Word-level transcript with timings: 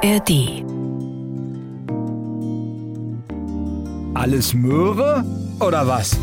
ARD. 0.00 0.62
Alles 4.14 4.54
Möhre 4.54 5.24
oder 5.58 5.86
was? 5.88 6.16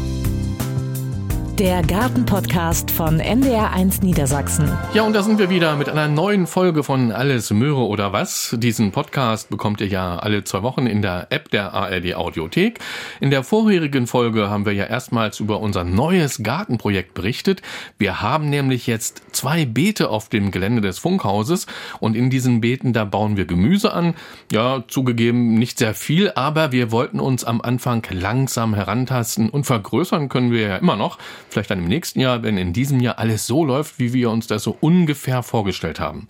Der 1.59 1.83
Gartenpodcast 1.83 2.91
von 2.91 3.21
NDR1 3.21 4.03
Niedersachsen. 4.03 4.69
Ja, 4.93 5.03
und 5.03 5.13
da 5.13 5.23
sind 5.23 5.39
wir 5.39 5.49
wieder 5.49 5.77
mit 5.77 5.87
einer 5.87 6.09
neuen 6.09 6.47
Folge 6.47 6.83
von 6.83 7.13
Alles 7.13 7.49
Möhre 7.51 7.87
oder 7.87 8.11
was. 8.11 8.53
Diesen 8.59 8.91
Podcast 8.91 9.49
bekommt 9.49 9.79
ihr 9.79 9.87
ja 9.87 10.19
alle 10.19 10.43
zwei 10.43 10.63
Wochen 10.63 10.85
in 10.85 11.01
der 11.01 11.27
App 11.29 11.49
der 11.51 11.73
ARD 11.73 12.15
Audiothek. 12.15 12.79
In 13.21 13.29
der 13.29 13.45
vorherigen 13.45 14.05
Folge 14.05 14.49
haben 14.49 14.65
wir 14.65 14.73
ja 14.73 14.83
erstmals 14.83 15.39
über 15.39 15.61
unser 15.61 15.85
neues 15.85 16.43
Gartenprojekt 16.43 17.13
berichtet. 17.13 17.61
Wir 17.97 18.21
haben 18.21 18.49
nämlich 18.49 18.85
jetzt 18.85 19.23
zwei 19.31 19.63
Beete 19.63 20.09
auf 20.09 20.27
dem 20.27 20.51
Gelände 20.51 20.81
des 20.81 20.99
Funkhauses 20.99 21.67
und 22.01 22.17
in 22.17 22.29
diesen 22.29 22.59
Beeten, 22.59 22.91
da 22.91 23.05
bauen 23.05 23.37
wir 23.37 23.45
Gemüse 23.45 23.93
an. 23.93 24.15
Ja, 24.51 24.83
zugegeben 24.89 25.53
nicht 25.53 25.79
sehr 25.79 25.93
viel, 25.93 26.33
aber 26.35 26.73
wir 26.73 26.91
wollten 26.91 27.21
uns 27.21 27.45
am 27.45 27.61
Anfang 27.61 28.05
langsam 28.11 28.73
herantasten 28.73 29.49
und 29.49 29.63
vergrößern 29.63 30.27
können 30.27 30.51
wir 30.51 30.67
ja 30.67 30.75
immer 30.75 30.97
noch 30.97 31.17
vielleicht 31.49 31.71
dann 31.71 31.79
im 31.79 31.87
nächsten 31.87 32.19
Jahr, 32.19 32.43
wenn 32.43 32.57
in 32.57 32.73
diesem 32.73 32.99
Jahr 32.99 33.19
alles 33.19 33.47
so 33.47 33.63
läuft, 33.63 33.99
wie 33.99 34.13
wir 34.13 34.29
uns 34.29 34.47
das 34.47 34.63
so 34.63 34.77
ungefähr 34.81 35.43
vorgestellt 35.43 35.99
haben. 35.99 36.27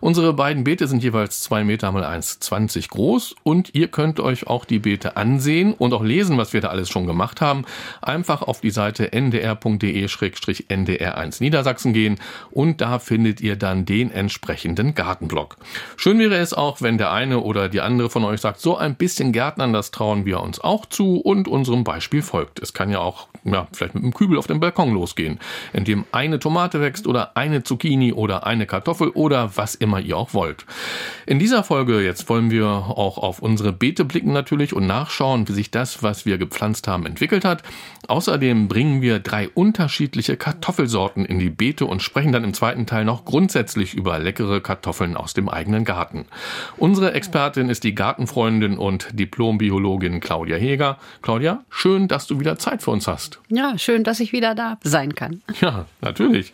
Unsere 0.00 0.32
beiden 0.32 0.64
Beete 0.64 0.86
sind 0.86 1.02
jeweils 1.02 1.40
zwei 1.40 1.64
Meter 1.64 1.90
mal 1.92 2.04
1,20 2.04 2.90
groß 2.90 3.34
und 3.42 3.74
ihr 3.74 3.88
könnt 3.88 4.20
euch 4.20 4.46
auch 4.46 4.64
die 4.64 4.78
Beete 4.78 5.16
ansehen 5.16 5.72
und 5.72 5.92
auch 5.92 6.04
lesen, 6.04 6.38
was 6.38 6.52
wir 6.52 6.60
da 6.60 6.68
alles 6.68 6.90
schon 6.90 7.06
gemacht 7.06 7.40
haben. 7.40 7.64
Einfach 8.00 8.42
auf 8.42 8.60
die 8.60 8.70
Seite 8.70 9.12
ndr.de-ndr1 9.12 11.40
Niedersachsen 11.40 11.92
gehen 11.92 12.18
und 12.50 12.80
da 12.80 12.98
findet 12.98 13.40
ihr 13.40 13.56
dann 13.56 13.84
den 13.84 14.10
entsprechenden 14.10 14.94
Gartenblock. 14.94 15.56
Schön 15.96 16.18
wäre 16.18 16.36
es 16.36 16.54
auch, 16.54 16.82
wenn 16.82 16.98
der 16.98 17.12
eine 17.12 17.40
oder 17.40 17.68
die 17.68 17.80
andere 17.80 18.10
von 18.10 18.24
euch 18.24 18.40
sagt, 18.40 18.60
so 18.60 18.76
ein 18.76 18.94
bisschen 18.94 19.32
Gärtnern, 19.32 19.72
das 19.72 19.90
trauen 19.90 20.24
wir 20.24 20.40
uns 20.40 20.60
auch 20.60 20.86
zu 20.86 21.20
und 21.20 21.48
unserem 21.48 21.84
Beispiel 21.84 22.22
folgt. 22.22 22.60
Es 22.60 22.72
kann 22.72 22.90
ja 22.90 23.00
auch, 23.00 23.28
ja, 23.44 23.68
vielleicht 23.72 23.94
mit 23.94 24.02
einem 24.02 24.14
Kübel 24.14 24.38
auf 24.38 24.46
dem 24.46 24.57
Balkon 24.60 24.92
losgehen, 24.92 25.38
in 25.72 25.84
dem 25.84 26.04
eine 26.12 26.38
Tomate 26.38 26.80
wächst 26.80 27.06
oder 27.06 27.36
eine 27.36 27.62
Zucchini 27.62 28.12
oder 28.12 28.46
eine 28.46 28.66
Kartoffel 28.66 29.08
oder 29.10 29.56
was 29.56 29.74
immer 29.74 30.00
ihr 30.00 30.16
auch 30.16 30.34
wollt. 30.34 30.66
In 31.26 31.38
dieser 31.38 31.64
Folge 31.64 32.00
jetzt 32.00 32.28
wollen 32.28 32.50
wir 32.50 32.66
auch 32.66 33.18
auf 33.18 33.40
unsere 33.40 33.72
Beete 33.72 34.04
blicken 34.04 34.32
natürlich 34.32 34.72
und 34.72 34.86
nachschauen, 34.86 35.48
wie 35.48 35.52
sich 35.52 35.70
das, 35.70 36.02
was 36.02 36.26
wir 36.26 36.38
gepflanzt 36.38 36.88
haben, 36.88 37.06
entwickelt 37.06 37.44
hat. 37.44 37.62
Außerdem 38.08 38.68
bringen 38.68 39.02
wir 39.02 39.18
drei 39.18 39.48
unterschiedliche 39.48 40.36
Kartoffelsorten 40.36 41.24
in 41.24 41.38
die 41.38 41.50
Beete 41.50 41.84
und 41.84 42.02
sprechen 42.02 42.32
dann 42.32 42.44
im 42.44 42.54
zweiten 42.54 42.86
Teil 42.86 43.04
noch 43.04 43.24
grundsätzlich 43.24 43.94
über 43.94 44.18
leckere 44.18 44.60
Kartoffeln 44.60 45.16
aus 45.16 45.34
dem 45.34 45.48
eigenen 45.48 45.84
Garten. 45.84 46.26
Unsere 46.76 47.12
Expertin 47.12 47.68
ist 47.68 47.84
die 47.84 47.94
Gartenfreundin 47.94 48.78
und 48.78 49.08
Diplombiologin 49.12 50.20
Claudia 50.20 50.56
Heger. 50.56 50.98
Claudia, 51.22 51.64
schön, 51.68 52.08
dass 52.08 52.26
du 52.26 52.40
wieder 52.40 52.58
Zeit 52.58 52.82
für 52.82 52.90
uns 52.90 53.06
hast. 53.06 53.40
Ja, 53.48 53.76
schön, 53.78 54.04
dass 54.04 54.20
ich 54.20 54.32
wieder 54.32 54.47
da 54.54 54.78
sein 54.82 55.14
kann. 55.14 55.42
Ja, 55.60 55.86
natürlich. 56.00 56.52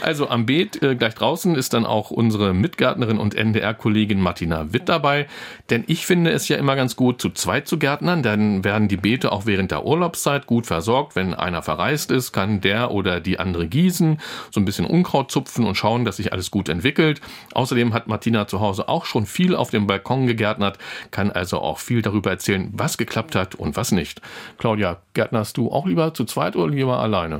Also 0.00 0.28
am 0.30 0.46
Beet 0.46 0.82
äh, 0.82 0.94
gleich 0.94 1.14
draußen 1.14 1.54
ist 1.54 1.74
dann 1.74 1.84
auch 1.84 2.10
unsere 2.10 2.54
Mitgärtnerin 2.54 3.18
und 3.18 3.34
NDR-Kollegin 3.34 4.20
Martina 4.20 4.72
Witt 4.72 4.88
dabei. 4.88 5.26
Denn 5.70 5.84
ich 5.86 6.06
finde 6.06 6.30
es 6.30 6.48
ja 6.48 6.56
immer 6.56 6.76
ganz 6.76 6.96
gut, 6.96 7.20
zu 7.20 7.30
zweit 7.30 7.68
zu 7.68 7.78
gärtnern. 7.78 8.22
Dann 8.22 8.64
werden 8.64 8.88
die 8.88 8.96
Beete 8.96 9.32
auch 9.32 9.46
während 9.46 9.70
der 9.70 9.84
Urlaubszeit 9.84 10.46
gut 10.46 10.66
versorgt. 10.66 11.16
Wenn 11.16 11.34
einer 11.34 11.62
verreist 11.62 12.10
ist, 12.10 12.32
kann 12.32 12.60
der 12.60 12.90
oder 12.90 13.20
die 13.20 13.38
andere 13.38 13.66
gießen, 13.66 14.18
so 14.50 14.60
ein 14.60 14.64
bisschen 14.64 14.86
Unkraut 14.86 15.30
zupfen 15.30 15.66
und 15.66 15.76
schauen, 15.76 16.04
dass 16.04 16.16
sich 16.16 16.32
alles 16.32 16.50
gut 16.50 16.68
entwickelt. 16.68 17.20
Außerdem 17.54 17.92
hat 17.94 18.08
Martina 18.08 18.46
zu 18.46 18.60
Hause 18.60 18.88
auch 18.88 19.04
schon 19.04 19.26
viel 19.26 19.54
auf 19.54 19.70
dem 19.70 19.86
Balkon 19.86 20.26
gegärtnert, 20.26 20.78
kann 21.10 21.30
also 21.30 21.60
auch 21.60 21.78
viel 21.78 22.02
darüber 22.02 22.30
erzählen, 22.30 22.70
was 22.72 22.98
geklappt 22.98 23.34
hat 23.34 23.54
und 23.54 23.76
was 23.76 23.92
nicht. 23.92 24.20
Claudia, 24.58 24.98
gärtnerst 25.14 25.56
du 25.56 25.70
auch 25.70 25.86
lieber 25.86 26.14
zu 26.14 26.24
zweit 26.24 26.56
oder 26.56 26.72
lieber 26.72 26.98
alleine? 26.98 27.35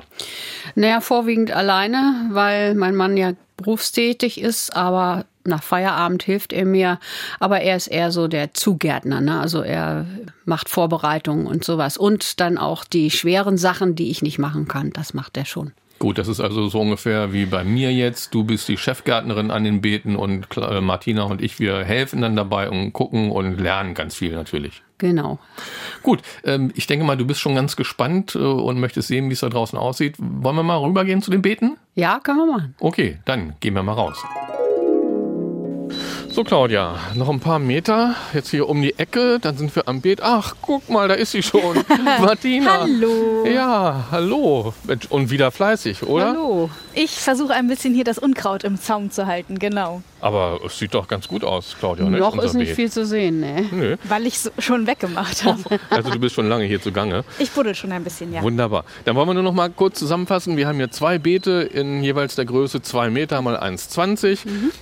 Naja, 0.74 1.00
vorwiegend 1.00 1.50
alleine, 1.50 2.28
weil 2.32 2.74
mein 2.74 2.96
Mann 2.96 3.16
ja 3.16 3.32
berufstätig 3.56 4.40
ist, 4.40 4.76
aber 4.76 5.24
nach 5.44 5.62
Feierabend 5.62 6.22
hilft 6.22 6.52
er 6.52 6.64
mir. 6.64 6.98
Aber 7.40 7.60
er 7.60 7.76
ist 7.76 7.86
eher 7.86 8.10
so 8.10 8.28
der 8.28 8.52
Zugärtner, 8.54 9.20
ne? 9.20 9.40
Also 9.40 9.62
er 9.62 10.06
macht 10.44 10.68
Vorbereitungen 10.68 11.46
und 11.46 11.64
sowas. 11.64 11.96
Und 11.96 12.40
dann 12.40 12.58
auch 12.58 12.84
die 12.84 13.10
schweren 13.10 13.56
Sachen, 13.56 13.94
die 13.94 14.10
ich 14.10 14.22
nicht 14.22 14.38
machen 14.38 14.68
kann, 14.68 14.90
das 14.92 15.14
macht 15.14 15.36
er 15.36 15.44
schon. 15.44 15.72
Gut, 15.98 16.18
das 16.18 16.28
ist 16.28 16.40
also 16.40 16.68
so 16.68 16.80
ungefähr 16.80 17.32
wie 17.32 17.46
bei 17.46 17.64
mir 17.64 17.90
jetzt. 17.90 18.34
Du 18.34 18.44
bist 18.44 18.68
die 18.68 18.76
Chefgärtnerin 18.76 19.50
an 19.50 19.64
den 19.64 19.80
Beeten 19.80 20.14
und 20.16 20.46
äh, 20.56 20.82
Martina 20.82 21.22
und 21.22 21.40
ich, 21.40 21.58
wir 21.58 21.84
helfen 21.84 22.20
dann 22.20 22.36
dabei 22.36 22.68
und 22.68 22.92
gucken 22.92 23.30
und 23.30 23.58
lernen 23.58 23.94
ganz 23.94 24.14
viel 24.14 24.32
natürlich. 24.32 24.82
Genau. 24.98 25.38
Gut, 26.02 26.22
ähm, 26.44 26.72
ich 26.74 26.86
denke 26.86 27.04
mal, 27.04 27.16
du 27.16 27.26
bist 27.26 27.40
schon 27.40 27.54
ganz 27.54 27.76
gespannt 27.76 28.34
äh, 28.34 28.38
und 28.38 28.80
möchtest 28.80 29.08
sehen, 29.08 29.28
wie 29.28 29.34
es 29.34 29.40
da 29.40 29.48
draußen 29.48 29.78
aussieht. 29.78 30.16
Wollen 30.18 30.56
wir 30.56 30.62
mal 30.62 30.78
rübergehen 30.78 31.20
zu 31.22 31.30
den 31.30 31.42
Beeten? 31.42 31.76
Ja, 31.94 32.18
können 32.20 32.38
wir 32.38 32.46
machen. 32.46 32.74
Okay, 32.80 33.18
dann 33.24 33.54
gehen 33.60 33.74
wir 33.74 33.82
mal 33.82 33.92
raus. 33.92 34.24
So, 36.36 36.44
Claudia, 36.44 36.96
noch 37.14 37.30
ein 37.30 37.40
paar 37.40 37.58
Meter. 37.58 38.14
Jetzt 38.34 38.50
hier 38.50 38.68
um 38.68 38.82
die 38.82 38.98
Ecke, 38.98 39.38
dann 39.40 39.56
sind 39.56 39.74
wir 39.74 39.88
am 39.88 40.02
Beet. 40.02 40.20
Ach, 40.22 40.54
guck 40.60 40.86
mal, 40.90 41.08
da 41.08 41.14
ist 41.14 41.32
sie 41.32 41.42
schon. 41.42 41.82
Martina. 42.20 42.80
Hallo. 42.80 43.46
Ja, 43.46 44.04
hallo. 44.10 44.74
Und 45.08 45.30
wieder 45.30 45.50
fleißig, 45.50 46.02
oder? 46.02 46.26
Hallo. 46.26 46.70
Ich 46.92 47.12
versuche 47.12 47.54
ein 47.54 47.68
bisschen 47.68 47.94
hier 47.94 48.04
das 48.04 48.18
Unkraut 48.18 48.64
im 48.64 48.78
Zaum 48.78 49.10
zu 49.10 49.26
halten, 49.26 49.58
genau. 49.58 50.02
Aber 50.20 50.60
es 50.64 50.78
sieht 50.78 50.94
doch 50.94 51.08
ganz 51.08 51.28
gut 51.28 51.44
aus, 51.44 51.76
Claudia. 51.78 52.08
Ne? 52.08 52.18
Noch 52.18 52.32
Unser 52.32 52.46
ist 52.46 52.54
nicht 52.54 52.68
Beet. 52.68 52.76
viel 52.76 52.90
zu 52.90 53.04
sehen, 53.04 53.40
ne? 53.40 53.66
Nö. 53.70 53.96
Weil 54.04 54.26
ich 54.26 54.34
es 54.36 54.50
schon 54.58 54.86
weggemacht 54.86 55.44
habe. 55.44 55.62
Also 55.90 56.10
du 56.10 56.18
bist 56.18 56.34
schon 56.34 56.48
lange 56.48 56.64
hier 56.64 56.80
zugange. 56.80 57.24
Ich 57.38 57.50
buddel 57.50 57.74
schon 57.74 57.92
ein 57.92 58.02
bisschen, 58.02 58.32
ja. 58.32 58.42
Wunderbar. 58.42 58.84
Dann 59.04 59.14
wollen 59.14 59.28
wir 59.28 59.34
nur 59.34 59.42
noch 59.42 59.52
mal 59.52 59.70
kurz 59.70 59.98
zusammenfassen. 59.98 60.56
Wir 60.56 60.66
haben 60.66 60.76
hier 60.76 60.90
zwei 60.90 61.18
Beete 61.18 61.68
in 61.72 62.02
jeweils 62.02 62.34
der 62.34 62.44
Größe 62.44 62.82
2 62.82 63.10
Meter 63.10 63.40
mal 63.42 63.56
1,20 63.56 64.38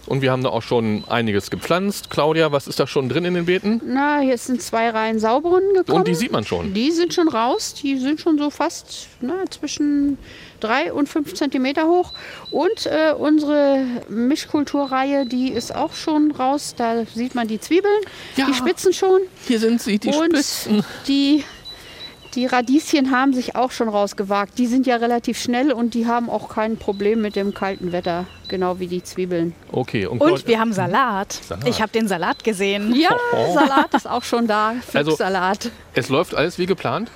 und 0.07 0.23
wir 0.23 0.33
haben 0.33 0.43
da 0.43 0.51
auch 0.51 0.63
schon 0.63 1.05
einiges 1.09 1.51
gepflanzt. 1.51 2.11
Claudia, 2.11 2.53
was 2.53 2.67
ist 2.67 2.81
da 2.81 2.87
schon 2.87 3.09
drin 3.09 3.25
in 3.25 3.35
den 3.35 3.47
Beeten? 3.47 3.81
Na, 3.85 4.21
hier 4.21 4.39
sind 4.39 4.63
zwei 4.63 4.91
Reihen 4.91 5.19
Saubrunnen 5.19 5.75
gekommen. 5.75 5.99
Und 5.99 6.09
die 6.09 6.15
sieht 6.15 6.33
man 6.33 6.45
schon. 6.45 6.75
Die 6.75 6.91
sind 6.91 7.13
schon 7.15 7.29
raus. 7.29 7.75
Die 7.75 7.99
sind 7.99 8.21
schon 8.21 8.39
so 8.39 8.51
fast 8.51 9.09
na, 9.21 9.45
zwischen 9.51 10.19
drei 10.65 10.93
und 10.93 11.09
fünf 11.09 11.35
Zentimeter 11.35 11.87
hoch. 11.87 12.13
Und 12.51 12.87
äh, 12.87 13.13
unsere 13.17 13.85
Mischkulturreihe, 14.09 15.27
die 15.27 15.49
ist 15.51 15.75
auch 15.75 15.95
schon 15.95 16.31
raus. 16.33 16.75
Da 16.77 17.05
sieht 17.07 17.35
man 17.35 17.49
die 17.49 17.61
Zwiebeln, 17.61 18.01
Ja. 18.37 18.47
die 18.47 18.55
Spitzen 18.55 18.93
schon. 18.93 19.21
Hier 19.47 19.59
sind 19.59 19.81
sie, 19.81 19.99
die 19.99 20.09
und 20.09 20.33
Spitzen. 20.37 20.85
die, 21.07 21.45
die 22.35 22.47
Radieschen 22.47 23.11
haben 23.11 23.33
sich 23.33 23.55
auch 23.57 23.71
schon 23.71 23.89
rausgewagt. 23.89 24.59
Die 24.59 24.67
sind 24.67 24.87
ja 24.87 24.97
relativ 24.97 25.39
schnell 25.41 25.73
und 25.73 25.95
die 25.95 26.07
haben 26.07 26.29
auch 26.29 26.49
kein 26.49 26.77
Problem 26.77 27.21
mit 27.23 27.37
dem 27.37 27.55
kalten 27.55 27.93
Wetter, 27.93 28.27
genau 28.49 28.81
wie 28.81 28.89
die 28.89 29.03
Zwiebeln. 29.05 29.55
Okay. 29.71 30.07
Und, 30.07 30.21
Und 30.21 30.47
wir 30.49 30.59
haben 30.59 30.73
Salat. 30.73 31.33
Salat. 31.33 31.69
Ich 31.69 31.81
habe 31.81 31.93
den 31.93 32.09
Salat 32.09 32.43
gesehen. 32.43 32.95
Ja, 32.97 33.11
Oh. 33.33 33.55
Salat 33.55 33.95
ist 33.95 34.09
auch 34.09 34.25
schon 34.25 34.47
da. 34.47 34.75
Also- 34.93 35.13
Pflücksalat. 35.13 35.71
es 35.95 36.09
läuft 36.09 36.35
alles 36.35 36.59
wie 36.59 36.67
geplant. 36.67 37.11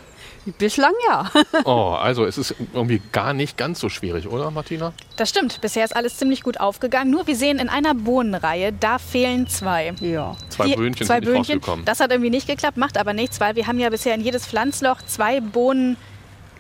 Bislang 0.57 0.93
ja. 1.09 1.31
Oh, 1.65 1.91
also 2.01 2.25
es 2.25 2.39
ist 2.39 2.55
irgendwie 2.73 3.03
gar 3.13 3.33
nicht 3.35 3.57
ganz 3.57 3.81
so 3.81 3.89
schwierig, 3.89 4.29
oder 4.29 4.51
Martina? 4.51 4.93
Das 5.17 5.29
stimmt. 5.29 5.61
Bisher 5.61 5.85
ist 5.85 5.95
alles 5.97 6.17
ziemlich 6.17 6.43
gut 6.43 6.61
aufgegangen. 6.61 7.11
Nur 7.11 7.27
wir 7.27 7.37
sehen 7.37 7.59
in 7.59 7.69
einer 7.69 7.95
Bohnenreihe, 7.95 8.73
da 8.73 8.99
fehlen 8.99 9.47
zwei. 9.49 9.93
Ja. 10.01 10.37
Zwei 10.49 10.67
Die- 10.69 10.77
Böhnchen 10.77 11.07
zwei 11.07 11.15
sind 11.17 11.25
nicht 11.25 11.33
Böhnchen. 11.35 11.55
rausgekommen. 11.59 11.85
Das 11.85 12.01
hat 12.01 12.11
irgendwie 12.11 12.31
nicht 12.31 12.47
geklappt, 12.47 12.77
macht 12.77 12.97
aber 12.99 13.13
nichts, 13.13 13.41
weil 13.41 13.57
wir 13.57 13.67
haben 13.67 13.79
ja 13.79 13.91
bisher 13.91 14.15
in 14.15 14.21
jedes 14.21 14.47
Pflanzloch 14.47 15.03
zwei 15.07 15.41
Bohnen 15.41 15.97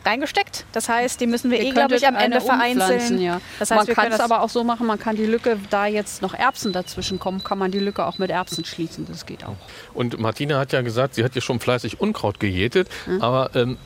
reingesteckt. 0.09 0.65
Das 0.73 0.89
heißt, 0.89 1.21
die 1.21 1.27
müssen 1.27 1.51
wir 1.51 1.59
Ihr 1.59 1.67
eh, 1.67 1.71
glaube 1.71 1.97
ich, 1.97 2.07
am 2.07 2.17
Ende 2.17 2.41
vereinzeln. 2.41 3.21
Ja. 3.21 3.41
Das 3.59 3.71
heißt, 3.71 3.87
man 3.87 3.95
kann 3.95 4.13
es 4.13 4.19
das 4.19 4.21
aber 4.21 4.43
auch 4.43 4.49
so 4.49 4.65
machen, 4.65 4.87
man 4.87 4.99
kann 4.99 5.17
die 5.17 5.27
Lücke, 5.27 5.59
da 5.71 5.87
jetzt 5.87 6.23
noch 6.23 6.35
Erbsen 6.35 6.73
dazwischen 6.73 7.19
kommen, 7.19 7.45
kann 7.45 7.59
man 7.59 7.71
die 7.71 7.79
Lücke 7.79 8.07
auch 8.07 8.19
mit 8.19 8.31
Erbsen 8.31 8.65
schließen. 8.65 9.07
Das 9.07 9.27
geht 9.27 9.45
auch. 9.45 9.57
Und 9.95 10.19
Martina 10.19 10.59
hat 10.59 10.73
ja 10.73 10.83
gesagt, 10.83 11.15
sie 11.15 11.25
hat 11.25 11.35
ja 11.35 11.41
schon 11.41 11.61
fleißig 11.61 12.01
Unkraut 12.01 12.41
gejätet. 12.41 12.89
Hm? 13.05 13.23
Aber 13.23 13.55
ähm, 13.55 13.79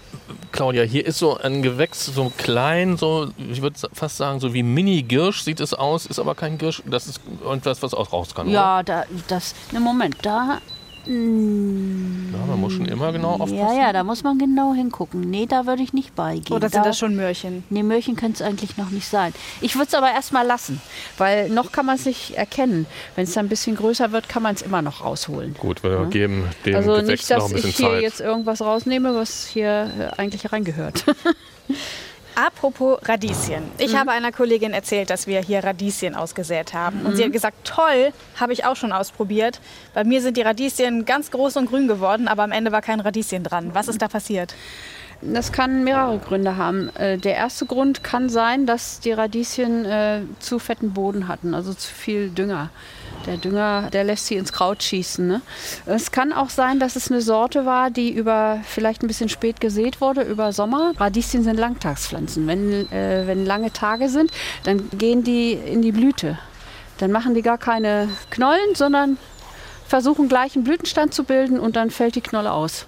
Claudia, 0.52 0.82
hier 0.82 1.06
ist 1.06 1.18
so 1.18 1.38
ein 1.38 1.62
Gewächs 1.62 2.06
so 2.06 2.32
klein, 2.36 2.96
so 2.96 3.30
ich 3.50 3.62
würde 3.62 3.78
fast 3.92 4.16
sagen, 4.16 4.40
so 4.40 4.54
wie 4.54 4.62
Mini-Girsch 4.62 5.42
sieht 5.42 5.60
es 5.60 5.74
aus, 5.74 6.06
ist 6.06 6.18
aber 6.18 6.34
kein 6.34 6.58
Girsch. 6.58 6.82
Das 6.86 7.06
ist 7.06 7.20
irgendwas, 7.42 7.82
was 7.82 7.94
auch 7.94 8.12
raus 8.12 8.34
kann. 8.34 8.46
Oder? 8.46 8.54
Ja, 8.54 8.82
da, 8.82 9.04
das, 9.28 9.54
ne 9.72 9.80
Moment, 9.80 10.16
da, 10.22 10.60
Ja, 11.06 12.46
man 12.46 12.60
muss 12.60 12.74
schon 12.74 12.86
immer 12.86 13.12
genau 13.12 13.30
aufpassen. 13.32 13.56
Ja, 13.56 13.74
ja, 13.74 13.92
da 13.92 14.04
muss 14.04 14.22
man 14.22 14.38
genau 14.38 14.72
hingucken. 14.72 15.20
Nee, 15.20 15.46
da 15.46 15.66
würde 15.66 15.82
ich 15.82 15.92
nicht 15.92 16.14
beigehen. 16.14 16.56
Oder 16.56 16.68
sind 16.68 16.80
da, 16.80 16.88
das 16.88 16.98
schon 16.98 17.16
Möhrchen? 17.16 17.64
Nee, 17.70 17.82
Möhrchen 17.82 18.14
könnte 18.16 18.42
es 18.42 18.48
eigentlich 18.48 18.76
noch 18.76 18.90
nicht 18.90 19.08
sein. 19.08 19.32
ich 19.60 19.74
würde 19.74 19.88
es 19.88 19.94
aber 19.94 20.10
erstmal 20.12 20.46
lassen, 20.46 20.80
weil 21.18 21.48
noch 21.48 21.72
kann 21.72 21.86
man 21.86 21.96
es 21.96 22.04
nicht 22.04 22.34
erkennen. 22.36 22.86
Wenn 23.16 23.24
es 23.24 23.32
dann 23.32 23.46
ein 23.46 23.48
bisschen 23.48 23.76
größer 23.76 24.12
wird, 24.12 24.28
kann 24.28 24.42
man 24.42 24.54
es 24.54 24.62
immer 24.62 24.82
noch 24.82 25.04
rausholen. 25.04 25.54
Gut, 25.58 25.82
wir 25.82 26.06
geben 26.06 26.44
dem 26.64 26.76
also 26.76 26.92
Gewächs 26.92 27.08
nicht, 27.08 27.30
noch 27.30 27.36
dass 27.38 27.46
ein 27.46 27.52
bisschen 27.54 27.70
ich 27.70 27.76
hier 27.76 27.88
Zeit. 27.88 28.02
jetzt 28.02 28.20
irgendwas 28.20 28.60
rausnehme, 28.60 29.14
was 29.14 29.46
hier 29.46 29.90
äh, 30.16 30.20
eigentlich 30.20 30.52
reingehört. 30.52 31.04
Apropos 32.34 32.98
Radieschen. 33.06 33.62
Ich 33.78 33.96
habe 33.96 34.10
einer 34.10 34.32
Kollegin 34.32 34.72
erzählt, 34.72 35.10
dass 35.10 35.26
wir 35.26 35.40
hier 35.40 35.62
Radieschen 35.62 36.14
ausgesät 36.14 36.72
haben. 36.72 37.04
Und 37.04 37.16
sie 37.16 37.24
hat 37.24 37.32
gesagt, 37.32 37.56
toll, 37.64 38.12
habe 38.40 38.52
ich 38.52 38.64
auch 38.64 38.76
schon 38.76 38.92
ausprobiert. 38.92 39.60
Bei 39.94 40.04
mir 40.04 40.22
sind 40.22 40.36
die 40.36 40.42
Radieschen 40.42 41.04
ganz 41.04 41.30
groß 41.30 41.56
und 41.58 41.66
grün 41.66 41.88
geworden, 41.88 42.28
aber 42.28 42.42
am 42.42 42.52
Ende 42.52 42.72
war 42.72 42.80
kein 42.82 43.00
Radieschen 43.00 43.44
dran. 43.44 43.70
Was 43.74 43.88
ist 43.88 44.00
da 44.00 44.08
passiert? 44.08 44.54
Das 45.20 45.52
kann 45.52 45.84
mehrere 45.84 46.18
Gründe 46.18 46.56
haben. 46.56 46.90
Äh, 46.96 47.16
Der 47.18 47.36
erste 47.36 47.64
Grund 47.66 48.02
kann 48.02 48.28
sein, 48.28 48.66
dass 48.66 48.98
die 48.98 49.12
Radieschen 49.12 49.84
äh, 49.84 50.22
zu 50.40 50.58
fetten 50.58 50.92
Boden 50.92 51.28
hatten, 51.28 51.54
also 51.54 51.72
zu 51.74 51.92
viel 51.94 52.30
Dünger. 52.30 52.70
Der 53.26 53.36
Dünger, 53.36 53.88
der 53.92 54.04
lässt 54.04 54.26
sie 54.26 54.36
ins 54.36 54.52
Kraut 54.52 54.82
schießen. 54.82 55.26
Ne? 55.26 55.42
Es 55.86 56.10
kann 56.10 56.32
auch 56.32 56.50
sein, 56.50 56.80
dass 56.80 56.96
es 56.96 57.10
eine 57.10 57.20
Sorte 57.20 57.64
war, 57.66 57.90
die 57.90 58.10
über 58.10 58.60
vielleicht 58.64 59.02
ein 59.02 59.06
bisschen 59.06 59.28
spät 59.28 59.60
gesät 59.60 60.00
wurde, 60.00 60.22
über 60.22 60.52
Sommer. 60.52 60.92
Radieschen 60.96 61.44
sind 61.44 61.56
Langtagspflanzen. 61.56 62.46
Wenn, 62.46 62.90
äh, 62.90 63.26
wenn 63.26 63.46
lange 63.46 63.72
Tage 63.72 64.08
sind, 64.08 64.32
dann 64.64 64.90
gehen 64.90 65.22
die 65.22 65.52
in 65.52 65.82
die 65.82 65.92
Blüte. 65.92 66.38
Dann 66.98 67.12
machen 67.12 67.34
die 67.34 67.42
gar 67.42 67.58
keine 67.58 68.08
Knollen, 68.30 68.74
sondern 68.74 69.18
versuchen 69.86 70.28
gleich 70.28 70.54
einen 70.56 70.64
Blütenstand 70.64 71.14
zu 71.14 71.24
bilden 71.24 71.60
und 71.60 71.76
dann 71.76 71.90
fällt 71.90 72.14
die 72.14 72.20
Knolle 72.20 72.52
aus. 72.52 72.86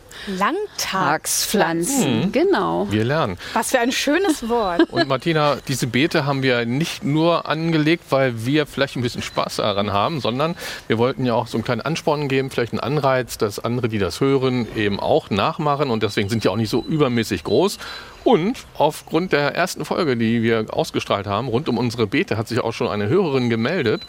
Tagspflanzen, 0.79 2.33
genau. 2.33 2.87
Wir 2.91 3.05
lernen. 3.05 3.39
Was 3.53 3.71
für 3.71 3.81
ein 3.81 3.93
schönes 3.93 4.49
Wort. 4.49 4.83
Und 4.91 5.09
Martina, 5.09 5.57
diese 5.69 5.87
Beete 5.87 6.27
haben 6.27 6.43
wir 6.43 6.65
nicht 6.67 7.05
nur 7.05 7.49
angelegt, 7.49 8.05
weil 8.11 8.45
wir 8.47 8.67
vielleicht 8.67 8.97
ein 8.97 9.03
bisschen 9.03 9.23
Spaß 9.23 9.57
daran 9.57 9.93
haben, 9.93 10.21
sondern 10.21 10.57
wir 10.87 10.99
wollten 10.99 11.25
ja 11.25 11.35
auch 11.35 11.47
so 11.47 11.57
einen 11.57 11.65
kleinen 11.65 11.83
Ansporn 11.83 12.29
geben, 12.29 12.51
vielleicht 12.51 12.73
einen 12.73 12.81
Anreiz, 12.81 13.39
dass 13.39 13.59
andere, 13.59 13.89
die 13.89 13.99
das 13.99 14.21
hören, 14.21 14.67
eben 14.77 15.01
auch 15.01 15.31
nachmachen. 15.31 15.91
Und 15.91 16.03
deswegen 16.03 16.29
sind 16.29 16.45
die 16.45 16.49
auch 16.49 16.57
nicht 16.57 16.71
so 16.71 16.83
übermäßig 16.83 17.45
groß. 17.45 17.79
Und 18.25 18.65
aufgrund 18.79 19.33
der 19.33 19.55
ersten 19.55 19.85
Folge, 19.85 20.17
die 20.17 20.43
wir 20.43 20.67
ausgestrahlt 20.71 21.27
haben, 21.27 21.49
rund 21.49 21.69
um 21.69 21.77
unsere 21.77 22.07
Beete, 22.07 22.39
hat 22.39 22.49
sich 22.49 22.59
auch 22.61 22.73
schon 22.73 22.89
eine 22.89 23.07
Hörerin 23.09 23.51
gemeldet 23.51 24.01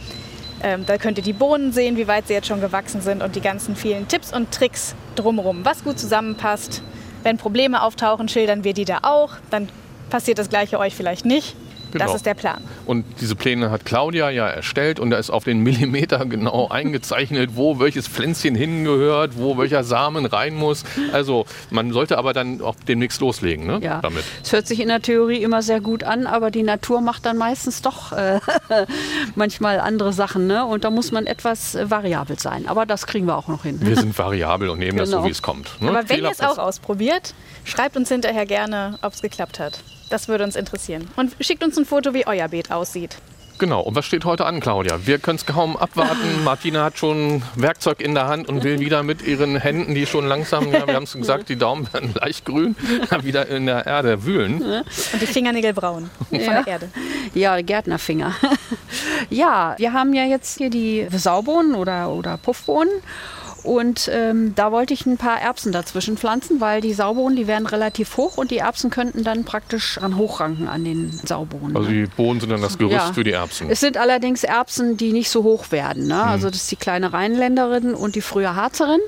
Ähm, 0.63 0.85
da 0.85 0.97
könnt 0.97 1.17
ihr 1.17 1.23
die 1.23 1.33
Bohnen 1.33 1.73
sehen, 1.73 1.97
wie 1.97 2.07
weit 2.07 2.27
sie 2.27 2.33
jetzt 2.33 2.47
schon 2.47 2.61
gewachsen 2.61 3.01
sind 3.01 3.21
und 3.21 3.35
die 3.35 3.41
ganzen 3.41 3.75
vielen 3.75 4.07
Tipps 4.07 4.33
und 4.33 4.51
Tricks 4.51 4.95
drumherum, 5.15 5.65
was 5.65 5.83
gut 5.83 5.99
zusammenpasst. 5.99 6.81
Wenn 7.25 7.37
Probleme 7.39 7.81
auftauchen, 7.81 8.29
schildern 8.29 8.63
wir 8.63 8.75
die 8.75 8.85
da 8.85 8.99
auch. 9.01 9.31
Dann 9.49 9.67
passiert 10.11 10.37
das 10.37 10.47
Gleiche 10.47 10.77
euch 10.77 10.93
vielleicht 10.93 11.25
nicht. 11.25 11.55
Genau. 11.95 12.07
Das 12.07 12.15
ist 12.15 12.25
der 12.25 12.33
Plan. 12.33 12.61
Und 12.85 13.05
diese 13.21 13.35
Pläne 13.35 13.71
hat 13.71 13.85
Claudia 13.85 14.29
ja 14.29 14.47
erstellt 14.47 14.99
und 14.99 15.09
da 15.11 15.17
ist 15.17 15.29
auf 15.29 15.45
den 15.45 15.59
Millimeter 15.59 16.25
genau 16.25 16.67
eingezeichnet, 16.67 17.51
wo 17.55 17.79
welches 17.79 18.07
Pflänzchen 18.07 18.53
hingehört, 18.53 19.37
wo 19.37 19.57
welcher 19.57 19.83
Samen 19.83 20.25
rein 20.25 20.55
muss. 20.55 20.83
Also 21.13 21.45
man 21.69 21.91
sollte 21.93 22.17
aber 22.17 22.33
dann 22.33 22.61
auch 22.61 22.75
demnächst 22.87 23.21
loslegen 23.21 23.65
ne? 23.65 23.79
Ja, 23.81 24.01
damit. 24.01 24.23
es 24.43 24.51
hört 24.51 24.67
sich 24.67 24.79
in 24.81 24.89
der 24.89 25.01
Theorie 25.01 25.41
immer 25.41 25.61
sehr 25.61 25.79
gut 25.79 26.03
an, 26.03 26.27
aber 26.27 26.51
die 26.51 26.63
Natur 26.63 26.99
macht 27.01 27.25
dann 27.25 27.37
meistens 27.37 27.81
doch 27.81 28.11
äh, 28.11 28.39
manchmal 29.35 29.79
andere 29.79 30.13
Sachen. 30.13 30.47
Ne? 30.47 30.65
Und 30.65 30.83
da 30.83 30.89
muss 30.89 31.11
man 31.11 31.25
etwas 31.27 31.75
äh, 31.75 31.89
variabel 31.89 32.37
sein. 32.39 32.67
Aber 32.67 32.85
das 32.85 33.07
kriegen 33.07 33.25
wir 33.25 33.37
auch 33.37 33.47
noch 33.47 33.63
hin. 33.63 33.79
Wir 33.81 33.95
sind 33.99 34.17
variabel 34.17 34.69
und 34.69 34.79
nehmen 34.79 34.97
das 34.97 35.09
so, 35.09 35.15
Genau. 35.17 35.27
wie 35.27 35.31
es 35.31 35.41
kommt. 35.41 35.81
Ne? 35.81 35.89
Aber 35.89 36.09
wenn 36.09 36.23
ihr 36.23 36.29
es 36.31 36.41
auch 36.41 36.57
ausprobiert, 36.57 37.33
schreibt 37.63 37.95
uns 37.95 38.09
hinterher 38.09 38.45
gerne, 38.45 38.97
ob 39.01 39.13
es 39.13 39.21
geklappt 39.21 39.59
hat. 39.59 39.79
Das 40.09 40.27
würde 40.27 40.43
uns 40.43 40.55
interessieren. 40.55 41.07
Und 41.15 41.35
schickt 41.39 41.63
uns 41.63 41.77
ein 41.77 41.85
Foto, 41.85 42.13
wie 42.13 42.27
euer 42.27 42.47
Beet 42.47 42.71
aussieht. 42.71 43.17
Genau. 43.57 43.81
Und 43.81 43.95
was 43.95 44.05
steht 44.05 44.25
heute 44.25 44.45
an, 44.45 44.59
Claudia? 44.59 44.99
Wir 45.05 45.17
können 45.17 45.37
es 45.37 45.45
kaum 45.45 45.77
abwarten. 45.77 46.17
Martina 46.43 46.83
hat 46.83 46.97
schon 46.97 47.41
Werkzeug 47.55 48.01
in 48.01 48.13
der 48.13 48.27
Hand 48.27 48.49
und 48.49 48.63
will 48.63 48.79
wieder 48.79 49.01
mit 49.01 49.21
ihren 49.25 49.55
Händen, 49.55 49.95
die 49.95 50.05
schon 50.05 50.27
langsam, 50.27 50.71
ja, 50.73 50.85
wir 50.85 50.93
haben 50.93 51.03
es 51.03 51.13
gesagt, 51.13 51.47
die 51.47 51.55
Daumen 51.55 51.91
werden 51.93 52.13
leicht 52.19 52.43
grün, 52.45 52.75
wieder 53.21 53.47
in 53.47 53.65
der 53.65 53.85
Erde 53.85 54.25
wühlen. 54.25 54.61
Und 54.61 55.21
die 55.21 55.25
Fingernägel 55.25 55.73
braun 55.73 56.09
von 56.29 56.39
Ja. 56.39 56.63
der 56.63 56.67
Erde. 56.67 56.89
Ja, 57.33 57.61
Gärtnerfinger. 57.61 58.35
ja, 59.29 59.75
wir 59.77 59.93
haben 59.93 60.13
ja 60.13 60.25
jetzt 60.25 60.57
hier 60.57 60.69
die 60.69 61.07
Saubohnen 61.11 61.75
oder, 61.75 62.09
oder 62.09 62.37
Puffbohnen. 62.37 62.91
Und 63.65 64.09
ähm, 64.13 64.53
da 64.55 64.71
wollte 64.71 64.93
ich 64.93 65.05
ein 65.05 65.17
paar 65.17 65.41
Erbsen 65.41 65.71
dazwischen 65.71 66.17
pflanzen, 66.17 66.61
weil 66.61 66.81
die 66.81 66.93
Saubohnen, 66.93 67.35
die 67.35 67.47
werden 67.47 67.65
relativ 67.65 68.15
hoch 68.17 68.37
und 68.37 68.51
die 68.51 68.59
Erbsen 68.59 68.89
könnten 68.89 69.23
dann 69.23 69.43
praktisch 69.43 69.97
an 69.97 70.17
hochranken 70.17 70.67
an 70.67 70.83
den 70.85 71.11
Saubohnen. 71.25 71.75
Also 71.75 71.89
die 71.89 72.05
Bohnen 72.05 72.39
sind 72.39 72.51
dann 72.51 72.61
das 72.61 72.77
Gerüst 72.77 72.93
Ja. 72.95 73.13
für 73.13 73.23
die 73.23 73.31
Erbsen. 73.31 73.69
Es 73.69 73.79
sind 73.79 73.97
allerdings 73.97 74.43
Erbsen, 74.43 74.97
die 74.97 75.11
nicht 75.11 75.29
so 75.29 75.43
hoch 75.43 75.71
werden. 75.71 76.07
Ne? 76.07 76.21
Also 76.23 76.49
das 76.49 76.61
ist 76.61 76.71
die 76.71 76.75
kleine 76.75 77.11
Rheinländerin 77.13 77.93
und 77.95 78.15
die 78.15 78.21
frühe 78.21 78.55
Harzerin. 78.55 78.99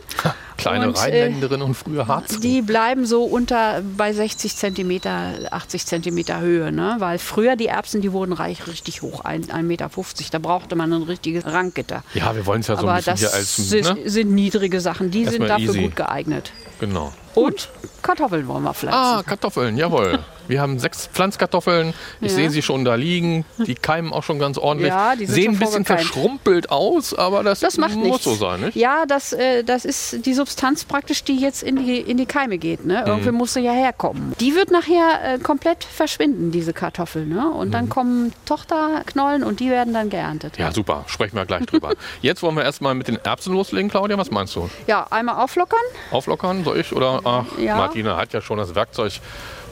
Kleine 0.57 0.87
und, 0.87 0.95
äh, 0.97 0.99
Rheinländerin 0.99 1.61
und 1.61 1.75
frühe 1.75 2.07
Harz. 2.07 2.39
Die 2.39 2.61
bleiben 2.61 3.05
so 3.05 3.23
unter 3.23 3.81
bei 3.95 4.11
60 4.13 4.55
Zentimeter, 4.55 5.33
80 5.51 5.85
Zentimeter 5.85 6.39
Höhe, 6.39 6.71
ne? 6.71 6.95
weil 6.99 7.19
früher 7.19 7.55
die 7.55 7.67
Erbsen, 7.67 8.01
die 8.01 8.11
wurden 8.11 8.33
reich 8.33 8.67
richtig 8.67 9.01
hoch, 9.01 9.23
1,50 9.23 9.61
Meter. 9.63 9.89
Da 10.31 10.39
brauchte 10.39 10.75
man 10.75 10.91
ein 10.91 11.03
richtiges 11.03 11.45
Ranggitter. 11.45 12.03
Ja, 12.13 12.35
wir 12.35 12.45
wollen 12.45 12.61
es 12.61 12.67
ja 12.67 12.75
so 12.75 12.81
ein 12.83 12.89
Aber 12.89 12.97
bisschen 12.97 13.13
das 13.13 13.19
hier 13.19 13.33
als. 13.33 13.55
sind, 13.55 14.03
Ne? 14.03 14.09
sind 14.09 14.31
niedrige 14.33 14.81
Sachen, 14.81 15.11
die 15.11 15.25
sind 15.25 15.41
Erstmal 15.43 15.49
dafür 15.49 15.69
easy. 15.75 15.81
gut 15.83 15.95
geeignet. 15.95 16.51
Genau. 16.79 17.13
Und 17.35 17.69
Kartoffeln 18.01 18.47
wollen 18.47 18.63
wir 18.63 18.69
Ah, 18.69 18.73
pflanzen. 18.73 19.25
Kartoffeln, 19.27 19.77
jawohl. 19.77 20.19
Wir 20.47 20.61
haben 20.61 20.79
sechs 20.79 21.07
Pflanzkartoffeln. 21.11 21.93
Ich 22.21 22.31
Ja. 22.31 22.35
sehe 22.37 22.49
sie 22.49 22.61
schon 22.61 22.85
da 22.85 22.95
liegen. 22.95 23.45
Die 23.57 23.75
keimen 23.75 24.13
auch 24.13 24.23
schon 24.23 24.39
ganz 24.39 24.57
ordentlich. 24.57 24.89
Ja, 24.89 25.15
die 25.15 25.25
Sehen 25.25 25.53
ein 25.53 25.59
bisschen 25.59 25.85
verschrumpelt 25.85 26.69
aus, 26.71 27.13
aber 27.13 27.43
das, 27.43 27.59
Das 27.59 27.77
macht 27.77 27.95
muss 27.95 28.03
nichts. 28.07 28.23
so 28.23 28.35
sein, 28.35 28.61
nicht? 28.61 28.75
Ja, 28.75 29.05
das, 29.05 29.33
äh, 29.33 29.63
das 29.63 29.85
ist 29.85 30.25
die 30.25 30.33
Substanz 30.33 30.85
praktisch, 30.85 31.23
die 31.23 31.37
jetzt 31.37 31.63
in 31.63 31.75
die, 31.77 31.99
in 31.99 32.17
die 32.17 32.25
Keime 32.25 32.57
geht. 32.57 32.85
Ne? 32.85 33.01
Mhm. 33.01 33.07
Irgendwie 33.07 33.31
muss 33.31 33.53
sie 33.53 33.61
ja 33.61 33.71
herkommen. 33.73 34.33
Die 34.39 34.55
wird 34.55 34.71
nachher 34.71 35.35
äh, 35.35 35.39
komplett 35.39 35.83
verschwinden, 35.83 36.51
diese 36.51 36.73
Kartoffel. 36.73 37.25
Ne? 37.25 37.47
Und 37.49 37.71
dann 37.71 37.89
kommen 37.89 38.33
Tochterknollen 38.45 39.43
und 39.43 39.59
die 39.59 39.69
werden 39.69 39.93
dann 39.93 40.09
geerntet. 40.09 40.57
Mhm. 40.57 40.63
Ja, 40.65 40.71
super. 40.71 41.03
Sprechen 41.07 41.35
wir 41.35 41.45
gleich 41.45 41.65
drüber. 41.65 41.93
Jetzt 42.21 42.41
wollen 42.43 42.55
wir 42.55 42.63
erstmal 42.63 42.95
mit 42.95 43.07
den 43.07 43.17
Erbsen 43.23 43.53
loslegen, 43.53 43.89
Claudia. 43.89 44.17
Was 44.17 44.31
meinst 44.31 44.55
du? 44.55 44.69
Ja, 44.87 45.07
einmal 45.09 45.35
auflockern. 45.43 45.79
Auflockern? 46.11 46.63
Soll 46.63 46.79
ich? 46.79 46.93
Oder 46.93 47.21
ach, 47.23 47.45
Ja. 47.57 47.75
Martina 47.77 48.17
hat 48.17 48.33
ja 48.33 48.41
schon 48.41 48.57
das 48.57 48.75
Werkzeug, 48.75 49.13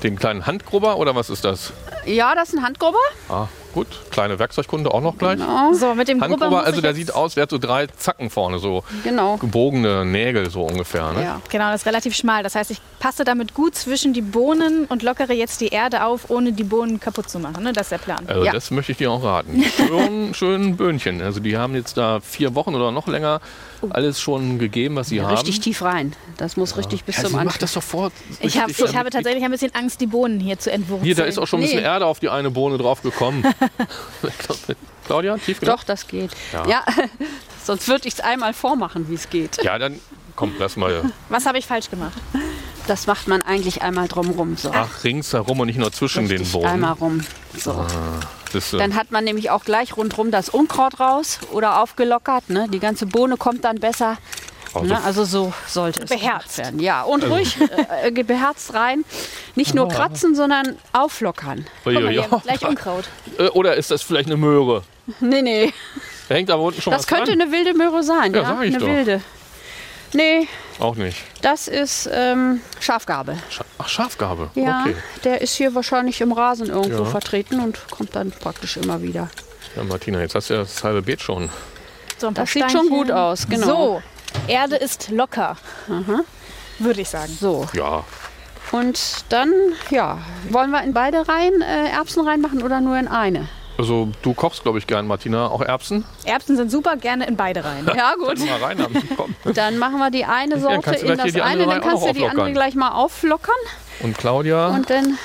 den 0.04 0.18
kleinen 0.18 0.46
Handgrubber 0.46 0.98
oder 0.98 1.16
was 1.16 1.30
ist 1.30 1.46
das? 1.46 1.74
Ja, 2.06 2.36
das 2.36 2.50
ist 2.50 2.56
ein 2.60 2.64
Handgrubber. 2.64 2.98
Ah, 3.30 3.48
gut. 3.74 3.88
Kleine 4.12 4.38
Werkzeugkunde 4.38 4.94
auch 4.94 5.02
noch 5.02 5.18
gleich. 5.18 5.40
So, 5.74 5.96
mit 5.96 6.08
dem 6.08 6.20
Grubber 6.20 6.32
Handgrubber, 6.34 6.58
muss 6.58 6.66
also 6.66 6.82
der 6.82 6.94
sieht 6.94 7.14
aus, 7.14 7.34
der 7.34 7.44
hat 7.44 7.50
so 7.50 7.58
drei 7.58 7.88
Zacken 7.88 8.30
vorne, 8.30 8.60
so 8.60 8.84
Genau. 9.04 9.38
gebogene 9.38 10.06
Nägel 10.06 10.50
so 10.52 10.62
ungefähr. 10.64 11.12
Ne? 11.14 11.24
Ja. 11.24 11.42
Genau, 11.50 11.72
das 11.72 11.82
ist 11.82 11.88
relativ 11.88 12.16
schmal. 12.16 12.44
Das 12.44 12.54
heißt, 12.56 12.70
ich 12.72 12.80
passe 13.00 13.24
damit 13.24 13.54
gut 13.54 13.76
zwischen 13.76 14.14
die 14.14 14.22
Bohnen 14.22 14.86
und 14.86 15.02
lockere 15.02 15.34
jetzt 15.34 15.62
die 15.62 15.70
Erde 15.70 16.06
auf, 16.06 16.30
ohne 16.30 16.52
die 16.52 16.64
Bohnen 16.64 17.00
kaputt 17.00 17.30
zu 17.30 17.40
machen. 17.40 17.64
Ne? 17.64 17.74
Das 17.74 17.84
ist 17.88 17.92
der 17.94 17.98
Plan. 17.98 18.24
Also 18.28 18.44
Ja. 18.44 18.52
das 18.52 18.70
möchte 18.72 18.92
ich 18.92 18.98
dir 19.00 19.10
auch 19.12 19.24
raten. 19.24 19.64
Schön, 19.64 20.34
schön 20.36 20.78
Böhnchen. 20.78 21.22
Also 21.22 21.40
die 21.40 21.58
haben 21.58 21.74
jetzt 21.74 21.98
da 21.98 22.20
vier 22.20 22.54
Wochen 22.54 22.76
oder 22.76 22.92
noch 22.92 23.08
länger 23.08 23.40
alles 23.92 24.20
schon 24.20 24.60
gegeben, 24.60 24.96
was 24.96 25.10
sie 25.10 25.22
haben. 25.22 25.32
Richtig 25.32 25.60
tief 25.60 25.82
rein. 25.82 26.14
Das 26.38 26.58
muss 26.58 26.78
richtig 26.78 27.04
bis 27.04 27.18
ja, 27.18 27.24
zum 27.24 27.32
sie 27.32 27.36
macht 27.36 27.46
Anfang. 27.46 27.60
das 27.60 27.74
sofort. 27.74 28.14
Ich, 28.40 28.60
hab, 28.60 28.70
ich 28.70 28.96
habe 28.96 29.10
tatsächlich 29.10 29.44
ein 29.44 29.52
bisschen 29.52 29.74
Angst, 29.76 30.02
die 30.02 30.08
Bohnen 30.08 30.40
hier 30.40 30.60
zu 30.60 30.72
entwurzeln. 30.72 31.06
Hier, 31.06 31.16
da 31.16 31.24
ist 31.24 31.38
auch 31.38 31.48
schon 31.48 31.60
ein 31.60 31.64
bisschen 31.64 31.80
Nee. 31.80 31.86
Erde 31.86 32.06
auf 32.06 32.20
die 32.20 32.30
eine 32.30 32.52
Bohne 32.52 32.78
drauf 32.78 33.02
gekommen. 33.02 33.46
Claudia, 35.06 35.38
tief 35.38 35.60
genug? 35.60 35.76
Doch, 35.78 35.84
das 35.84 36.08
geht. 36.08 36.32
Ja. 36.52 36.68
Ja, 36.68 36.86
sonst 37.64 37.88
würde 37.88 38.08
ich 38.08 38.16
es 38.16 38.20
einmal 38.20 38.54
vormachen, 38.54 39.10
wie 39.10 39.16
es 39.16 39.30
geht. 39.30 39.64
Ja, 39.64 39.78
dann 39.78 40.00
komm, 40.36 40.54
lass 40.60 40.76
mal. 40.76 41.12
Was 41.30 41.46
habe 41.46 41.58
ich 41.58 41.66
falsch 41.66 41.90
gemacht? 41.90 42.18
Das 42.88 43.08
macht 43.08 43.28
man 43.28 43.42
eigentlich 43.42 43.82
einmal 43.82 44.08
drumrum. 44.08 44.58
So. 44.58 44.72
Ach, 44.74 45.04
ringsherum 45.04 45.60
und 45.60 45.68
nicht 45.68 45.80
nur 45.80 45.92
zwischen 45.92 46.28
den 46.28 46.40
Richtig, 46.40 46.54
Bohnen. 46.54 46.68
Einmal 46.68 46.94
rum. 46.94 47.22
So. 47.58 47.86
Das, 48.56 48.74
äh, 48.74 48.78
Dann 48.78 48.96
hat 48.96 49.12
man 49.12 49.24
nämlich 49.24 49.50
auch 49.50 49.64
gleich 49.66 49.96
rundherum 49.98 50.32
das 50.32 50.50
Unkraut 50.50 51.00
raus 51.00 51.40
oder 51.52 51.82
aufgelockert. 51.82 52.50
Ne? 52.50 52.68
Die 52.70 52.80
ganze 52.80 53.06
Bohne 53.06 53.38
kommt 53.38 53.64
dann 53.64 53.80
besser. 53.80 54.18
Also- 54.74 54.88
ne? 54.88 55.02
Also 55.04 55.24
so 55.24 55.54
sollte 55.68 56.04
es 56.04 56.10
Beherzt. 56.10 56.58
werden. 56.58 56.80
Ja, 56.80 57.04
und 57.04 57.24
ruhig 57.24 57.58
äh, 58.02 58.08
äh, 58.10 58.24
beherzt 58.24 58.74
rein. 58.74 59.06
Nicht 59.56 59.74
nur 59.74 59.88
kratzen, 59.88 60.36
sondern 60.36 60.78
auflockern. 60.92 61.66
Guck 61.84 61.94
mal 61.94 62.10
hier, 62.10 62.28
gleich 62.44 62.66
Unkraut. 62.68 63.06
Äh, 63.38 63.48
Oder 63.50 63.76
ist 63.76 63.92
das 63.92 64.02
vielleicht 64.02 64.28
eine 64.28 64.38
Möhre? 64.38 64.84
Nee, 65.20 65.42
nee. 65.42 65.74
Da 66.30 66.36
hängt 66.36 66.50
aber 66.50 66.64
unten 66.64 66.82
schon 66.82 66.92
Das 66.92 67.02
was 67.02 67.08
könnte 67.08 67.32
dran. 67.32 67.42
eine 67.42 67.52
wilde 67.52 67.74
Möhre 67.76 68.02
sein. 68.04 68.34
Ja, 68.34 68.42
Ja, 68.42 68.48
sag 68.48 68.64
ich 68.64 68.76
eine 68.76 68.78
doch. 68.80 68.88
wilde. 68.88 69.22
Nee, 70.14 70.48
Auch 70.80 70.96
nicht. 70.96 71.18
das 71.42 71.68
ist 71.68 72.10
ähm, 72.12 72.60
Schafgarbe. 72.80 73.38
Scha 73.50 73.64
Ach, 73.78 73.88
Schafgarbe. 73.88 74.50
Ja, 74.56 74.82
Okay. 74.82 74.96
der 75.24 75.42
ist 75.42 75.56
hier 75.56 75.74
wahrscheinlich 75.76 76.20
im 76.22 76.32
Rasen 76.34 76.68
irgendwo 76.68 77.04
Ja. 77.04 77.10
vertreten 77.10 77.60
und 77.62 77.80
kommt 77.90 78.16
dann 78.16 78.32
praktisch 78.32 78.78
immer 78.78 79.02
wieder. 79.02 79.30
Ja, 79.76 79.84
Martina, 79.84 80.20
jetzt 80.20 80.36
hast 80.36 80.50
du 80.50 80.56
ja 80.56 80.60
das 80.62 80.84
halbe 80.84 81.02
Beet 81.02 81.22
schon. 81.22 81.50
So 82.18 82.30
Das 82.32 82.52
sieht 82.52 82.62
schon 82.64 82.72
Steinchen. 82.72 82.90
gut 82.90 83.12
aus, 83.12 83.48
genau. 83.48 83.66
So, 83.68 84.02
Erde 84.48 84.76
ist 84.78 85.10
locker. 85.12 85.58
Würde 86.80 87.02
ich 87.02 87.10
sagen. 87.10 87.36
So, 87.40 87.68
Ja, 87.74 88.04
und 88.72 89.00
dann, 89.30 89.54
ja, 89.90 90.18
wollen 90.50 90.72
wir 90.72 90.82
in 90.84 90.94
beide 90.94 91.28
Reihen 91.28 91.62
äh, 91.62 91.90
Erbsen 91.90 92.28
reinmachen 92.28 92.64
oder 92.64 92.82
nur 92.82 92.98
in 92.98 93.08
eine? 93.08 93.48
Also 93.78 94.10
du 94.22 94.34
kochst, 94.34 94.64
glaube 94.64 94.78
ich, 94.78 94.88
gern, 94.88 95.08
Martina. 95.08 95.48
Auch 95.48 95.62
Erbsen? 95.62 96.06
Erbsen 96.24 96.56
sind 96.56 96.72
super, 96.72 96.96
gerne 96.98 97.28
in 97.28 97.36
beide 97.36 97.64
rein. 97.64 97.90
Ja, 97.96 98.16
gut. 98.16 98.40
Mal 98.40 98.64
rein. 98.64 98.86
Dann 99.54 99.78
machen 99.78 99.98
wir 100.00 100.12
die 100.12 100.26
eine 100.26 100.60
Sorte 100.60 100.92
du 100.92 100.98
in 101.12 101.18
das 101.18 101.36
eine, 101.42 101.66
dann 101.66 101.82
kannst 101.82 102.06
du 102.06 102.14
die 102.14 102.26
andere 102.26 102.52
gleich 102.52 102.76
mal 102.76 102.92
auflockern. 102.92 103.56
Und 104.02 104.18
Claudia, 104.18 104.68
Und 104.68 104.90
dann 104.90 105.18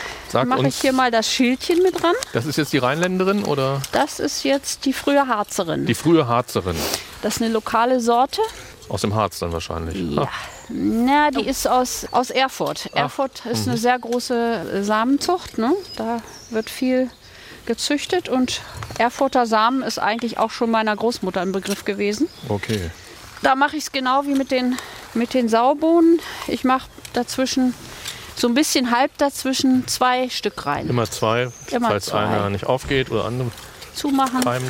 mache 0.48 0.68
ich 0.68 0.76
hier 0.80 0.92
mal 0.92 1.10
das 1.10 1.28
Schildchen 1.30 1.82
mit 1.82 2.00
dran. 2.00 2.14
das 2.32 2.46
ist 2.46 2.56
jetzt 2.56 2.72
die 2.72 2.78
Rheinländerin 2.78 3.44
oder 3.44 3.80
Das 3.92 4.20
ist 4.20 4.44
jetzt 4.44 4.84
die 4.84 4.92
frühe 4.92 5.26
Harzerin. 5.26 5.86
die 5.86 5.94
frühe 5.94 6.28
Harzerin? 6.28 6.76
Das 7.22 7.36
ist 7.36 7.42
eine 7.42 7.52
lokale 7.52 8.00
Sorte. 8.00 8.40
Aus 8.88 9.02
dem 9.02 9.14
Harz 9.14 9.38
dann 9.38 9.52
wahrscheinlich. 9.52 9.96
Ja. 10.16 10.28
Na, 10.68 11.30
die 11.30 11.46
ist 11.46 11.66
aus, 11.68 12.06
aus 12.12 12.30
Erfurt. 12.30 12.88
Ach, 12.92 12.96
Erfurt 12.98 13.44
ist 13.46 13.66
eine 13.66 13.76
sehr 13.76 13.98
große 13.98 14.82
Samenzucht. 14.84 15.58
Ne? 15.58 15.72
Da 15.96 16.18
wird 16.50 16.70
viel 16.70 17.10
gezüchtet 17.66 18.28
und 18.28 18.60
Erfurter 18.98 19.46
Samen 19.46 19.82
ist 19.82 19.98
eigentlich 19.98 20.38
auch 20.38 20.50
schon 20.50 20.70
meiner 20.70 20.94
Großmutter 20.96 21.40
ein 21.40 21.52
Begriff 21.52 21.84
gewesen. 21.84 22.28
Okay. 22.48 22.90
Da 23.42 23.54
mache 23.54 23.76
ich 23.76 23.84
es 23.84 23.92
genau 23.92 24.24
wie 24.26 24.34
mit 24.34 24.50
den, 24.50 24.76
mit 25.14 25.32
den 25.34 25.48
Saubohnen. 25.48 26.20
Ich 26.48 26.64
mache 26.64 26.88
dazwischen 27.14 27.74
so 28.36 28.48
ein 28.48 28.54
bisschen 28.54 28.90
halb 28.90 29.16
dazwischen 29.18 29.86
zwei 29.88 30.28
Stück 30.28 30.66
rein. 30.66 30.88
Immer 30.88 31.10
zwei, 31.10 31.48
Immer 31.70 31.88
falls 31.88 32.06
zwei. 32.06 32.20
einer 32.20 32.50
nicht 32.50 32.64
aufgeht 32.66 33.10
oder 33.10 33.24
andere 33.24 33.50
Zumachen. 33.94 34.40
treibt. 34.42 34.64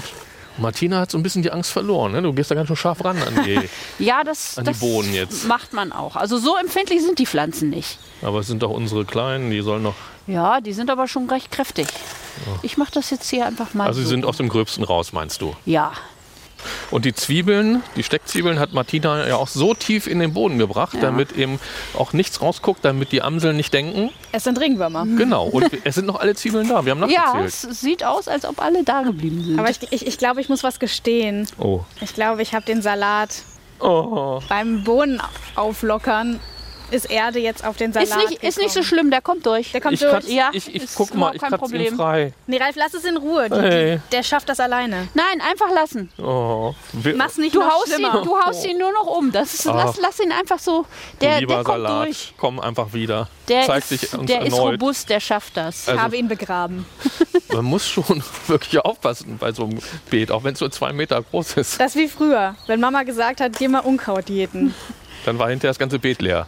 Martina 0.58 1.00
hat 1.00 1.10
so 1.10 1.16
ein 1.18 1.22
bisschen 1.22 1.42
die 1.42 1.50
Angst 1.52 1.70
verloren. 1.70 2.12
Ne? 2.12 2.20
Du 2.22 2.32
gehst 2.32 2.50
da 2.50 2.54
ganz 2.54 2.66
schön 2.66 2.76
scharf 2.76 3.02
ran 3.04 3.16
an 3.22 3.44
die. 3.44 3.60
Ja, 3.98 4.24
das, 4.24 4.58
An 4.58 4.64
die 4.64 4.70
das 4.72 4.80
Bohnen 4.80 5.14
jetzt. 5.14 5.46
macht 5.46 5.72
man 5.72 5.90
auch. 5.92 6.16
Also 6.16 6.38
so 6.38 6.56
empfindlich 6.56 7.00
sind 7.02 7.18
die 7.18 7.26
Pflanzen 7.26 7.70
nicht. 7.70 7.98
Aber 8.22 8.40
es 8.40 8.46
sind 8.48 8.62
doch 8.62 8.70
unsere 8.70 9.04
Kleinen, 9.04 9.50
die 9.50 9.60
sollen 9.62 9.82
noch. 9.82 9.94
Ja, 10.26 10.60
die 10.60 10.72
sind 10.72 10.90
aber 10.90 11.08
schon 11.08 11.28
recht 11.30 11.50
kräftig. 11.50 11.86
Ich 12.62 12.76
mache 12.76 12.92
das 12.92 13.10
jetzt 13.10 13.28
hier 13.30 13.46
einfach 13.46 13.74
mal. 13.74 13.86
Also 13.86 14.00
sie 14.00 14.06
so. 14.06 14.10
sind 14.10 14.24
aus 14.24 14.36
dem 14.36 14.48
Gröbsten 14.48 14.84
raus, 14.84 15.12
meinst 15.12 15.42
du? 15.42 15.54
Ja, 15.64 15.92
Und 16.90 17.04
die 17.04 17.14
Zwiebeln, 17.14 17.82
die 17.96 18.02
Steckzwiebeln 18.02 18.58
hat 18.58 18.72
Martina 18.72 19.26
ja 19.26 19.36
auch 19.36 19.48
so 19.48 19.74
tief 19.74 20.06
in 20.06 20.18
den 20.18 20.34
Boden 20.34 20.58
gebracht, 20.58 20.94
Ja. 20.94 21.00
damit 21.00 21.32
eben 21.32 21.58
auch 21.96 22.12
nichts 22.12 22.42
rausguckt, 22.42 22.84
damit 22.84 23.12
die 23.12 23.22
Amseln 23.22 23.56
nicht 23.56 23.72
denken. 23.72 24.10
Es 24.32 24.44
sind 24.44 24.60
Ringwürmer. 24.60 25.06
Genau. 25.16 25.46
Und 25.46 25.70
es 25.84 25.94
sind 25.94 26.06
noch 26.06 26.20
alle 26.20 26.34
Zwiebeln 26.34 26.68
da. 26.68 26.84
Wir 26.84 26.92
haben 26.92 27.08
ja, 27.10 27.34
nachgezählt. 27.34 27.72
es 27.72 27.80
sieht 27.80 28.04
aus, 28.04 28.28
als 28.28 28.44
ob 28.44 28.60
alle 28.60 28.84
da 28.84 29.02
geblieben 29.02 29.42
sind. 29.44 29.58
Aber 29.58 29.70
ich, 29.70 29.78
ich, 29.90 30.06
ich 30.06 30.18
glaube, 30.18 30.40
ich 30.40 30.48
muss 30.48 30.62
was 30.62 30.78
gestehen. 30.78 31.46
Oh. 31.58 31.80
Ich 32.00 32.14
glaube, 32.14 32.42
ich 32.42 32.54
habe 32.54 32.64
den 32.66 32.82
Salat 32.82 33.42
oh. 33.78 34.40
beim 34.48 34.84
Bohnen 34.84 35.22
auflockern. 35.54 36.40
Ist 36.90 37.10
Erde 37.10 37.38
jetzt 37.38 37.64
auf 37.64 37.76
den 37.76 37.92
Salat 37.92 38.08
ist, 38.08 38.30
nicht, 38.30 38.42
ist 38.42 38.58
nicht 38.58 38.72
so 38.72 38.82
schlimm, 38.82 39.10
der 39.10 39.20
kommt 39.20 39.46
durch. 39.46 39.72
Der 39.72 39.80
kommt 39.80 39.94
Ich, 39.94 40.00
durch. 40.00 40.26
Ja, 40.28 40.50
ich, 40.52 40.74
ich 40.74 40.82
ist 40.84 40.94
guck 40.96 41.10
mal, 41.14 41.16
überhaupt 41.16 41.34
ich 41.36 41.40
kein 41.42 41.50
kratze 41.50 41.64
ihn 41.64 41.70
Problem. 41.70 41.96
frei. 41.96 42.32
Nee, 42.46 42.58
Ralf, 42.58 42.76
lass 42.76 42.94
es 42.94 43.04
in 43.04 43.16
Ruhe. 43.16 43.48
Die, 43.48 43.54
Hey. 43.60 44.00
Der 44.12 44.22
schafft 44.22 44.48
das 44.48 44.58
alleine. 44.60 45.08
Nein, 45.14 45.40
einfach 45.48 45.70
lassen. 45.72 46.10
Oh. 46.18 46.74
Mach's 47.14 47.36
nicht 47.38 47.54
Du 47.54 47.60
noch 47.60 47.70
haust, 47.70 47.88
ihn, 47.88 47.94
schlimmer. 47.94 48.22
du 48.22 48.36
haust 48.38 48.66
ihn 48.66 48.78
nur 48.78 48.92
noch 48.92 49.06
um. 49.06 49.30
Das 49.32 49.54
ist, 49.54 49.66
Ach. 49.68 49.74
lass, 49.74 49.96
lass 50.00 50.20
ihn 50.20 50.32
einfach 50.32 50.58
so. 50.58 50.82
du 50.82 50.86
Der, 51.20 51.40
lieber 51.40 51.54
der 51.56 51.64
kommt 51.64 51.76
Salat, 51.84 52.06
durch. 52.06 52.34
komm 52.36 52.58
einfach 52.60 52.92
wieder. 52.92 53.28
Der, 53.48 53.66
Zeig 53.66 53.78
ist, 53.90 53.90
dich 54.02 54.14
uns 54.14 54.26
der 54.26 54.42
ist 54.42 54.52
erneut. 54.52 54.74
robust, 54.74 55.08
der 55.10 55.20
schafft 55.20 55.56
das. 55.56 55.82
Ich 55.84 55.88
Also- 55.90 56.02
habe 56.02 56.16
ihn 56.16 56.28
begraben. 56.28 56.86
Man 57.52 57.64
muss 57.64 57.86
schon 57.88 58.22
wirklich 58.46 58.80
aufpassen 58.84 59.36
bei 59.38 59.52
so 59.52 59.64
einem 59.64 59.78
Beet, 60.08 60.30
auch 60.30 60.44
wenn 60.44 60.54
es 60.54 60.60
nur 60.60 60.70
zwei 60.70 60.92
Meter 60.92 61.20
groß 61.22 61.54
ist. 61.56 61.80
Das 61.80 61.94
ist 61.94 62.00
wie 62.00 62.08
früher, 62.08 62.54
wenn 62.68 62.78
Mama 62.80 63.02
gesagt 63.02 63.40
hat, 63.40 63.58
geh 63.58 63.66
mal 63.68 63.80
Unkraut 63.80 64.28
jäten. 64.28 64.74
Dann 65.24 65.38
war 65.38 65.48
hinterher 65.50 65.70
das 65.70 65.78
ganze 65.78 65.98
Beet 65.98 66.22
leer. 66.22 66.46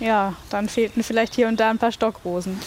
Ja, 0.00 0.34
dann 0.50 0.68
fehlten 0.68 1.02
vielleicht 1.02 1.34
hier 1.34 1.48
und 1.48 1.60
da 1.60 1.70
ein 1.70 1.78
paar 1.78 1.92
Stockrosen. 1.92 2.60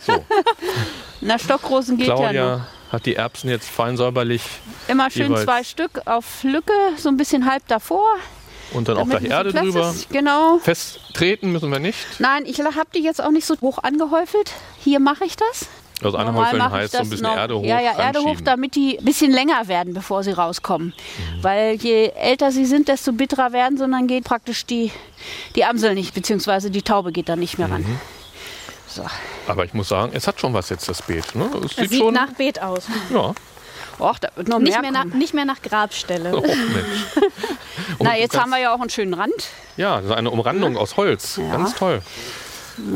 So, 0.00 0.24
Na, 1.20 1.38
Stockrosen 1.38 1.96
geht 1.96 2.08
ja 2.08 2.14
noch. 2.14 2.20
Claudia 2.20 2.66
hat 2.90 3.06
die 3.06 3.16
Erbsen 3.16 3.50
jetzt 3.50 3.68
fein 3.68 3.96
säuberlich 3.96 4.42
Immer 4.88 5.10
schön 5.10 5.34
zwei 5.36 5.64
Stück 5.64 6.02
auf 6.06 6.42
Lücke, 6.42 6.72
so 6.96 7.08
ein 7.08 7.16
bisschen 7.16 7.48
halb 7.50 7.66
davor. 7.68 8.04
und 8.72 8.88
dann 8.88 8.96
auch 8.98 9.08
gleich 9.08 9.24
Erde 9.24 9.52
drüber. 9.52 9.90
Ist. 9.90 10.10
Genau. 10.10 10.58
Fest 10.58 11.00
treten 11.12 11.52
müssen 11.52 11.70
wir 11.70 11.78
nicht. 11.78 11.98
Nein, 12.18 12.44
ich 12.46 12.60
habe 12.60 12.88
die 12.94 13.02
jetzt 13.02 13.22
auch 13.22 13.30
nicht 13.30 13.46
so 13.46 13.56
hoch 13.60 13.78
angehäufelt. 13.78 14.52
Hier 14.78 15.00
mache 15.00 15.24
ich 15.24 15.36
das. 15.36 15.68
Also 16.02 16.18
Normal 16.18 16.28
anhäufeln 16.28 16.58
mache 16.58 16.76
ich 16.76 16.82
heißt 16.82 16.92
so 16.92 16.98
ein 16.98 17.00
das 17.04 17.10
bisschen 17.10 17.26
noch- 17.26 17.36
Erde 17.36 17.58
hoch. 17.58 17.64
Ja, 17.64 17.80
ja, 17.80 17.98
Erde 17.98 18.20
hoch, 18.20 18.36
damit 18.44 18.74
die 18.74 18.98
ein 18.98 19.04
bisschen 19.04 19.30
länger 19.30 19.68
werden, 19.68 19.94
bevor 19.94 20.22
sie 20.22 20.32
rauskommen. 20.32 20.88
Mhm. 20.88 21.42
Weil 21.42 21.74
je 21.76 22.08
älter 22.16 22.50
sie 22.52 22.66
sind, 22.66 22.88
desto 22.88 23.12
bitterer 23.12 23.52
werden 23.52 23.78
sie 23.78 23.84
und 23.84 23.92
dann 23.92 24.06
geht 24.06 24.24
praktisch 24.24 24.66
die, 24.66 24.90
die 25.54 25.64
Amsel 25.64 25.94
nicht, 25.94 26.12
beziehungsweise 26.14 26.70
die 26.70 26.82
Taube 26.82 27.12
geht 27.12 27.28
dann 27.28 27.38
nicht 27.38 27.58
mehr 27.58 27.70
ran. 27.70 27.82
Mhm. 27.82 28.00
So. 28.88 29.04
Aber 29.48 29.64
ich 29.64 29.72
muss 29.74 29.88
sagen, 29.88 30.12
es 30.14 30.26
hat 30.26 30.40
schon 30.40 30.52
was 30.54 30.68
jetzt, 30.68 30.88
das 30.88 31.02
Beet. 31.02 31.34
Ne? 31.34 31.48
Es 31.64 31.70
Es 31.72 31.76
sieht 31.76 31.90
sieht 31.90 31.98
schon. 32.00 32.14
nach 32.14 32.32
Beet 32.32 32.60
aus. 32.60 32.84
ja. 33.10 33.32
Och, 34.00 34.18
da 34.18 34.28
wird 34.34 34.48
noch 34.48 34.58
Nicht 34.58 34.72
mehr 34.72 34.90
mehr, 34.90 35.04
nach, 35.04 35.14
nicht 35.14 35.34
mehr 35.34 35.44
nach 35.44 35.62
Grabstelle. 35.62 36.36
Oh, 36.36 36.40
Mensch. 36.40 37.28
Na, 38.00 38.16
jetzt 38.18 38.36
haben 38.36 38.50
wir 38.50 38.58
ja 38.58 38.74
auch 38.74 38.80
einen 38.80 38.90
schönen 38.90 39.14
Rand. 39.14 39.32
Ja, 39.76 40.02
so 40.02 40.12
eine 40.14 40.30
Umrandung 40.30 40.76
aus 40.76 40.96
Holz. 40.96 41.36
Ja. 41.36 41.52
Ganz 41.56 41.76
toll. 41.76 42.02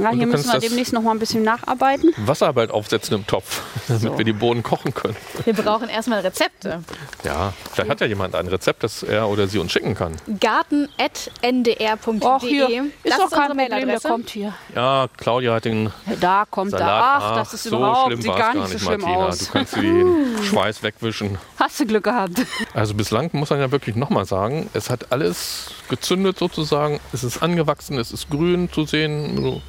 Ja, 0.02 0.10
du 0.10 0.16
hier 0.16 0.26
müssen 0.26 0.52
wir 0.52 0.60
demnächst 0.60 0.92
noch 0.92 1.02
mal 1.02 1.12
ein 1.12 1.18
bisschen 1.18 1.42
nacharbeiten. 1.42 2.12
Wasser 2.18 2.52
bald 2.52 2.70
aufsetzen 2.70 3.14
im 3.16 3.26
Topf, 3.26 3.62
damit 3.88 4.02
So. 4.02 4.18
wir 4.18 4.24
die 4.24 4.32
Bohnen 4.32 4.62
kochen 4.62 4.92
können. 4.94 5.16
Wir 5.44 5.52
brauchen 5.54 5.88
erstmal 5.88 6.20
Rezepte. 6.20 6.82
Ja, 7.24 7.52
vielleicht 7.72 7.90
hat 7.90 8.00
ja 8.00 8.06
jemand 8.06 8.34
ein 8.34 8.46
Rezept, 8.48 8.82
das 8.82 9.02
er 9.02 9.28
oder 9.28 9.46
sie 9.48 9.58
uns 9.58 9.72
schicken 9.72 9.94
kann. 9.94 10.16
garten.ndr.de. 10.40 12.26
Och, 12.26 12.40
hier 12.40 12.68
E. 12.68 12.82
Das 13.04 13.12
ist 13.12 13.18
doch 13.20 13.24
ist 13.26 13.32
kein 13.32 13.46
Problem, 13.48 13.68
der 13.68 13.78
Mailadresse. 13.78 14.08
kommt 14.08 14.30
hier. 14.30 14.52
Ja, 14.74 15.08
Claudia 15.16 15.54
hat 15.54 15.64
den 15.64 15.92
Da 16.20 16.44
kommt 16.50 16.70
Salat. 16.72 16.88
er. 16.88 17.04
Ach, 17.04 17.36
das 17.36 17.54
ist 17.54 17.62
so 17.64 17.76
überhaupt 17.76 18.06
schlimm 18.08 18.22
sieht 18.22 18.36
gar 18.36 18.54
nicht 18.54 18.68
so 18.68 18.78
schlimm 18.78 19.00
Martina. 19.00 19.26
aus. 19.26 19.38
Du 19.38 19.46
kannst 19.52 19.76
den 19.76 20.36
Schweiß 20.44 20.82
wegwischen. 20.82 21.38
Hast 21.58 21.80
du 21.80 21.86
Glück 21.86 22.04
gehabt. 22.04 22.32
Also 22.74 22.94
bislang 22.94 23.30
muss 23.32 23.50
man 23.50 23.60
ja 23.60 23.70
wirklich 23.70 23.96
nochmal 23.96 24.24
sagen, 24.24 24.68
es 24.74 24.90
hat 24.90 25.12
alles 25.12 25.70
gezündet 25.88 26.38
sozusagen. 26.38 27.00
Es 27.12 27.24
ist 27.24 27.42
angewachsen, 27.42 27.98
es 27.98 28.12
ist 28.12 28.28
grün 28.30 28.70
zu 28.72 28.84
sehen. 28.84 29.60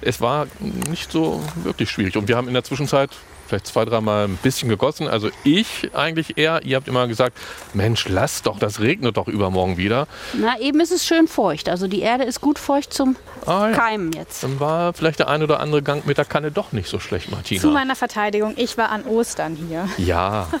Es 0.00 0.20
war 0.20 0.46
nicht 0.88 1.10
so 1.10 1.42
wirklich 1.56 1.90
schwierig. 1.90 2.16
Und 2.16 2.28
wir 2.28 2.36
haben 2.36 2.48
in 2.48 2.54
der 2.54 2.64
Zwischenzeit 2.64 3.10
vielleicht 3.54 3.66
zwei, 3.68 3.84
dreimal 3.84 4.24
ein 4.26 4.36
bisschen 4.36 4.68
gegossen. 4.68 5.06
Also 5.08 5.30
ich 5.44 5.90
eigentlich 5.94 6.36
eher, 6.38 6.62
ihr 6.64 6.76
habt 6.76 6.88
immer 6.88 7.06
gesagt, 7.06 7.36
Mensch, 7.72 8.06
lass 8.08 8.42
doch, 8.42 8.58
das 8.58 8.80
regnet 8.80 9.16
doch 9.16 9.28
übermorgen 9.28 9.76
wieder. 9.76 10.06
Na, 10.32 10.58
eben 10.58 10.80
ist 10.80 10.90
es 10.92 11.06
schön 11.06 11.28
feucht. 11.28 11.68
Also 11.68 11.86
die 11.86 12.00
Erde 12.00 12.24
ist 12.24 12.40
gut 12.40 12.58
feucht 12.58 12.92
zum 12.92 13.16
Ah, 13.46 13.68
ja. 13.68 13.76
Keimen 13.76 14.12
jetzt. 14.12 14.42
Dann 14.42 14.58
war 14.58 14.92
vielleicht 14.94 15.18
der 15.20 15.28
ein 15.28 15.42
oder 15.42 15.60
andere 15.60 15.82
Gang 15.82 16.06
mit 16.06 16.18
der 16.18 16.24
Kanne 16.24 16.50
doch 16.50 16.72
nicht 16.72 16.88
so 16.88 16.98
schlecht, 16.98 17.26
Zu 17.26 17.30
Martina. 17.32 17.66
meiner 17.70 17.94
Verteidigung, 17.94 18.54
ich 18.56 18.76
war 18.78 18.88
an 18.90 19.04
Ostern 19.04 19.54
hier. 19.56 19.88
Ja, 19.98 20.48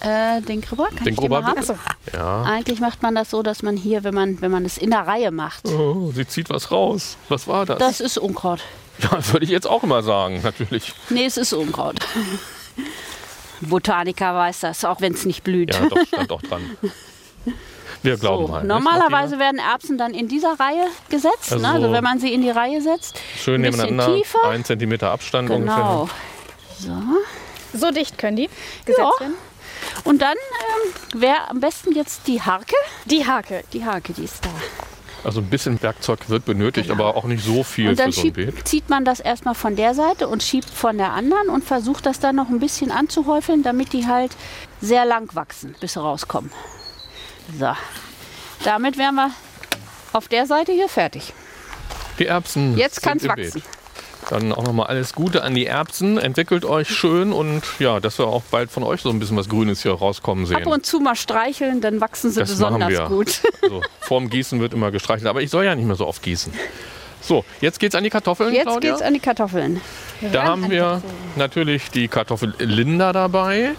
Äh, 0.00 0.40
den 0.42 0.60
Grubber 0.60 0.88
kann 0.94 1.04
Den 1.04 1.14
ich 1.14 1.18
Grubber 1.18 1.42
haben? 1.44 1.58
bitte. 1.58 1.74
ja. 2.14 2.42
Eigentlich 2.44 2.78
macht 2.78 3.02
man 3.02 3.16
das 3.16 3.30
so, 3.30 3.42
dass 3.42 3.64
man 3.64 3.76
hier, 3.76 4.04
wenn 4.04 4.14
man, 4.14 4.40
wenn 4.40 4.52
man 4.52 4.64
es 4.64 4.78
in 4.78 4.90
der 4.90 5.00
Reihe 5.08 5.32
macht, 5.32 5.66
Oh, 5.66 6.12
sie 6.14 6.24
zieht 6.24 6.50
was 6.50 6.70
raus. 6.70 7.16
Was 7.28 7.48
war 7.48 7.66
das? 7.66 7.78
das 7.78 8.00
ist 8.00 8.16
Unkraut. 8.16 8.60
Ja, 9.10 9.32
würde 9.32 9.44
ich 9.44 9.50
jetzt 9.50 9.66
auch 9.66 9.82
immer 9.82 10.02
sagen, 10.02 10.40
natürlich. 10.42 10.94
Nee, 11.10 11.24
es 11.26 11.36
ist 11.36 11.52
Unkraut. 11.52 11.96
Botaniker 13.60 14.34
weiß 14.34 14.60
das, 14.60 14.84
auch 14.84 15.00
wenn 15.00 15.12
es 15.14 15.24
nicht 15.24 15.44
blüht. 15.44 15.72
Ja, 15.74 15.86
doch, 15.88 16.04
stand 16.06 16.32
auch 16.32 16.42
dran. 16.42 16.76
Wir 18.02 18.16
glauben 18.16 18.46
So, 18.46 18.52
mal. 18.52 18.58
nicht, 18.60 18.68
normalerweise 18.68 19.38
werden 19.38 19.60
Erbsen 19.60 19.96
dann 19.96 20.12
in 20.14 20.26
dieser 20.26 20.58
Reihe 20.58 20.86
gesetzt. 21.08 21.52
Also 21.52 21.58
ne? 21.64 21.72
also 21.74 21.86
so 21.86 21.92
wenn 21.92 22.02
man 22.02 22.18
sie 22.18 22.32
in 22.34 22.42
die 22.42 22.50
Reihe 22.50 22.80
setzt. 22.80 23.20
Schön 23.38 23.56
ein 23.56 23.60
nebeneinander, 23.62 24.16
tiefer. 24.16 24.42
ein 24.48 24.64
Zentimeter 24.64 25.10
Abstand 25.10 25.48
Genau. 25.48 26.00
ungefähr. 26.02 26.16
So. 27.72 27.78
So 27.78 27.90
dicht 27.92 28.18
können 28.18 28.36
die 28.36 28.50
gesetzt 28.84 28.98
Ja. 28.98 29.20
werden. 29.20 29.34
Und 30.04 30.20
dann 30.22 30.34
ähm, 30.36 31.20
wäre 31.20 31.48
am 31.48 31.60
besten 31.60 31.92
jetzt 31.92 32.26
die 32.26 32.42
Harke. 32.42 32.74
Die 33.04 33.24
Hake. 33.26 33.62
Die 33.72 33.84
Harke, 33.84 34.12
die 34.12 34.24
ist 34.24 34.44
da. 34.44 34.50
Also 35.24 35.40
ein 35.40 35.46
bisschen 35.46 35.80
Werkzeug 35.82 36.28
wird 36.28 36.44
benötigt, 36.44 36.90
aber 36.90 37.16
auch 37.16 37.24
nicht 37.24 37.44
so 37.44 37.62
viel 37.62 37.90
Und 37.90 37.98
dann 37.98 38.12
für 38.12 38.20
so 38.20 38.26
ein 38.26 38.32
Beet. 38.32 38.66
zieht 38.66 38.90
man 38.90 39.04
das 39.04 39.20
erstmal 39.20 39.54
von 39.54 39.76
der 39.76 39.94
Seite 39.94 40.26
und 40.26 40.42
schiebt 40.42 40.68
von 40.68 40.98
der 40.98 41.12
anderen 41.12 41.48
und 41.48 41.64
versucht 41.64 42.06
das 42.06 42.18
dann 42.18 42.34
noch 42.34 42.48
ein 42.48 42.58
bisschen 42.58 42.90
anzuhäufeln, 42.90 43.62
damit 43.62 43.92
die 43.92 44.06
halt 44.06 44.32
sehr 44.80 45.04
lang 45.04 45.32
wachsen, 45.34 45.76
bis 45.80 45.92
sie 45.92 46.00
rauskommen. 46.00 46.50
So. 47.58 47.72
Damit 48.64 48.98
wären 48.98 49.14
wir 49.14 49.30
auf 50.12 50.28
der 50.28 50.46
Seite 50.46 50.72
hier 50.72 50.88
fertig. 50.88 51.32
Die 52.18 52.26
Erbsen 52.26 52.76
Jetzt 52.76 53.02
kann 53.02 53.18
es 53.18 53.28
wachsen. 53.28 53.60
Beet. 53.60 53.81
Dann 54.30 54.52
auch 54.52 54.62
nochmal 54.64 54.86
alles 54.86 55.14
Gute 55.14 55.42
an 55.42 55.54
die 55.54 55.66
Erbsen. 55.66 56.16
Entwickelt 56.18 56.64
euch 56.64 56.88
schön 56.88 57.32
und 57.32 57.62
ja, 57.78 58.00
dass 58.00 58.18
wir 58.18 58.26
auch 58.26 58.42
bald 58.50 58.70
von 58.70 58.82
euch 58.82 59.00
so 59.02 59.10
ein 59.10 59.18
bisschen 59.18 59.36
was 59.36 59.48
Grünes 59.48 59.82
hier 59.82 59.92
rauskommen 59.92 60.46
sehen. 60.46 60.56
Ab 60.56 60.66
und 60.66 60.86
zu 60.86 61.00
mal 61.00 61.16
streicheln, 61.16 61.80
dann 61.80 62.00
wachsen 62.00 62.30
sie 62.30 62.40
das 62.40 62.50
besonders 62.50 63.08
gut. 63.08 63.40
Also, 63.62 63.80
vorm 64.00 64.28
Gießen 64.30 64.60
wird 64.60 64.74
immer 64.74 64.90
gestreichelt. 64.90 65.28
Aber 65.28 65.42
ich 65.42 65.50
soll 65.50 65.64
ja 65.64 65.74
nicht 65.74 65.86
mehr 65.86 65.96
so 65.96 66.06
oft 66.06 66.22
gießen. 66.22 66.52
So, 67.20 67.44
jetzt 67.60 67.78
geht's 67.78 67.94
an 67.94 68.02
die 68.02 68.10
Kartoffeln, 68.10 68.52
Jetzt 68.52 68.64
Claudia. 68.64 68.90
geht's 68.90 69.02
an 69.02 69.14
die 69.14 69.20
Kartoffeln. 69.20 69.80
Da 70.30 70.44
haben 70.44 70.70
wir 70.70 71.02
natürlich 71.36 71.90
die 71.90 72.08
Kartoffel 72.08 72.54
Linda 72.58 73.12
dabei. 73.12 73.72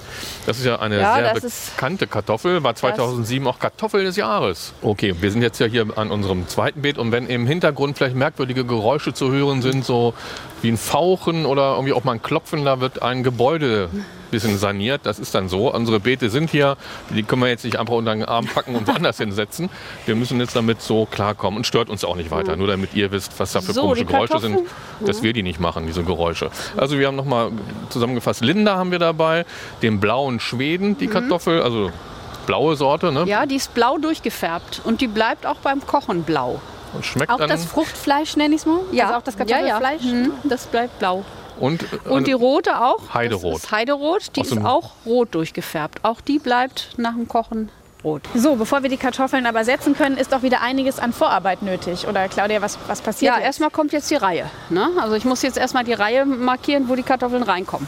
Das 0.46 0.58
ist 0.60 0.66
ja 0.66 0.80
eine 0.80 1.00
Ja, 1.00 1.36
sehr 1.40 1.50
bekannte 1.50 2.08
Kartoffel. 2.08 2.64
War 2.64 2.76
2007 2.76 3.48
auch 3.48 3.60
Kartoffel 3.60 4.04
des 4.04 4.16
Jahres. 4.18 4.74
Okay, 4.82 5.16
wir 5.20 5.32
sind 5.32 5.42
jetzt 5.42 5.60
ja 5.60 5.68
hier 5.68 5.86
an 5.96 6.12
unserem 6.12 6.48
zweiten 6.48 6.82
Beet 6.82 6.98
und 6.98 7.12
wenn 7.12 7.28
im 7.28 7.48
Hintergrund 7.48 7.98
vielleicht 7.98 8.16
merkwürdige 8.16 8.66
Geräusche 8.66 9.14
zu 9.14 9.32
hören 9.32 9.62
sind, 9.62 9.86
so 9.86 10.14
wie 10.62 10.70
ein 10.70 10.78
Fauchen 10.78 11.46
oder 11.46 11.74
irgendwie 11.76 11.94
auch 11.94 12.04
mal 12.04 12.14
ein 12.14 12.22
Klopfen, 12.22 12.66
da 12.66 12.80
wird 12.80 13.02
ein 13.02 13.24
Gebäude 13.24 13.90
ein 13.94 14.06
bisschen 14.32 14.58
saniert. 14.58 15.02
Das 15.04 15.20
ist 15.20 15.36
dann 15.36 15.48
so. 15.50 15.74
Unsere 15.74 16.00
Beete 16.00 16.30
sind 16.30 16.50
hier. 16.50 16.78
Die 17.10 17.24
können 17.24 17.42
wir 17.42 17.50
jetzt 17.50 17.66
nicht 17.66 17.78
einfach 17.78 17.94
unter 17.94 18.14
den 18.14 18.24
Arm 18.26 18.46
packen 18.48 18.76
und 18.76 18.88
woanders 18.88 19.18
hinsetzen. 19.20 19.70
Wir 20.06 20.16
müssen 20.16 20.40
jetzt 20.40 20.56
damit 20.56 20.82
so 20.82 21.06
klarkommen 21.06 21.58
und 21.58 21.68
stört 21.68 21.90
uns 21.90 22.04
auch 22.04 22.16
nicht 22.16 22.32
weiter. 22.32 22.56
Nur 22.56 22.68
damit 22.68 22.94
ihr 22.96 23.12
wisst, 23.12 23.38
was 23.40 23.52
da 23.52 23.62
für 23.62 23.74
So, 23.74 23.82
komische 23.82 24.06
Geräusche 24.06 24.40
sind, 24.40 24.60
dass 25.06 25.22
wir 25.22 25.34
die 25.34 25.44
nicht 25.44 25.60
machen, 25.60 25.86
diese 25.86 26.04
Geräusche. 26.04 26.33
Also 26.78 26.98
wir 26.98 27.08
haben 27.08 27.16
nochmal 27.16 27.52
zusammengefasst, 27.90 28.42
Linda 28.42 28.76
haben 28.76 28.92
wir 28.92 29.00
dabei, 29.00 29.46
den 29.82 30.00
blauen 30.00 30.40
Schweden, 30.40 30.98
die 30.98 31.08
Kartoffel, 31.08 31.62
also 31.62 31.92
blaue 32.46 32.76
Sorte, 32.76 33.12
ne? 33.12 33.24
Ja, 33.26 33.46
die 33.46 33.56
ist 33.56 33.74
blau 33.74 33.98
durchgefärbt 33.98 34.82
und 34.84 35.02
die 35.02 35.08
bleibt 35.08 35.46
auch 35.46 35.58
beim 35.58 35.86
Kochen 35.86 36.24
blau. 36.24 36.60
Und 36.94 37.06
schmeckt 37.06 37.32
Auch 37.32 37.38
dann 37.38 37.50
das 37.50 37.66
Fruchtfleisch 37.66 38.36
nenne 38.36 38.54
ich 38.56 38.62
es 38.62 38.68
mal? 38.68 38.80
Also 38.92 39.16
auch 39.16 39.24
das 39.24 39.38
Kartoffelfleisch? 39.38 40.04
Ja, 40.04 40.10
ja. 40.12 40.16
Mhm, 40.16 40.32
das 40.44 40.68
bleibt 40.68 41.00
blau. 41.00 41.26
und, 41.60 41.86
Und 42.06 42.28
die 42.28 42.34
rote 42.34 42.80
auch. 42.82 43.14
Heiderot. 43.14 43.56
Das 43.56 43.64
ist 43.64 43.72
Heiderot, 43.72 44.36
die 44.36 44.42
Aus 44.42 44.52
ist 44.52 44.64
auch 44.64 44.92
rot 45.06 45.34
durchgefärbt. 45.34 46.00
Auch 46.04 46.22
die 46.22 46.40
bleibt 46.40 46.90
nach 46.98 47.14
dem 47.14 47.28
Kochen 47.28 47.70
rot. 48.04 48.24
So, 48.36 48.56
bevor 48.56 48.84
wir 48.84 48.90
die 48.90 48.98
Kartoffeln 48.98 49.46
aber 49.46 49.64
setzen 49.64 49.96
können, 49.96 50.18
ist 50.18 50.32
doch 50.34 50.42
wieder 50.44 50.62
einiges 50.62 51.00
an 51.00 51.14
Vorarbeit 51.14 51.62
nötig. 51.62 52.08
Oder 52.08 52.28
Claudia, 52.28 52.62
was, 52.62 52.78
was 52.88 53.02
passiert 53.02 53.32
Ja, 53.34 53.38
jetzt? 53.38 53.46
erstmal 53.48 53.70
kommt 53.70 53.92
jetzt 53.94 54.10
die 54.12 54.16
Reihe. 54.16 54.50
Ne? 54.70 54.90
Also 55.00 55.16
ich 55.16 55.26
muss 55.26 55.42
jetzt 55.42 55.58
erstmal 55.58 55.84
die 55.84 55.94
Reihe 55.94 56.26
markieren, 56.26 56.90
wo 56.90 56.96
die 56.96 57.04
Kartoffeln 57.04 57.44
reinkommen. 57.44 57.88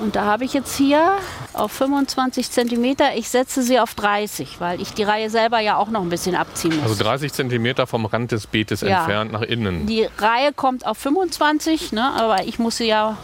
Und 0.00 0.16
da 0.16 0.24
habe 0.24 0.44
ich 0.44 0.52
jetzt 0.52 0.74
hier 0.74 1.12
auf 1.52 1.70
25 1.72 2.50
Zentimeter, 2.50 3.14
ich 3.14 3.28
setze 3.28 3.62
sie 3.62 3.78
auf 3.78 3.94
30, 3.94 4.60
weil 4.60 4.80
ich 4.80 4.94
die 4.94 5.02
Reihe 5.04 5.30
selber 5.30 5.60
ja 5.60 5.76
auch 5.76 5.88
noch 5.90 6.00
ein 6.00 6.08
bisschen 6.08 6.34
abziehen 6.34 6.74
muss. 6.76 6.90
also 6.90 7.04
30 7.04 7.32
Zentimeter 7.32 7.86
vom 7.86 8.06
Rand 8.06 8.32
des 8.32 8.46
Beetes 8.48 8.80
Ja. 8.80 9.00
entfernt 9.00 9.30
nach 9.32 9.42
innen. 9.42 9.86
Die 9.86 10.08
Reihe 10.18 10.52
kommt 10.54 10.86
auf 10.86 10.98
25, 10.98 11.92
ne, 11.92 12.10
aber 12.16 12.44
ich 12.46 12.58
muss 12.58 12.78
sie 12.78 12.86
ja 12.88 13.16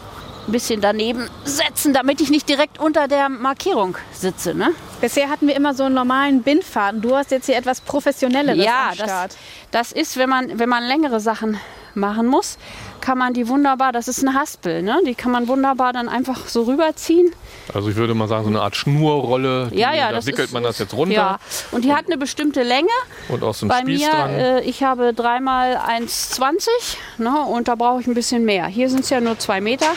ein 0.49 0.51
bisschen 0.51 0.81
daneben 0.81 1.29
setzen, 1.45 1.93
damit 1.93 2.21
ich 2.21 2.29
nicht 2.31 2.49
direkt 2.49 2.79
unter 2.79 3.07
der 3.07 3.29
Markierung 3.29 3.95
sitze. 4.11 4.55
Ne? 4.55 4.71
Bisher 4.99 5.29
hatten 5.29 5.47
wir 5.47 5.55
immer 5.55 5.73
so 5.75 5.83
einen 5.83 5.93
normalen 5.95 6.41
Bindfaden. 6.41 7.01
Du 7.01 7.15
hast 7.15 7.29
jetzt 7.31 7.45
hier 7.45 7.55
etwas 7.55 7.81
Professionelleres 7.81 8.63
Ja, 8.65 8.87
am 8.89 8.95
Start. 8.95 9.37
das, 9.71 9.91
das 9.91 9.91
ist, 9.91 10.17
wenn 10.17 10.29
man, 10.29 10.57
wenn 10.57 10.67
man 10.69 10.83
längere 10.83 11.19
Sachen 11.19 11.57
machen 11.93 12.25
muss, 12.27 12.57
kann 13.01 13.17
man 13.17 13.33
die 13.33 13.47
wunderbar, 13.47 13.91
das 13.91 14.07
ist 14.07 14.25
eine 14.25 14.37
Haspel, 14.37 14.81
ne? 14.83 14.99
die 15.07 15.15
kann 15.15 15.31
man 15.31 15.47
wunderbar 15.47 15.93
dann 15.93 16.07
einfach 16.09 16.47
so 16.47 16.63
rüberziehen. 16.63 17.31
Also 17.73 17.89
ich 17.89 17.95
würde 17.95 18.13
mal 18.13 18.27
sagen, 18.27 18.43
so 18.43 18.49
eine 18.49 18.61
Art 18.61 18.75
Schnurrolle, 18.75 19.69
die, 19.71 19.77
Ja, 19.77 19.93
ja, 19.93 20.11
da 20.11 20.23
wickelt 20.25 20.47
ist, 20.49 20.53
man 20.53 20.63
das 20.63 20.79
jetzt 20.79 20.93
runter 20.93 21.13
Ja, 21.15 21.39
und 21.71 21.83
die 21.85 21.93
hat 21.93 22.05
eine 22.07 22.17
bestimmte 22.17 22.61
Länge. 22.63 22.89
und 23.29 23.43
aus 23.43 23.59
dem 23.59 23.69
Bei 23.69 23.79
Spieß 23.81 24.01
mir, 24.01 24.11
dran. 24.11 24.29
äh, 24.31 24.61
ich 24.61 24.83
habe 24.83 25.13
dreimal 25.13 25.77
1,20 25.77 26.67
ne, 27.17 27.41
und 27.45 27.67
da 27.67 27.75
brauche 27.75 28.01
ich 28.01 28.07
ein 28.07 28.13
bisschen 28.15 28.45
mehr. 28.45 28.65
Hier 28.67 28.89
sind 28.89 29.01
es 29.01 29.09
ja 29.09 29.19
nur 29.21 29.37
zwei 29.39 29.61
Meter. 29.61 29.87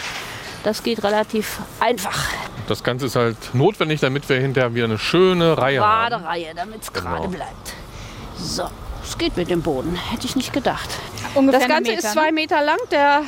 Das 0.62 0.82
geht 0.82 1.02
relativ 1.02 1.58
einfach. 1.80 2.26
Das 2.68 2.82
Ganze 2.84 3.06
ist 3.06 3.16
halt 3.16 3.36
notwendig, 3.54 4.00
damit 4.00 4.28
wir 4.28 4.38
hinterher 4.38 4.74
wieder 4.74 4.84
eine 4.84 4.98
schöne 4.98 5.58
Reihe 5.58 5.80
haben. 5.84 6.10
Gerade 6.10 6.24
Reihe, 6.24 6.52
damit 6.54 6.82
es 6.82 6.92
gerade 6.92 7.16
Genau. 7.16 7.28
bleibt. 7.28 7.72
So, 8.38 8.64
es 9.02 9.18
geht 9.18 9.36
mit 9.36 9.50
dem 9.50 9.62
Boden. 9.62 9.96
Hätte 10.10 10.26
ich 10.26 10.36
nicht 10.36 10.52
gedacht. 10.52 10.88
Ungefähr 11.34 11.60
Das 11.60 11.68
Ganze 11.68 11.90
Meter, 11.90 11.98
ist 12.08 12.14
ne? 12.14 12.20
zwei 12.20 12.32
Meter 12.32 12.62
lang. 12.62 12.78
Der 12.90 13.22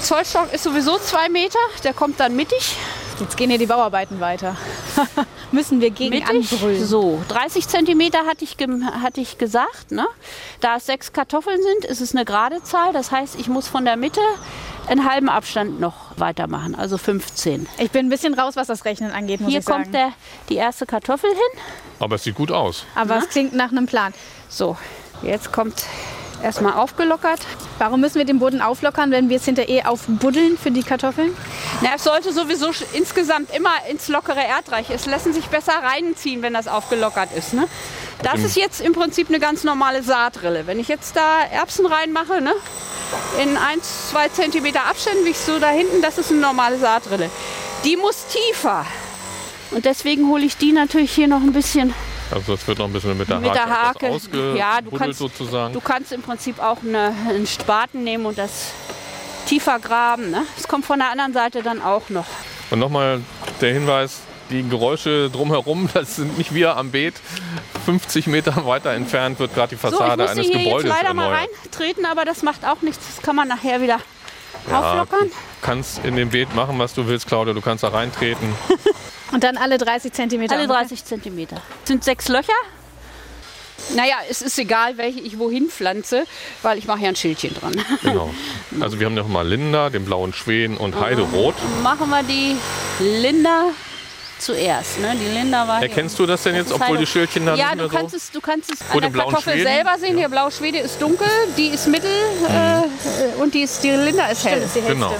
Zollstock 0.00 0.52
ist 0.52 0.62
sowieso 0.62 0.98
zwei 0.98 1.28
Meter. 1.28 1.58
Der 1.82 1.92
kommt 1.92 2.20
dann 2.20 2.36
mittig. 2.36 2.76
Jetzt 3.20 3.36
gehen 3.36 3.50
hier 3.50 3.58
die 3.58 3.66
Bauarbeiten 3.66 4.20
weiter. 4.20 4.56
Müssen 5.52 5.80
wir 5.80 5.90
gegen 5.90 6.10
mittig. 6.14 6.52
anbrüllen. 6.52 6.84
So, 6.86 7.20
30 7.28 7.66
Zentimeter 7.66 8.20
hatte 8.26 8.44
ich, 8.44 8.56
hatte 9.02 9.20
ich 9.20 9.38
gesagt. 9.38 9.90
Ne? 9.90 10.06
Da 10.60 10.76
es 10.76 10.86
sechs 10.86 11.12
Kartoffeln 11.12 11.58
sind, 11.60 11.84
ist 11.90 12.00
es 12.00 12.14
eine 12.14 12.24
gerade 12.24 12.62
Zahl. 12.62 12.92
Das 12.92 13.10
heißt, 13.10 13.34
ich 13.40 13.48
muss 13.48 13.66
von 13.66 13.84
der 13.84 13.96
Mitte 13.96 14.20
einen 14.88 15.08
halben 15.08 15.28
Abstand 15.28 15.80
noch 15.80 16.18
weitermachen, 16.18 16.74
also 16.74 16.98
15. 16.98 17.66
Ich 17.78 17.90
bin 17.90 18.06
ein 18.06 18.08
bisschen 18.08 18.34
raus, 18.34 18.56
was 18.56 18.66
das 18.68 18.84
Rechnen 18.84 19.10
angeht, 19.12 19.40
muss 19.40 19.50
Hier 19.50 19.60
ich 19.60 19.64
sagen. 19.64 19.84
kommt 19.84 19.94
der, 19.94 20.12
die 20.48 20.56
erste 20.56 20.86
Kartoffel 20.86 21.30
hin. 21.30 21.60
Aber 22.00 22.16
es 22.16 22.24
sieht 22.24 22.34
gut 22.34 22.50
aus. 22.50 22.84
Aber 22.94 23.18
es 23.18 23.28
klingt 23.28 23.52
nach 23.54 23.70
einem 23.70 23.86
Plan. 23.86 24.12
So, 24.48 24.76
jetzt 25.22 25.52
kommt 25.52 25.84
erstmal 26.42 26.74
aufgelockert. 26.74 27.40
Warum 27.78 28.00
müssen 28.00 28.16
wir 28.16 28.24
den 28.24 28.38
Boden 28.38 28.60
auflockern, 28.60 29.10
wenn 29.10 29.28
wir 29.28 29.36
es 29.36 29.44
hinterher 29.44 29.84
eh 29.84 29.84
aufbuddeln 29.84 30.58
für 30.58 30.70
die 30.70 30.82
Kartoffeln? 30.82 31.36
Na, 31.80 31.90
es 31.96 32.04
sollte 32.04 32.32
sowieso 32.32 32.70
insgesamt 32.92 33.54
immer 33.54 33.70
ins 33.90 34.08
lockere 34.08 34.44
Erdreich. 34.44 34.90
Es 34.90 35.06
lassen 35.06 35.32
sich 35.32 35.46
besser 35.46 35.74
reinziehen, 35.82 36.42
wenn 36.42 36.54
das 36.54 36.68
aufgelockert 36.68 37.30
ist. 37.36 37.54
Ne? 37.54 37.66
Das 38.22 38.40
ist 38.40 38.56
jetzt 38.56 38.80
im 38.80 38.92
Prinzip 38.92 39.28
eine 39.28 39.38
ganz 39.38 39.64
normale 39.64 40.02
Saatrille. 40.02 40.66
Wenn 40.66 40.80
ich 40.80 40.88
jetzt 40.88 41.16
da 41.16 41.42
Erbsen 41.52 41.86
reinmache, 41.86 42.40
ne? 42.40 42.52
in 43.42 43.56
1, 43.56 44.10
2 44.10 44.28
Zentimeter 44.30 44.86
Abständen, 44.86 45.24
wie 45.24 45.30
ich 45.30 45.38
so 45.38 45.58
da 45.58 45.70
hinten, 45.70 46.02
das 46.02 46.18
ist 46.18 46.30
eine 46.30 46.40
normale 46.40 46.78
Saatrille. 46.78 47.30
Die 47.84 47.96
muss 47.96 48.26
tiefer. 48.26 48.84
Und 49.70 49.84
deswegen 49.84 50.28
hole 50.28 50.44
ich 50.44 50.56
die 50.56 50.72
natürlich 50.72 51.12
hier 51.12 51.28
noch 51.28 51.40
ein 51.40 51.52
bisschen 51.52 51.94
Also 52.30 52.52
das 52.56 52.66
wird 52.68 52.78
noch 52.78 52.86
ein 52.86 52.92
bisschen 52.92 53.16
mit 53.16 53.28
der 53.28 53.38
mit 53.40 53.50
Hake, 53.50 53.58
der 53.66 53.68
Hake. 53.88 54.08
ausgebuddelt 54.10 54.58
Ja, 54.58 54.80
du 54.80 54.90
kannst, 54.90 55.18
sozusagen. 55.18 55.72
du 55.72 55.80
kannst 55.80 56.12
im 56.12 56.22
Prinzip 56.22 56.60
auch 56.62 56.78
eine, 56.82 57.12
einen 57.28 57.46
Spaten 57.46 58.04
nehmen 58.04 58.26
und 58.26 58.36
das 58.38 58.72
tiefer 59.46 59.78
graben. 59.78 60.30
Ne? 60.30 60.42
Das 60.56 60.68
kommt 60.68 60.84
von 60.84 60.98
der 60.98 61.10
anderen 61.10 61.32
Seite 61.32 61.62
dann 61.62 61.80
auch 61.82 62.08
noch. 62.10 62.26
Und 62.70 62.80
nochmal 62.80 63.22
der 63.62 63.72
Hinweis, 63.72 64.20
die 64.50 64.66
Geräusche 64.68 65.30
drumherum, 65.30 65.88
das 65.94 66.16
sind 66.16 66.36
nicht 66.36 66.52
wir 66.54 66.76
am 66.76 66.90
Beet. 66.90 67.14
50 67.86 68.26
Meter 68.26 68.66
weiter 68.66 68.90
entfernt 68.92 69.38
wird 69.38 69.54
gerade 69.54 69.74
die 69.74 69.80
So, 69.80 69.88
ich 69.88 69.94
Fassade 69.96 70.22
musste 70.22 70.32
eines 70.40 70.46
hier 70.46 70.56
jetzt 70.58 70.64
Gebäudes 70.66 70.90
leider 70.90 71.14
mal 71.14 71.24
erneuert. 71.32 71.48
reintreten, 71.64 72.04
aber 72.04 72.24
das 72.26 72.42
macht 72.42 72.66
auch 72.66 72.82
nichts. 72.82 73.06
Das 73.14 73.22
kann 73.24 73.36
man 73.36 73.48
nachher 73.48 73.80
wieder 73.80 73.98
Ja, 74.70 74.80
auflockern. 74.80 75.28
du 75.30 75.34
kannst 75.62 76.04
in 76.04 76.16
dem 76.16 76.28
Beet 76.28 76.54
machen, 76.54 76.78
was 76.78 76.92
du 76.92 77.06
willst, 77.06 77.26
Claudia. 77.26 77.54
Du 77.54 77.62
kannst 77.62 77.84
da 77.84 77.88
reintreten. 77.88 78.52
Und 79.32 79.44
dann 79.44 79.56
alle 79.56 79.78
30 79.78 80.12
Zentimeter. 80.12 80.54
Alle 80.54 80.64
ungefähr? 80.64 80.82
30 80.82 81.04
Zentimeter. 81.04 81.60
sind 81.84 82.04
sechs 82.04 82.28
Löcher. 82.28 82.52
Naja, 83.94 84.16
es 84.28 84.42
ist 84.42 84.58
egal, 84.58 84.98
welche 84.98 85.20
ich 85.20 85.38
wohin 85.38 85.68
pflanze, 85.68 86.24
weil 86.62 86.78
ich 86.78 86.86
mache 86.86 87.00
ja 87.00 87.08
ein 87.08 87.16
Schildchen 87.16 87.54
dran. 87.54 87.80
Genau. 88.02 88.34
Also 88.80 89.00
wir 89.00 89.06
haben 89.06 89.14
noch 89.14 89.28
mal 89.28 89.46
Linda, 89.46 89.88
den 89.90 90.04
blauen 90.04 90.32
Schweden 90.32 90.76
und 90.76 91.00
Heiderot. 91.00 91.54
Machen 91.82 92.10
wir 92.10 92.22
die 92.22 92.56
Linda 93.00 93.70
zuerst. 94.38 94.98
Ne? 95.00 95.14
Die 95.20 95.26
Linda 95.38 95.66
war 95.66 95.78
hier 95.80 95.88
Erkennst 95.88 96.18
du 96.18 96.26
das 96.26 96.42
denn 96.42 96.54
jetzt, 96.54 96.72
obwohl 96.72 96.98
die 96.98 97.06
Schildchen 97.06 97.46
da 97.46 97.54
Ja, 97.54 97.74
du 97.74 97.88
kannst 97.88 98.10
so? 98.12 98.16
es, 98.16 98.30
du 98.30 98.40
kannst 98.40 98.72
es 98.72 98.80
an 98.90 99.00
den 99.00 99.12
der 99.12 99.22
Kartoffel 99.22 99.52
Schweden? 99.54 99.66
selber 99.66 99.98
sehen. 99.98 100.14
Ja. 100.16 100.22
Der 100.22 100.28
blaue 100.28 100.50
Schwede 100.50 100.78
ist 100.78 101.00
dunkel, 101.00 101.28
die 101.56 101.68
ist 101.68 101.86
mittel 101.88 102.10
äh, 102.48 103.40
und 103.42 103.54
die, 103.54 103.62
ist, 103.62 103.82
die 103.82 103.90
Linda 103.90 104.26
ist 104.26 104.44
hell. 104.46 104.60
Das 104.60 104.66
ist 104.66 104.76
die 104.76 104.80
hellste. 104.82 104.94
Genau. 104.94 105.12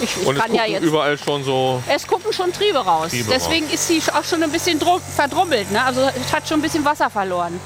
Ich, 0.00 0.16
ich 0.20 0.26
Und 0.26 0.36
es 0.36 0.42
kann 0.42 0.52
ja 0.54 0.62
gucken 0.62 0.72
jetzt. 0.74 0.82
überall 0.84 1.18
schon 1.18 1.44
so. 1.44 1.82
Es 1.88 2.06
gucken 2.06 2.32
schon 2.32 2.52
Triebe 2.52 2.78
raus. 2.78 3.10
Triebe 3.10 3.30
Deswegen 3.32 3.70
ist 3.70 3.86
sie 3.88 4.02
auch 4.12 4.24
schon 4.24 4.42
ein 4.42 4.50
bisschen 4.50 4.78
drum, 4.78 5.00
verdrummelt. 5.14 5.70
Ne? 5.70 5.82
Also 5.82 6.00
es 6.02 6.32
hat 6.32 6.48
schon 6.48 6.58
ein 6.58 6.62
bisschen 6.62 6.84
Wasser 6.84 7.08
verloren. 7.08 7.58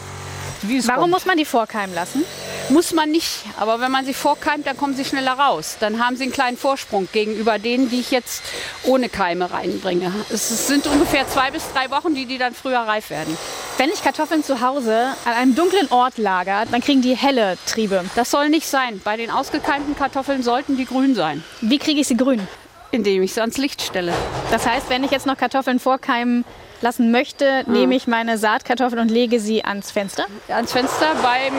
Warum 0.63 1.03
kommt. 1.03 1.13
muss 1.13 1.27
man 1.27 1.37
die 1.37 1.45
vorkeimen 1.45 1.95
lassen? 1.95 2.25
Muss 2.69 2.93
man 2.93 3.11
nicht. 3.11 3.45
Aber 3.59 3.81
wenn 3.81 3.93
man 3.93 4.05
sie 4.05 4.15
vorkeimt, 4.15 4.67
dann 4.67 4.77
kommen 4.77 4.97
sie 4.97 5.05
schneller 5.05 5.33
raus. 5.35 5.77
Dann 5.79 6.05
haben 6.05 6.17
sie 6.17 6.25
einen 6.25 6.33
kleinen 6.33 6.57
Vorsprung 6.57 7.09
gegenüber 7.13 7.59
denen, 7.59 7.91
die 7.91 8.01
ich 8.01 8.11
jetzt 8.11 8.43
ohne 8.85 9.09
Keime 9.09 9.51
reinbringe. 9.51 10.13
Es 10.31 10.67
sind 10.67 10.87
ungefähr 10.87 11.29
zwei 11.29 11.51
bis 11.51 11.63
drei 11.73 11.91
Wochen, 11.91 12.15
die 12.15 12.27
die 12.27 12.39
dann 12.39 12.55
früher 12.55 12.81
reif 12.81 13.11
werden. 13.11 13.37
Wenn 13.79 13.91
ich 13.91 14.03
Kartoffeln 14.03 14.43
zu 14.43 14.61
Hause 14.61 15.09
an 15.25 15.33
einem 15.35 15.55
dunklen 15.55 15.91
Ort 15.93 16.19
lager, 16.19 16.65
dann 16.71 16.81
kriegen 16.81 17.03
die 17.03 17.17
helle 17.17 17.57
Triebe. 17.67 18.05
Das 18.17 18.31
soll 18.31 18.49
nicht 18.49 18.67
sein. 18.67 19.01
Bei 19.05 19.17
den 19.17 19.31
ausgekeimten 19.31 19.97
Kartoffeln 19.97 20.43
sollten 20.43 20.77
die 20.77 20.87
grün 20.87 21.15
sein, 21.15 21.45
Wie 21.61 21.79
kriege 21.79 22.01
ich 22.01 22.09
sie 22.09 22.17
grün? 22.17 22.47
indem 22.93 23.23
ich 23.23 23.35
sie 23.35 23.41
ans 23.41 23.59
Licht 23.59 23.83
stelle. 23.83 24.13
Das 24.51 24.67
heißt, 24.67 24.89
wenn 24.89 25.05
ich 25.05 25.11
jetzt 25.11 25.27
noch 25.27 25.37
Kartoffeln 25.37 25.79
vorkeimen 25.81 26.45
lassen 26.81 27.11
möchte, 27.11 27.65
nehme 27.67 27.95
ich 27.95 28.07
meine 28.07 28.39
Saatkartoffeln 28.39 29.01
und 29.01 29.11
lege 29.11 29.41
sie 29.41 29.65
ans 29.65 29.91
Fenster. 29.91 30.27
Ans 30.49 30.73
Fenster 30.73 31.07
bei 31.23 31.51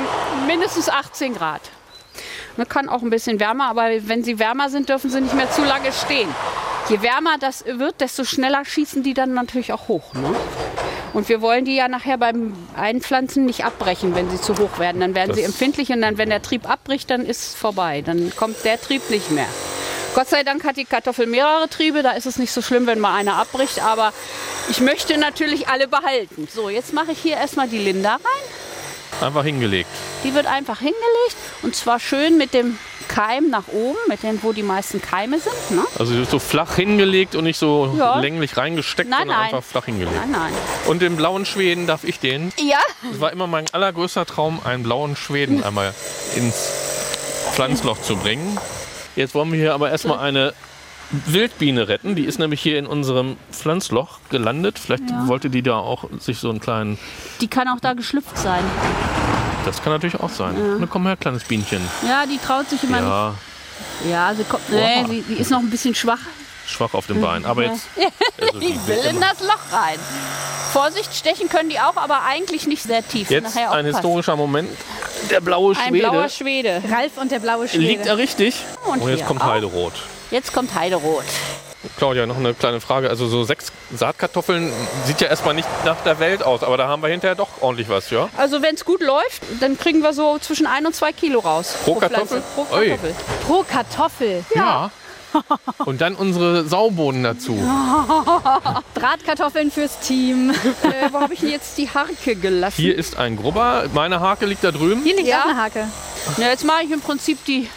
mindestens 0.48 0.90
18 0.90 1.36
Grad. 1.36 1.62
Man 2.56 2.68
kann 2.68 2.90
auch 2.90 3.02
ein 3.04 3.10
bisschen 3.10 3.40
wärmer, 3.40 3.66
aber 3.70 3.90
wenn 4.08 4.24
sie 4.24 4.40
wärmer 4.40 4.70
sind, 4.70 4.90
dürfen 4.90 5.10
sie 5.10 5.22
nicht 5.22 5.36
mehr 5.36 5.50
zu 5.52 5.64
lange 5.64 5.92
stehen. 5.92 6.30
Je 6.90 7.02
wärmer 7.02 7.38
das 7.40 7.66
wird, 7.66 8.00
desto 8.02 8.24
schneller 8.24 8.64
schießen 8.66 9.04
die 9.04 9.14
dann 9.14 9.34
natürlich 9.34 9.74
auch 9.74 9.88
hoch. 9.90 10.14
Ne? 10.14 10.34
Und 11.14 11.30
wir 11.30 11.42
wollen 11.42 11.66
die 11.66 11.76
ja 11.76 11.88
nachher 11.88 12.18
beim 12.18 12.54
Einpflanzen 12.76 13.46
nicht 13.46 13.66
abbrechen, 13.66 14.16
wenn 14.16 14.30
sie 14.30 14.40
zu 14.40 14.54
hoch 14.58 14.80
werden. 14.80 15.02
Dann 15.02 15.14
werden 15.16 15.30
Das- 15.30 15.38
sie 15.38 15.44
empfindlich 15.44 15.90
und 15.90 16.02
dann, 16.02 16.18
wenn 16.18 16.30
der 16.30 16.42
Trieb 16.42 16.70
abbricht, 16.70 17.10
dann 17.10 17.26
ist 17.26 17.50
es 17.50 17.54
vorbei. 17.56 18.02
Dann 18.06 18.32
kommt 18.36 18.64
der 18.66 18.80
Trieb 18.80 19.10
nicht 19.10 19.32
mehr. 19.32 19.48
Gott 20.18 20.30
sei 20.30 20.42
Dank 20.42 20.64
hat 20.64 20.78
die 20.78 20.86
Kartoffel 20.86 21.28
mehrere 21.28 21.70
Triebe, 21.70 22.02
da 22.02 22.14
ist 22.14 22.26
es 22.26 22.40
nicht 22.40 22.52
so 22.52 22.64
schlimm, 22.64 22.88
wenn 22.88 22.98
mal 23.00 23.14
einer 23.16 23.36
abbricht. 23.36 23.84
Aber 23.84 24.12
ich 24.68 24.82
möchte 24.82 25.16
natürlich 25.20 25.68
alle 25.68 25.88
behalten. 25.88 26.48
So, 26.52 26.70
jetzt 26.70 26.92
mache 26.92 27.12
ich 27.12 27.20
hier 27.20 27.38
erstmal 27.38 27.68
die 27.68 27.78
Linda 27.78 28.14
rein. 28.14 29.22
Einfach 29.28 29.44
hingelegt. 29.44 29.88
Die 30.24 30.34
wird 30.34 30.48
einfach 30.48 30.80
hingelegt 30.80 31.36
und 31.62 31.76
zwar 31.76 32.00
schön 32.00 32.36
mit 32.40 32.56
dem 32.56 32.80
Keim 33.08 33.52
nach 33.52 33.68
oben, 33.68 34.00
mit 34.08 34.24
dem, 34.24 34.42
wo 34.42 34.54
die 34.54 34.64
meisten 34.64 35.04
Keime 35.04 35.38
sind. 35.40 35.54
Ne? 35.78 35.86
Also 36.00 36.24
so 36.24 36.40
flach 36.40 36.76
hingelegt 36.76 37.36
und 37.36 37.44
nicht 37.44 37.60
so 37.60 37.96
Ja. 37.96 38.20
länglich 38.20 38.58
reingesteckt, 38.58 39.08
Nein, 39.12 39.20
sondern 39.20 39.38
nein. 39.38 39.54
einfach 39.54 39.64
flach 39.64 39.86
hingelegt. 39.86 40.16
Nein, 40.20 40.32
nein. 40.32 40.54
Und 40.88 41.04
den 41.04 41.16
blauen 41.16 41.46
Schweden 41.46 41.86
darf 41.86 42.04
ich 42.04 42.20
den. 42.20 42.52
Ja, 42.60 42.80
Es 43.14 43.20
war 43.22 43.32
immer 43.32 43.46
mein 43.46 43.66
allergrößter 43.72 44.26
Traum, 44.26 44.62
einen 44.66 44.82
blauen 44.82 45.16
Schweden 45.16 45.64
einmal 45.64 45.94
ins 46.36 46.72
Pflanzloch 47.54 48.02
zu 48.02 48.16
bringen. 48.18 48.58
Jetzt 49.18 49.34
wollen 49.36 49.52
wir 49.52 49.60
hier 49.60 49.74
aber 49.74 49.90
erstmal 49.90 50.20
eine 50.20 50.54
Wildbiene 51.26 51.88
retten. 51.88 52.16
Die 52.16 52.26
ist 52.26 52.38
nämlich 52.38 52.62
hier 52.62 52.78
in 52.78 52.86
unserem 52.86 53.36
Pflanzloch 53.52 54.20
gelandet. 54.30 54.78
Vielleicht 54.78 55.10
Ja. 55.10 55.28
wollte 55.28 55.50
die 55.50 55.64
da 55.64 55.76
auch 55.78 56.06
sich 56.20 56.38
so 56.40 56.50
einen 56.50 56.60
kleinen. 56.60 56.98
die 57.42 57.48
kann 57.48 57.68
auch 57.68 57.80
da 57.80 57.94
geschlüpft 57.94 58.38
sein. 58.38 58.64
Das 59.66 59.82
kann 59.82 59.92
natürlich 59.92 60.20
auch 60.20 60.30
sein. 60.30 60.56
Na 60.80 60.86
komm 60.86 61.06
her, 61.08 61.18
kleines 61.18 61.44
Bienchen. 61.44 61.82
Ja, 62.08 62.26
die 62.26 62.38
traut 62.38 62.70
sich 62.70 62.84
immer 62.84 63.00
Ja, 63.00 63.34
nicht. 64.04 64.12
Ja, 64.12 64.34
sie 64.36 64.44
kommt. 64.44 64.70
Nee, 64.70 65.04
sie, 65.10 65.22
die 65.28 65.42
ist 65.42 65.50
noch 65.52 65.60
ein 65.60 65.70
bisschen 65.70 65.96
schwach. 65.96 66.20
Schwach 66.68 66.94
auf 66.94 67.08
dem 67.08 67.22
Bein. 67.22 67.46
Aber 67.46 67.64
jetzt. 67.64 67.88
Die 68.62 68.66
Ich 68.68 68.88
will 68.88 69.00
in 69.10 69.20
das 69.22 69.40
Loch 69.42 69.72
rein. 69.72 70.00
Vorsicht, 70.74 71.16
stechen 71.16 71.50
können 71.50 71.70
die 71.70 71.80
auch, 71.80 71.96
aber 71.96 72.24
eigentlich 72.24 72.68
nicht 72.68 72.84
sehr 72.84 73.08
tief. 73.08 73.30
Jetzt 73.30 73.56
Nachher 73.56 73.72
ein 73.72 73.86
historischer 73.86 74.36
Moment. 74.36 74.70
Der 75.32 75.40
blaue 75.42 75.76
Ein 75.76 75.90
Schwede. 75.90 76.10
blauer 76.10 76.30
Schwede. 76.30 76.84
Ralf 76.92 77.18
und 77.18 77.32
der 77.32 77.40
blaue 77.40 77.68
Schwede. 77.68 77.84
Liegt 77.84 78.06
er 78.06 78.18
richtig? 78.18 78.56
Und 78.86 79.02
Und 79.02 79.10
jetzt 79.10 79.26
kommt 79.26 79.42
auch. 79.42 79.48
Heiderot. 79.48 79.94
Jetzt 80.30 80.54
kommt 80.54 80.74
Heiderot. 80.76 81.24
Claudia, 81.98 82.26
noch 82.26 82.38
eine 82.38 82.54
kleine 82.54 82.82
Frage. 82.82 83.10
Also 83.10 83.28
so 83.28 83.44
sechs 83.44 83.68
Saatkartoffeln 83.96 84.74
sieht 85.06 85.22
ja 85.22 85.28
erstmal 85.28 85.54
nicht 85.54 85.68
nach 85.86 85.96
der 86.04 86.20
Welt 86.20 86.44
aus, 86.44 86.64
aber 86.64 86.76
da 86.76 86.88
haben 86.88 87.02
wir 87.02 87.10
hinterher 87.10 87.36
doch 87.36 87.48
ordentlich 87.62 87.88
was, 87.88 88.10
ja? 88.10 88.28
Also 88.36 88.62
wenn 88.62 88.76
es 88.76 88.84
gut 88.84 89.02
läuft, 89.02 89.42
dann 89.62 89.78
kriegen 89.78 90.02
wir 90.02 90.12
so 90.14 90.38
zwischen 90.40 90.68
ein 90.68 90.86
und 90.86 90.96
zwei 90.96 91.14
Kilo 91.14 91.40
raus. 91.40 91.76
Pro. 91.86 91.96
Kartoffel? 91.96 92.44
Pro 92.56 92.68
Ui. 92.76 92.90
Kartoffel. 92.90 93.16
Pro 93.46 93.64
Kartoffel. 93.64 94.46
Ja. 94.54 94.92
Und 95.86 96.02
dann 96.02 96.16
unsere 96.16 96.66
Saubohnen 96.68 97.24
dazu. 97.24 97.56
Bratkartoffeln 98.94 99.72
fürs 99.72 100.00
Team. 100.00 100.50
äh, 100.84 101.12
wo 101.12 101.20
habe 101.20 101.34
ich 101.34 101.40
denn 101.42 101.50
jetzt 101.50 101.78
die 101.78 101.90
Harke 101.90 102.36
gelassen? 102.36 102.82
Hier 102.82 102.96
ist 102.96 103.18
ein 103.18 103.38
Grubber. 103.38 103.86
Meine 103.94 104.20
Hake 104.20 104.46
liegt 104.46 104.64
da 104.64 104.72
drüben. 104.72 105.04
Hier 105.04 105.16
liegt 105.16 105.28
Ja. 105.28 105.42
auch 105.42 105.46
eine 105.50 105.58
Hake. 105.62 105.88
Na, 106.38 106.48
jetzt 106.50 106.66
mache 106.66 106.84
ich 106.84 106.92
im 106.92 107.02
Prinzip 107.02 107.44
die 107.46 107.70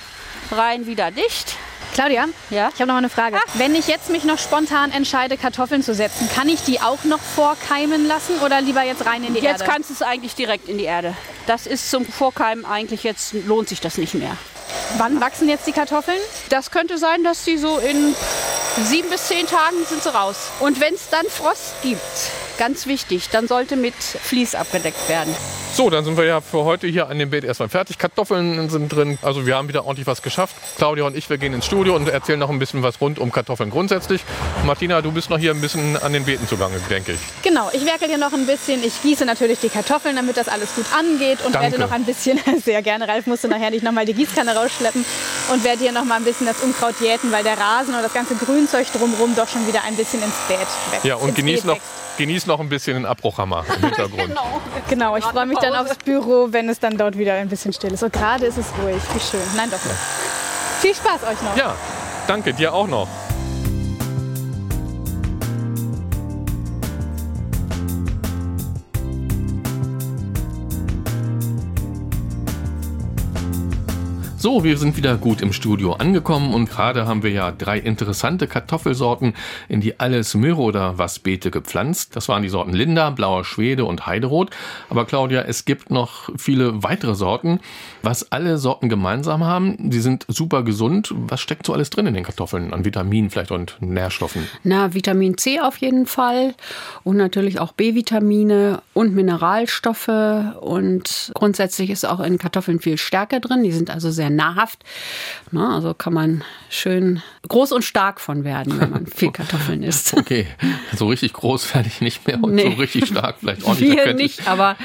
Reihen 0.51 0.87
wieder 0.87 1.11
dicht. 1.11 1.57
Claudia, 1.93 2.27
Ja. 2.51 2.69
ich 2.69 2.75
habe 2.77 2.87
noch 2.87 2.95
mal 2.95 2.99
eine 2.99 3.09
Frage. 3.09 3.37
Wenn 3.55 3.75
ich 3.75 3.89
jetzt 3.89 4.11
mich 4.11 4.23
noch 4.25 4.39
spontan 4.39 4.93
entscheide, 4.93 5.37
Kartoffeln 5.37 5.83
zu 5.83 5.93
setzen, 5.93 6.29
kann 6.33 6.49
ich 6.49 6.63
die 6.63 6.81
auch 6.81 7.03
noch 7.05 7.19
vorkeimen 7.19 8.07
lassen 8.07 8.39
oder 8.45 8.61
lieber 8.61 8.85
jetzt 8.85 9.05
rein 9.07 9.25
in 9.25 9.35
die 9.35 9.41
Jetzt 9.41 9.63
Erde? 9.63 9.73
kannst 9.73 9.91
du 9.91 9.95
es 9.95 10.03
eigentlich 10.03 10.37
direkt 10.37 10.69
in 10.69 10.79
die 10.79 10.85
Erde. 10.85 11.15
Das 11.47 11.67
ist 11.67 11.91
zum 11.91 12.05
Vorkeimen 12.07 12.65
eigentlich 12.65 13.03
jetzt 13.03 13.35
lohnt 13.47 13.69
sich 13.69 13.81
das 13.81 13.99
nicht 13.99 14.15
mehr. 14.15 14.37
Wann 14.99 15.21
wachsen 15.21 15.49
jetzt 15.49 15.67
die 15.67 15.73
Kartoffeln? 15.73 16.19
Das 16.49 16.71
könnte 16.71 16.99
sein, 16.99 17.25
dass 17.25 17.45
die 17.45 17.57
so 17.57 17.79
in 17.79 18.15
sieben 18.85 19.09
bis 19.11 19.29
zehn 19.29 19.47
Tagen 19.47 19.85
sind 19.89 20.03
sie 20.03 20.13
raus. 20.13 20.37
Und 20.61 20.81
wenn 20.81 20.95
es 20.95 21.09
dann 21.11 21.27
Frost 21.27 21.75
gibt, 21.83 22.01
ganz 22.59 22.87
wichtig, 22.87 23.31
dann 23.31 23.49
sollte 23.49 23.77
mit 23.77 23.95
Vlies 23.95 24.55
abgedeckt 24.55 25.09
werden. 25.09 25.35
So, 25.81 25.89
dann 25.89 26.05
sind 26.05 26.19
wir 26.19 26.27
ja 26.27 26.43
für 26.43 26.65
heute 26.65 26.87
hier 26.89 27.09
an 27.09 27.19
dem 27.19 27.31
Beet 27.31 27.43
erstmal 27.43 27.71
fertig. 27.71 27.97
Kartoffeln 27.97 28.69
sind 28.69 28.91
drin. 28.91 29.19
Also 29.23 29.47
wir 29.47 29.57
haben 29.57 29.67
wieder 29.67 29.87
ordentlich 29.87 30.07
was 30.07 30.21
geschafft. 30.21 30.55
Claudia 30.77 31.05
und 31.05 31.17
ich, 31.17 31.31
wir 31.31 31.39
gehen 31.39 31.55
ins 31.55 31.65
Studio 31.65 31.97
und 31.97 32.07
erzählen 32.07 32.39
noch 32.39 32.51
ein 32.51 32.59
bisschen 32.59 32.83
was 32.83 33.01
rund 33.01 33.19
um 33.19 33.33
Kartoffeln 33.33 33.71
grundsätzlich. 33.71 34.21
Martina, 34.67 35.01
du 35.01 35.11
bist 35.11 35.31
noch 35.31 35.39
hier 35.39 35.53
ein 35.53 35.61
bisschen 35.63 35.97
an 35.97 36.13
den 36.13 36.27
Beeten 36.27 36.47
zugange, 36.47 36.79
denke 36.91 37.13
ich. 37.13 37.19
Genau, 37.43 37.71
ich 37.73 37.87
werkel 37.87 38.09
hier 38.09 38.19
noch 38.19 38.35
ein 38.35 38.45
bisschen. 38.45 38.85
Ich 38.85 39.01
gieße 39.01 39.25
natürlich 39.25 39.61
die 39.61 39.71
Kartoffeln, 39.71 40.17
damit 40.17 40.37
das 40.37 40.49
alles 40.49 40.75
gut 40.75 40.85
angeht 40.95 41.39
und 41.47 41.55
Danke. 41.55 41.71
werde 41.71 41.83
noch 41.83 41.93
ein 41.93 42.05
bisschen, 42.05 42.39
sehr 42.63 42.83
gerne, 42.83 43.09
Ralf 43.09 43.27
musste 43.27 43.49
nachher 43.49 43.71
nicht 43.71 43.83
nochmal 43.83 44.05
die 44.05 44.13
Gießkanne 44.13 44.55
rausschleppen 44.55 45.03
und 45.51 45.65
werde 45.65 45.81
hier 45.81 45.93
noch 45.93 46.05
mal 46.05 46.17
ein 46.17 46.25
bisschen 46.25 46.47
das 46.47 46.61
Unkraut 46.61 47.01
jäten, 47.01 47.33
weil 47.33 47.43
der 47.43 47.57
Rasen 47.57 47.95
und 47.95 48.03
das 48.03 48.13
ganze 48.13 48.35
Grünzeug 48.35 48.87
drumherum 48.93 49.35
doch 49.35 49.49
schon 49.49 49.67
wieder 49.67 49.83
ein 49.85 49.97
bisschen 49.97 50.23
ins 50.23 50.35
Beet 50.47 50.59
wächst. 50.91 51.07
Ja, 51.07 51.15
und 51.15 51.35
genieß 51.35 51.65
noch, 51.65 51.77
wächst. 51.77 52.10
Genieß 52.21 52.45
noch 52.47 52.61
ein 52.61 52.69
bisschen 52.69 52.97
den 52.97 53.07
Abbruchhammer 53.07 53.65
im 53.77 53.83
Hintergrund. 53.83 54.35
Genau, 54.89 55.17
ich 55.17 55.25
freue 55.25 55.47
mich 55.47 55.59
dann 55.59 55.75
aufs 55.75 55.97
Büro, 55.97 56.49
wenn 56.51 56.69
es 56.69 56.81
dann 56.81 56.99
dort 56.99 57.17
wieder 57.17 57.35
ein 57.35 57.49
bisschen 57.49 57.73
still 57.73 57.93
ist. 57.93 58.03
Und 58.03 58.13
gerade 58.13 58.47
ist 58.47 58.59
es 58.59 58.67
ruhig, 58.83 59.01
wie 59.15 59.21
schön. 59.21 59.41
Nein, 59.57 59.71
doch 59.71 59.83
nicht. 59.85 59.97
Viel 60.81 60.95
Spaß 60.95 61.23
euch 61.31 61.41
noch. 61.43 61.57
Ja, 61.57 61.77
danke 62.27 62.53
dir 62.53 62.75
auch 62.75 62.89
noch. 62.89 63.07
So, 74.43 74.65
wir 74.65 74.79
sind 74.79 74.97
wieder 74.97 75.19
gut 75.19 75.43
im 75.43 75.53
Studio 75.53 75.93
angekommen 75.93 76.55
und 76.55 76.71
gerade 76.71 77.07
haben 77.07 77.23
wir 77.23 77.31
ja 77.31 77.51
drei 77.51 77.79
interessante 77.79 78.47
Kartoffelsorten 78.47 79.35
in 79.69 79.83
die 79.83 80.01
alles 80.01 80.35
Möhre 80.35 80.63
oder 80.63 80.97
was 80.97 81.19
Beete 81.19 81.51
gepflanzt. 81.51 82.17
Das 82.17 82.27
waren 82.31 82.43
die 82.43 82.49
Sorten 82.49 82.73
Linda, 82.73 83.11
Blauer 83.11 83.45
Schwede 83.45 83.85
und 83.85 84.07
Heiderot. 84.07 84.49
Aber 84.89 85.05
Claudia, 85.05 85.43
es 85.43 85.67
gibt 85.67 85.91
noch 85.91 86.31
viele 86.39 86.83
weitere 86.83 87.15
Sorten. 87.15 87.61
Was 88.01 88.33
alle 88.33 88.57
Sorten 88.57 88.89
gemeinsam 88.89 89.45
haben, 89.45 89.91
die 89.91 90.01
sind 90.01 90.25
super 90.27 90.63
gesund. 90.63 91.13
Was 91.15 91.43
steckt 91.43 91.67
so 91.67 91.75
alles 91.75 91.91
drin 91.91 92.07
in 92.07 92.15
den 92.15 92.25
Kartoffeln 92.25 92.73
an 92.73 92.87
Vitaminen 92.87 93.29
vielleicht 93.29 93.51
und 93.51 93.77
Nährstoffen? 93.81 94.49
Na, 94.65 94.95
Vitamin 94.95 95.37
C 95.37 95.61
auf 95.61 95.77
jeden 95.77 96.07
Fall 96.07 96.55
und 97.05 97.19
natürlich 97.19 97.61
auch 97.61 97.73
B-Vitamine 97.73 98.81
und 98.95 99.15
Mineralstoffe 99.15 100.09
und 100.63 101.31
grundsätzlich 101.35 101.91
ist 101.91 102.07
auch 102.07 102.21
in 102.21 102.39
Kartoffeln 102.39 102.81
viel 102.81 102.97
Stärke 102.97 103.39
drin. 103.39 103.65
Die 103.65 103.73
sind 103.73 103.91
also 103.91 104.11
sehr 104.11 104.30
nahrhaft. 104.37 104.85
Na, 105.51 105.75
also 105.75 105.95
kann 105.95 106.13
man 106.15 106.45
schön 106.69 107.23
groß 107.49 107.73
und 107.73 107.83
stark 107.83 108.21
von 108.21 108.45
werden, 108.45 108.79
wenn 108.81 108.91
man 108.91 109.07
viel 109.07 109.31
Kartoffeln 109.33 109.83
isst. 109.83 110.15
Okay, 110.17 110.47
so 110.97 111.09
richtig 111.09 111.33
groß 111.33 111.75
werde 111.75 111.89
ich 111.89 112.01
nicht 112.01 112.27
mehr 112.27 112.43
und 112.43 112.55
Nee. 112.55 112.71
so 112.71 112.77
richtig 112.77 113.07
stark 113.09 113.37
vielleicht 113.41 113.65
auch 113.65 113.79
nicht. 113.79 113.81
Wir 114.05 114.15
nicht, 114.15 114.47
aber 114.49 114.77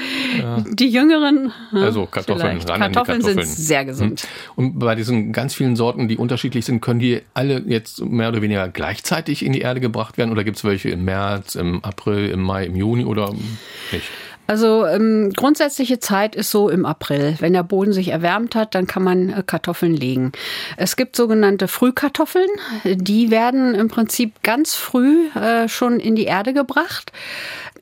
die 0.72 0.88
Jüngeren. 0.88 1.52
ja, 1.72 1.80
Also 1.82 2.06
Kartoffeln, 2.06 2.60
ran 2.60 2.82
an 2.82 2.90
die 2.90 2.94
Kartoffeln 2.94 3.22
sind 3.22 3.36
Kartoffeln. 3.36 3.56
sehr 3.56 3.84
gesund. 3.84 4.20
Hm. 4.22 4.28
Und 4.56 4.78
bei 4.78 4.94
diesen 4.94 5.32
ganz 5.32 5.54
vielen 5.54 5.76
Sorten, 5.76 6.08
die 6.08 6.16
unterschiedlich 6.16 6.64
sind, 6.64 6.80
können 6.80 7.00
die 7.00 7.22
alle 7.34 7.62
jetzt 7.66 8.04
mehr 8.04 8.28
oder 8.28 8.42
weniger 8.42 8.68
gleichzeitig 8.68 9.44
in 9.44 9.52
die 9.52 9.60
Erde 9.60 9.80
gebracht 9.80 10.18
werden? 10.18 10.30
Oder 10.32 10.44
gibt 10.44 10.56
es 10.56 10.64
welche 10.64 10.88
im 10.90 11.04
März, 11.04 11.54
im 11.54 11.84
April, 11.84 12.30
im 12.30 12.40
Mai, 12.42 12.64
im 12.66 12.76
Juni 12.76 13.04
oder 13.04 13.32
nicht? 13.92 14.08
Also 14.46 14.86
ähm, 14.86 15.32
grundsätzliche 15.34 15.98
Zeit 15.98 16.36
ist 16.36 16.50
so 16.50 16.68
im 16.68 16.86
April. 16.86 17.36
Wenn 17.40 17.52
der 17.52 17.62
Boden 17.62 17.92
sich 17.92 18.08
erwärmt 18.08 18.54
hat, 18.54 18.74
dann 18.74 18.86
kann 18.86 19.02
man 19.02 19.30
äh, 19.30 19.42
Kartoffeln 19.44 19.94
legen. 19.94 20.32
Es 20.76 20.96
gibt 20.96 21.16
sogenannte 21.16 21.68
Frühkartoffeln. 21.68 22.48
Die 22.84 23.30
werden 23.30 23.74
im 23.74 23.88
Prinzip 23.88 24.42
ganz 24.42 24.74
früh 24.74 25.28
äh, 25.34 25.68
schon 25.68 26.00
in 26.00 26.14
die 26.14 26.24
Erde 26.24 26.52
gebracht. 26.52 27.12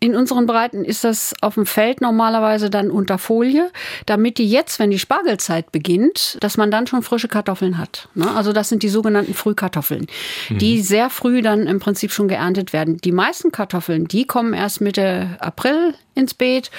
In 0.04 0.16
unseren 0.16 0.44
Breiten 0.44 0.84
ist 0.84 1.02
das 1.02 1.32
auf 1.40 1.54
dem 1.54 1.64
Feld 1.64 2.02
normalerweise 2.02 2.68
dann 2.68 2.90
unter 2.90 3.16
Folie, 3.16 3.70
damit 4.04 4.36
die 4.36 4.46
jetzt, 4.46 4.78
wenn 4.78 4.90
die 4.90 4.98
Spargelzeit 4.98 5.72
beginnt, 5.72 6.36
dass 6.40 6.58
man 6.58 6.70
dann 6.70 6.86
schon 6.86 7.02
frische 7.02 7.26
Kartoffeln 7.26 7.78
hat. 7.78 8.10
Ne? 8.14 8.30
Also 8.36 8.52
das 8.52 8.68
sind 8.68 8.82
die 8.82 8.90
sogenannten 8.90 9.32
Frühkartoffeln, 9.32 10.06
die 10.50 10.82
sehr 10.82 11.08
früh 11.08 11.40
dann 11.40 11.66
im 11.66 11.80
Prinzip 11.80 12.12
schon 12.12 12.28
geerntet 12.28 12.74
werden. 12.74 12.98
Die 12.98 13.12
meisten 13.12 13.50
Kartoffeln, 13.50 14.06
die 14.06 14.26
kommen 14.26 14.52
erst 14.52 14.82
Mitte 14.82 15.38
April 15.40 15.94
ins 16.14 16.34
Beet 16.34 16.70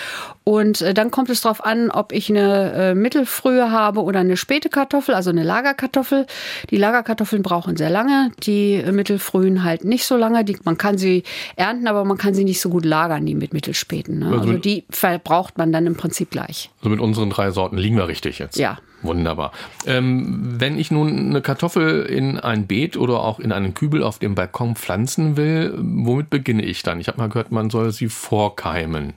und 0.43 0.81
äh, 0.81 0.93
dann 0.93 1.11
kommt 1.11 1.29
es 1.29 1.41
darauf 1.41 1.65
an, 1.65 1.91
ob 1.91 2.11
ich 2.11 2.29
eine 2.29 2.73
äh, 2.73 2.95
mittelfrühe 2.95 3.71
habe 3.71 4.01
oder 4.03 4.21
eine 4.21 4.37
späte 4.37 4.69
Kartoffel, 4.69 5.15
also 5.15 5.29
eine 5.29 5.43
Lagerkartoffel. 5.43 6.25
Die 6.69 6.77
Lagerkartoffeln 6.77 7.41
brauchen 7.41 7.75
sehr 7.75 7.89
lange, 7.89 8.31
die 8.43 8.83
mittelfrühen 8.91 9.63
halt 9.63 9.83
nicht 9.83 10.05
so 10.05 10.15
lange. 10.15 10.45
Die, 10.45 10.57
man 10.63 10.77
kann 10.77 10.97
sie 10.97 11.23
ernten, 11.55 11.87
aber 11.87 12.05
man 12.05 12.17
kann 12.17 12.33
sie 12.33 12.43
nicht 12.43 12.61
so 12.61 12.69
gut 12.69 12.85
lagern, 12.85 13.14
die 13.23 13.35
mit 13.35 13.53
mittelspäten. 13.53 14.19
Ne? 14.19 14.25
Also 14.25 14.39
Also 14.39 14.53
die 14.57 14.85
verbraucht 14.89 15.57
man 15.57 15.71
dann 15.71 15.85
im 15.85 15.95
Prinzip 15.95 16.31
gleich. 16.31 16.71
Also 16.79 16.89
mit 16.89 16.99
unseren 16.99 17.29
drei 17.29 17.51
Sorten 17.51 17.77
liegen 17.77 17.97
wir 17.97 18.07
richtig 18.07 18.39
jetzt. 18.39 18.57
Ja. 18.57 18.79
Wunderbar. 19.01 19.51
Ähm, 19.85 20.55
wenn 20.57 20.79
ich 20.79 20.89
nun 20.89 21.29
eine 21.29 21.41
Kartoffel 21.41 22.05
in 22.05 22.39
ein 22.39 22.65
Beet 22.65 22.97
oder 22.97 23.19
auch 23.19 23.39
in 23.39 23.51
einen 23.51 23.73
Kübel 23.75 24.01
auf 24.01 24.17
dem 24.17 24.33
Balkon 24.33 24.75
pflanzen 24.75 25.37
will, 25.37 25.73
womit 25.77 26.29
beginne 26.29 26.63
ich 26.63 26.81
dann? 26.81 26.99
Ich 26.99 27.07
habe 27.07 27.19
mal 27.19 27.29
gehört, 27.29 27.51
man 27.51 27.69
soll 27.69 27.91
sie 27.91 28.09
vorkeimen. 28.09 29.13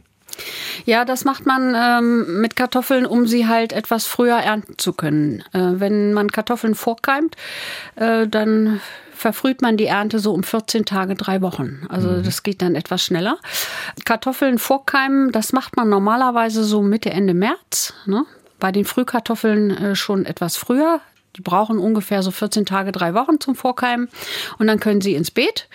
Ja, 0.84 1.04
das 1.04 1.24
macht 1.24 1.46
man 1.46 1.74
ähm, 1.74 2.40
mit 2.40 2.54
Kartoffeln, 2.54 3.06
um 3.06 3.26
sie 3.26 3.46
halt 3.48 3.72
etwas 3.72 4.06
früher 4.06 4.36
ernten 4.36 4.74
zu 4.78 4.92
können. 4.92 5.42
Äh, 5.52 5.80
wenn 5.80 6.12
man 6.12 6.30
Kartoffeln 6.30 6.74
vorkeimt, 6.74 7.34
äh, 7.96 8.28
dann 8.28 8.80
verfrüht 9.18 9.62
man 9.62 9.76
die 9.76 9.86
Ernte 9.86 10.18
so 10.20 10.32
um 10.32 10.42
14 10.42 10.84
Tage, 10.84 11.14
drei 11.14 11.42
Wochen. 11.42 11.86
Also 11.88 12.08
mhm. 12.08 12.22
das 12.22 12.42
geht 12.42 12.62
dann 12.62 12.74
etwas 12.74 13.02
schneller. 13.02 13.38
Kartoffeln 14.04 14.58
vorkeimen, 14.58 15.32
das 15.32 15.52
macht 15.52 15.76
man 15.76 15.88
normalerweise 15.88 16.64
so 16.64 16.82
Mitte, 16.82 17.10
Ende 17.10 17.34
März. 17.34 17.94
Ne? 18.06 18.24
Bei 18.60 18.72
den 18.72 18.84
Frühkartoffeln 18.84 19.70
äh, 19.70 19.94
schon 19.96 20.24
etwas 20.24 20.56
früher. 20.56 21.00
Die 21.36 21.42
brauchen 21.42 21.78
ungefähr 21.78 22.22
so 22.24 22.32
14 22.32 22.66
Tage, 22.66 22.90
drei 22.90 23.14
Wochen 23.14 23.38
zum 23.38 23.54
Vorkeimen 23.54 24.08
und 24.58 24.66
dann 24.66 24.80
können 24.80 25.00
sie 25.00 25.14
ins 25.14 25.30
Beet. 25.30 25.68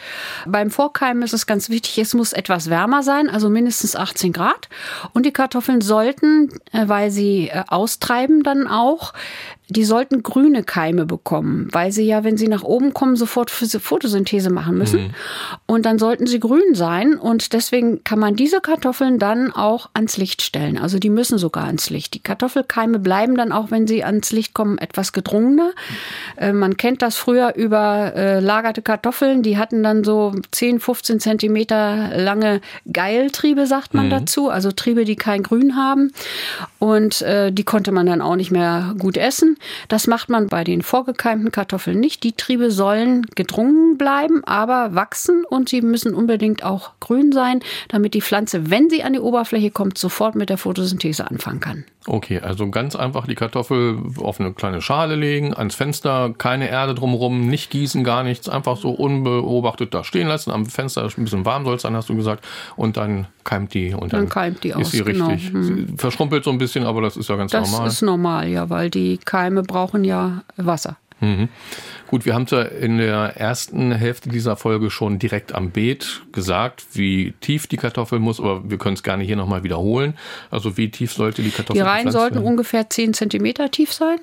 Beim 0.46 0.70
Vorkeimen 0.72 1.24
ist 1.24 1.32
es 1.32 1.46
ganz 1.46 1.70
wichtig, 1.70 1.98
es 2.00 2.14
muss 2.14 2.34
etwas 2.34 2.70
wärmer 2.70 3.02
sein, 3.02 3.30
also 3.30 3.50
mindestens 3.50 3.96
18 3.96 4.34
Grad. 4.34 4.68
Und 5.14 5.26
die 5.26 5.32
Kartoffeln 5.32 5.80
sollten, 5.80 6.50
äh, 6.74 6.88
weil 6.88 7.12
sie 7.12 7.48
äh, 7.48 7.64
austreiben 7.68 8.44
dann 8.44 8.68
auch, 8.68 9.14
die 9.70 9.86
sollten 9.86 10.24
grüne 10.24 10.64
Keime 10.64 11.06
bekommen, 11.06 11.70
weil 11.72 11.92
sie 11.92 12.06
ja, 12.06 12.24
wenn 12.24 12.36
sie 12.36 12.48
nach 12.48 12.64
oben 12.64 12.94
kommen, 12.94 13.16
sofort 13.16 13.50
Photosynthese 13.50 14.50
machen 14.50 14.78
müssen. 14.78 15.04
Mhm. 15.04 15.10
Und 15.66 15.86
dann 15.86 16.00
sollten 16.00 16.28
sie 16.28 16.40
grün 16.40 16.76
sein. 16.76 17.16
Und 17.16 17.54
deswegen 17.54 18.04
kann 18.04 18.20
man 18.20 18.36
diese 18.36 18.60
Kartoffeln 18.60 19.20
dann 19.20 19.52
auch 19.52 19.90
ans 19.94 20.18
Licht 20.18 20.42
stellen. 20.42 20.78
Also 20.78 21.00
die 21.00 21.10
müssen 21.10 21.38
sogar 21.38 21.66
ans 21.66 21.90
Licht. 21.90 22.14
Die 22.14 22.22
Kartoffelkeime 22.22 23.00
bleiben 23.00 23.36
dann 23.36 23.54
auch, 23.54 23.72
wenn 23.72 23.88
sie 23.88 24.04
ans 24.04 24.32
Licht 24.32 24.54
kommen, 24.54 24.78
etwas 24.78 25.14
gedrungener. 25.14 25.72
Äh, 26.38 26.52
man 26.52 26.76
kennt 26.76 27.02
das 27.02 27.16
früher 27.16 27.56
über 27.56 28.14
äh, 28.16 28.40
lagerte 28.42 28.82
Kartoffeln. 28.82 29.44
Die 29.44 29.58
hatten 29.58 29.82
dann 29.82 30.04
so 30.04 30.34
10, 30.52 30.82
15 30.82 31.22
Zentimeter 31.22 32.12
lange 32.18 32.60
Geiltriebe, 32.92 33.66
sagt 33.66 33.94
man 33.94 34.08
mhm. 34.08 34.12
dazu. 34.12 34.50
Also 34.50 34.74
Triebe, 34.74 35.06
die 35.06 35.16
kein 35.16 35.42
Grün 35.42 35.78
haben. 35.78 36.12
Und 36.80 37.22
äh, 37.22 37.52
die 37.52 37.64
konnte 37.64 37.94
man 37.94 38.06
dann 38.06 38.22
auch 38.22 38.36
nicht 38.36 38.52
mehr 38.52 38.94
gut 39.00 39.16
essen. 39.16 39.53
Das 39.88 40.08
macht 40.08 40.30
man 40.30 40.48
bei 40.48 40.64
den 40.64 40.82
vorgekeimten 40.82 41.52
Kartoffeln 41.52 42.00
nicht. 42.00 42.24
Die 42.24 42.34
Triebe 42.34 42.72
sollen 42.72 43.26
gedrungen 43.36 43.98
bleiben, 43.98 44.44
aber 44.44 44.96
wachsen 44.96 45.46
und 45.46 45.70
sie 45.70 45.82
müssen 45.82 46.14
unbedingt 46.14 46.64
auch 46.64 46.92
grün 47.00 47.32
sein, 47.32 47.62
damit 47.90 48.14
die 48.14 48.22
Pflanze, 48.22 48.70
wenn 48.70 48.90
sie 48.90 49.04
an 49.04 49.14
die 49.14 49.20
Oberfläche 49.20 49.72
kommt, 49.72 49.98
sofort 49.98 50.36
mit 50.36 50.50
der 50.50 50.58
Photosynthese 50.58 51.30
anfangen 51.30 51.60
kann. 51.60 51.86
Okay, 52.06 52.40
also 52.40 52.70
ganz 52.70 52.96
einfach 52.96 53.28
die 53.28 53.36
Kartoffel 53.36 53.98
auf 54.22 54.40
eine 54.40 54.54
kleine 54.54 54.82
Schale 54.82 55.16
legen, 55.16 55.54
ans 55.54 55.76
Fenster, 55.76 56.34
keine 56.38 56.70
Erde 56.70 56.96
drumherum, 56.96 57.48
nicht 57.48 57.72
gießen, 57.72 58.04
gar 58.04 58.24
nichts, 58.24 58.50
einfach 58.50 58.76
so 58.78 58.92
unbeobachtet 58.92 59.94
da 59.94 60.04
stehen 60.04 60.28
lassen. 60.28 60.52
Am 60.52 60.66
Fenster 60.66 61.04
ein 61.04 61.24
bisschen 61.24 61.46
warm 61.46 61.64
soll 61.64 61.76
es 61.76 61.84
sein, 61.84 61.96
hast 61.96 62.10
du 62.10 62.16
gesagt. 62.16 62.46
Und 62.76 62.98
dann 62.98 63.28
keimt 63.44 63.74
die 63.74 63.94
und 63.94 64.12
dann, 64.12 64.22
dann 64.22 64.30
keimt 64.30 64.64
die 64.64 64.70
ist 64.70 64.76
aus, 64.76 64.92
sie 64.92 65.04
genau. 65.04 65.28
richtig. 65.28 65.54
Hm. 65.54 65.98
Verschrumpelt 65.98 66.44
so 66.44 66.52
ein 66.52 66.58
bisschen, 66.58 66.86
aber 66.86 67.02
das 67.02 67.16
ist 67.16 67.30
ja 67.30 67.36
ganz 67.36 67.52
das 67.52 67.70
normal. 67.70 67.86
Das 67.86 67.94
ist 67.94 68.02
normal, 68.02 68.48
ja, 68.50 68.70
weil 68.70 68.90
die 68.90 69.18
Keime 69.18 69.64
brauchen 69.64 70.04
ja 70.04 70.44
Wasser. 70.58 70.98
Mhm. 71.24 71.50
Gut, 72.08 72.26
wir 72.26 72.34
haben 72.34 72.44
es 72.44 72.52
ja 72.52 72.62
in 72.62 72.98
der 72.98 73.38
ersten 73.38 73.92
Hälfte 73.92 74.30
dieser 74.30 74.56
Folge 74.56 74.92
schon 74.92 75.20
direkt 75.20 75.56
am 75.56 75.72
Beet 75.72 76.22
gesagt, 76.32 76.86
wie 76.94 77.34
tief 77.40 77.66
die 77.68 77.78
Kartoffel 77.78 78.20
muss, 78.20 78.40
aber 78.40 78.70
wir 78.70 78.78
können 78.78 78.96
es 78.96 79.04
gerne 79.04 79.24
hier 79.24 79.36
nochmal 79.36 79.64
wiederholen. 79.64 80.16
Also 80.52 80.78
wie 80.78 80.92
tief 80.92 81.14
sollte 81.14 81.42
die 81.42 81.50
Kartoffel 81.50 81.82
Die 81.82 81.88
Reihen 81.88 82.12
sollten 82.12 82.36
werden? 82.36 82.46
ungefähr 82.48 82.90
10 82.90 83.14
Zentimeter 83.14 83.72
tief 83.72 83.94
sein. 83.94 84.20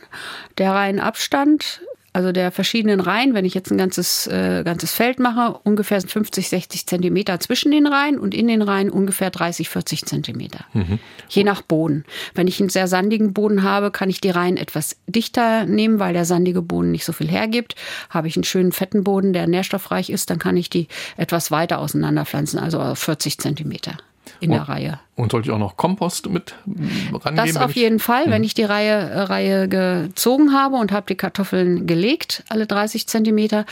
Der 0.58 0.72
Reihenabstand 0.72 1.80
also 2.12 2.32
der 2.32 2.50
verschiedenen 2.50 3.00
Reihen, 3.00 3.34
wenn 3.34 3.44
ich 3.44 3.54
jetzt 3.54 3.70
ein 3.70 3.78
ganzes, 3.78 4.26
äh, 4.26 4.62
ganzes 4.64 4.92
Feld 4.92 5.20
mache, 5.20 5.58
ungefähr 5.62 6.00
50, 6.00 6.48
60 6.48 6.86
Zentimeter 6.86 7.38
zwischen 7.40 7.70
den 7.70 7.86
Reihen 7.86 8.18
und 8.18 8.34
in 8.34 8.48
den 8.48 8.62
Reihen 8.62 8.90
ungefähr 8.90 9.30
30, 9.30 9.68
40 9.68 10.06
Zentimeter. 10.06 10.64
Mhm. 10.72 10.98
Je 11.28 11.44
nach 11.44 11.62
Boden. 11.62 12.04
Wenn 12.34 12.48
ich 12.48 12.58
einen 12.60 12.68
sehr 12.68 12.88
sandigen 12.88 13.32
Boden 13.32 13.62
habe, 13.62 13.90
kann 13.90 14.10
ich 14.10 14.20
die 14.20 14.30
Reihen 14.30 14.56
etwas 14.56 14.96
dichter 15.06 15.66
nehmen, 15.66 15.98
weil 16.00 16.12
der 16.12 16.24
sandige 16.24 16.62
Boden 16.62 16.90
nicht 16.90 17.04
so 17.04 17.12
viel 17.12 17.28
hergibt. 17.28 17.76
Habe 18.08 18.28
ich 18.28 18.36
einen 18.36 18.44
schönen 18.44 18.72
fetten 18.72 19.04
Boden, 19.04 19.32
der 19.32 19.46
nährstoffreich 19.46 20.10
ist, 20.10 20.30
dann 20.30 20.38
kann 20.38 20.56
ich 20.56 20.68
die 20.68 20.88
etwas 21.16 21.50
weiter 21.50 21.78
auseinanderpflanzen, 21.78 22.58
also 22.58 22.94
40 22.94 23.38
Zentimeter 23.38 23.96
in 24.40 24.50
und, 24.50 24.56
der 24.56 24.68
Reihe. 24.68 25.00
Und 25.16 25.32
sollte 25.32 25.48
ich 25.48 25.54
auch 25.54 25.58
noch 25.58 25.76
Kompost 25.76 26.28
mit 26.30 26.54
rangeben? 27.12 27.36
Das 27.36 27.56
auf 27.56 27.72
jeden 27.72 27.98
Fall, 27.98 28.24
wenn 28.26 28.36
hm. 28.36 28.44
ich 28.44 28.54
die 28.54 28.64
Reihe, 28.64 28.92
äh, 28.92 29.20
Reihe 29.20 29.68
gezogen 29.68 30.52
habe 30.52 30.76
und 30.76 30.92
habe 30.92 31.06
die 31.08 31.14
Kartoffeln 31.14 31.86
gelegt, 31.86 32.42
alle 32.48 32.66
30 32.66 33.06
Zentimeter, 33.06 33.66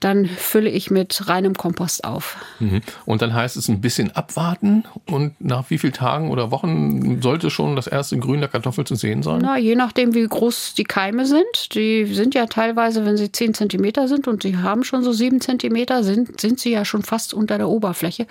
dann 0.00 0.26
fülle 0.26 0.68
ich 0.68 0.90
mit 0.90 1.28
reinem 1.28 1.54
Kompost 1.54 2.04
auf. 2.04 2.36
Mhm. 2.58 2.82
Und 3.06 3.22
dann 3.22 3.34
heißt 3.34 3.56
es 3.56 3.68
ein 3.68 3.80
bisschen 3.80 4.14
abwarten 4.14 4.84
und 5.06 5.40
nach 5.40 5.70
wie 5.70 5.78
vielen 5.78 5.94
Tagen 5.94 6.30
oder 6.30 6.50
Wochen 6.50 7.22
sollte 7.22 7.50
schon 7.50 7.76
das 7.76 7.86
erste 7.86 8.18
Grün 8.18 8.40
der 8.40 8.48
Kartoffel 8.48 8.84
zu 8.84 8.94
sehen 8.94 9.22
sein? 9.22 9.40
Na, 9.42 9.58
je 9.58 9.74
nachdem, 9.74 10.14
wie 10.14 10.26
groß 10.26 10.74
die 10.74 10.84
Keime 10.84 11.24
sind. 11.24 11.74
Die 11.74 12.04
sind 12.06 12.34
ja 12.34 12.46
teilweise, 12.46 13.06
wenn 13.06 13.16
sie 13.16 13.32
10 13.32 13.54
Zentimeter 13.54 14.08
sind 14.08 14.28
und 14.28 14.42
sie 14.42 14.58
haben 14.58 14.84
schon 14.84 15.02
so 15.02 15.12
7 15.12 15.40
Zentimeter, 15.40 16.04
sind, 16.04 16.40
sind 16.40 16.60
sie 16.60 16.70
ja 16.70 16.84
schon 16.84 17.02
fast 17.02 17.32
unter 17.32 17.56
der 17.56 17.68
Oberfläche 17.68 18.26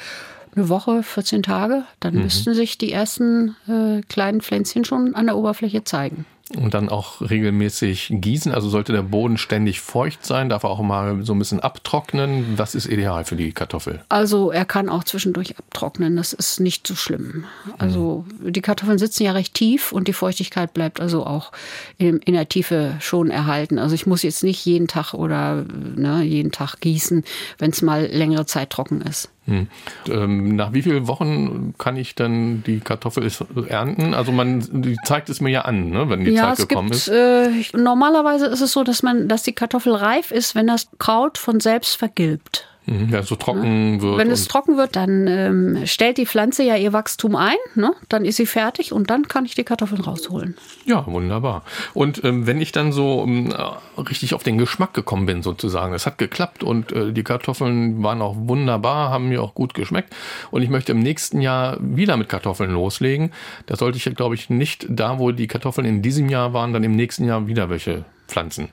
eine 0.60 0.70
Woche, 0.70 1.04
14 1.04 1.44
Tage, 1.44 1.84
dann 2.00 2.16
mhm. 2.16 2.24
müssten 2.24 2.54
sich 2.54 2.78
die 2.78 2.92
ersten 2.92 3.56
äh, 3.68 4.02
kleinen 4.10 4.42
Pflänzchen 4.42 4.86
schon 4.86 5.16
an 5.16 5.26
der 5.26 5.38
Oberfläche 5.38 5.84
zeigen. 5.84 6.26
Und 6.58 6.74
dann 6.74 6.90
auch 6.90 7.22
regelmäßig 7.22 8.08
gießen. 8.10 8.52
Also 8.52 8.70
sollte 8.70 8.92
der 8.92 9.04
Boden 9.04 9.38
ständig 9.38 9.82
feucht 9.82 10.26
sein, 10.26 10.50
darf 10.50 10.64
er 10.64 10.72
auch 10.72 10.82
mal 10.82 11.24
so 11.24 11.34
ein 11.34 11.40
bisschen 11.40 11.60
abtrocknen. 11.60 12.58
Was 12.58 12.74
ist 12.74 12.88
ideal 12.88 13.24
für 13.24 13.36
die 13.36 13.52
Kartoffel? 13.52 14.02
Also 14.10 14.50
er 14.50 14.66
kann 14.66 14.90
auch 14.90 15.04
zwischendurch 15.04 15.60
abtrocknen. 15.60 16.16
Das 16.16 16.34
ist 16.34 16.60
nicht 16.60 16.88
so 16.88 16.96
schlimm. 16.96 17.46
Also 17.78 18.26
mhm. 18.42 18.52
die 18.52 18.62
Kartoffeln 18.62 18.98
sitzen 18.98 19.24
ja 19.26 19.34
recht 19.34 19.54
tief 19.54 19.92
und 19.92 20.08
die 20.08 20.14
Feuchtigkeit 20.14 20.74
bleibt 20.74 21.00
also 21.00 21.24
auch 21.24 21.52
in, 22.00 22.18
in, 22.18 22.34
der 22.34 22.50
Tiefe 22.50 22.96
schon 23.00 23.30
erhalten. 23.30 23.78
Also 23.78 23.94
ich 23.94 24.08
muss 24.08 24.24
jetzt 24.24 24.44
nicht 24.44 24.66
jeden 24.66 24.88
Tag 24.88 25.14
oder 25.14 25.66
ne, 25.96 26.24
jeden 26.24 26.52
Tag 26.52 26.78
gießen, 26.80 27.26
wenn 27.60 27.70
es 27.70 27.84
mal 27.84 28.08
längere 28.08 28.48
Zeit 28.48 28.72
trocken 28.72 29.02
ist. 29.02 29.30
Hm. 29.46 29.68
Ähm, 30.08 30.56
nach 30.56 30.74
wie 30.74 30.82
vielen 30.82 31.08
Wochen 31.08 31.74
kann 31.78 31.98
ich 31.98 32.16
dann 32.16 32.64
die 32.64 32.80
Kartoffel 32.80 33.32
ernten? 33.68 34.14
Also 34.14 34.32
man 34.32 34.82
die 34.82 34.96
zeigt 35.06 35.30
es 35.30 35.42
mir 35.42 35.50
ja 35.50 35.62
an, 35.62 35.90
ne, 35.90 36.10
wenn 36.10 36.24
die 36.24 36.32
ja, 36.32 36.54
Zeit 36.54 36.70
gekommen 36.70 36.90
gibt, 36.90 37.08
ist. 37.08 37.08
Äh, 37.08 37.50
normalerweise 37.74 38.46
ist 38.46 38.62
es 38.62 38.72
so, 38.72 38.84
dass 38.84 39.02
man, 39.02 39.28
dass 39.28 39.44
die 39.44 39.54
Kartoffel 39.54 39.96
reif 39.96 40.32
ist, 40.32 40.56
wenn 40.56 40.68
das 40.68 40.90
Kraut 41.00 41.38
von 41.38 41.60
selbst 41.60 41.98
vergilbt. 41.98 42.68
Mhm, 42.90 43.10
ja, 43.10 43.22
so 43.22 43.36
trocken 43.36 43.96
ja. 43.96 44.02
wird. 44.02 44.18
Wenn 44.18 44.32
es 44.32 44.48
trocken 44.48 44.76
wird, 44.76 44.96
dann 44.96 45.28
ähm, 45.28 45.86
stellt 45.86 46.18
die 46.18 46.26
Pflanze 46.26 46.64
ja 46.64 46.76
ihr 46.76 46.92
Wachstum 46.92 47.36
ein, 47.36 47.58
ne? 47.76 47.94
dann 48.10 48.26
ist 48.26 48.38
sie 48.38 48.48
fertig 48.48 48.92
und 48.92 49.12
dann 49.12 49.28
kann 49.28 49.46
ich 49.46 49.54
die 49.54 49.64
Kartoffeln 49.64 50.02
rausholen. 50.02 50.56
Ja, 50.86 51.06
wunderbar. 51.06 51.64
Und 51.94 52.24
ähm, 52.24 52.48
wenn 52.48 52.60
ich 52.60 52.72
dann 52.72 52.92
so 52.92 53.24
ähm, 53.28 53.54
richtig 53.98 54.34
auf 54.34 54.42
den 54.42 54.58
Geschmack 54.58 54.96
gekommen 54.96 55.28
bin, 55.28 55.44
sozusagen, 55.44 55.94
es 55.94 56.08
hat 56.08 56.18
geklappt 56.18 56.64
und 56.64 56.92
äh, 56.92 57.14
die 57.14 57.24
Kartoffeln 57.24 58.02
waren 58.02 58.24
auch 58.24 58.36
wunderbar, 58.38 59.12
haben 59.12 59.30
mir 59.30 59.44
auch 59.44 59.54
gut 59.54 59.76
geschmeckt 59.76 60.16
und 60.50 60.64
ich 60.64 60.70
möchte 60.70 60.92
im 60.92 61.00
nächsten 61.00 61.42
Jahr 61.42 61.78
wieder 61.80 62.18
mit 62.18 62.28
Kartoffeln 62.28 62.72
loslegen, 62.72 63.32
da 63.68 63.76
sollte 63.76 63.98
ich, 63.98 64.16
glaube 64.16 64.34
ich, 64.34 64.50
nicht 64.50 64.88
da, 64.90 65.20
wo 65.20 65.32
die 65.32 65.48
Kartoffeln 65.48 65.86
in 65.86 66.02
diesem 66.02 66.28
Jahr 66.28 66.54
waren, 66.54 66.74
dann 66.74 66.84
im 66.84 66.96
nächsten 66.96 67.26
Jahr 67.26 67.46
wieder 67.46 67.70
welche 67.70 68.06
pflanzen. 68.28 68.70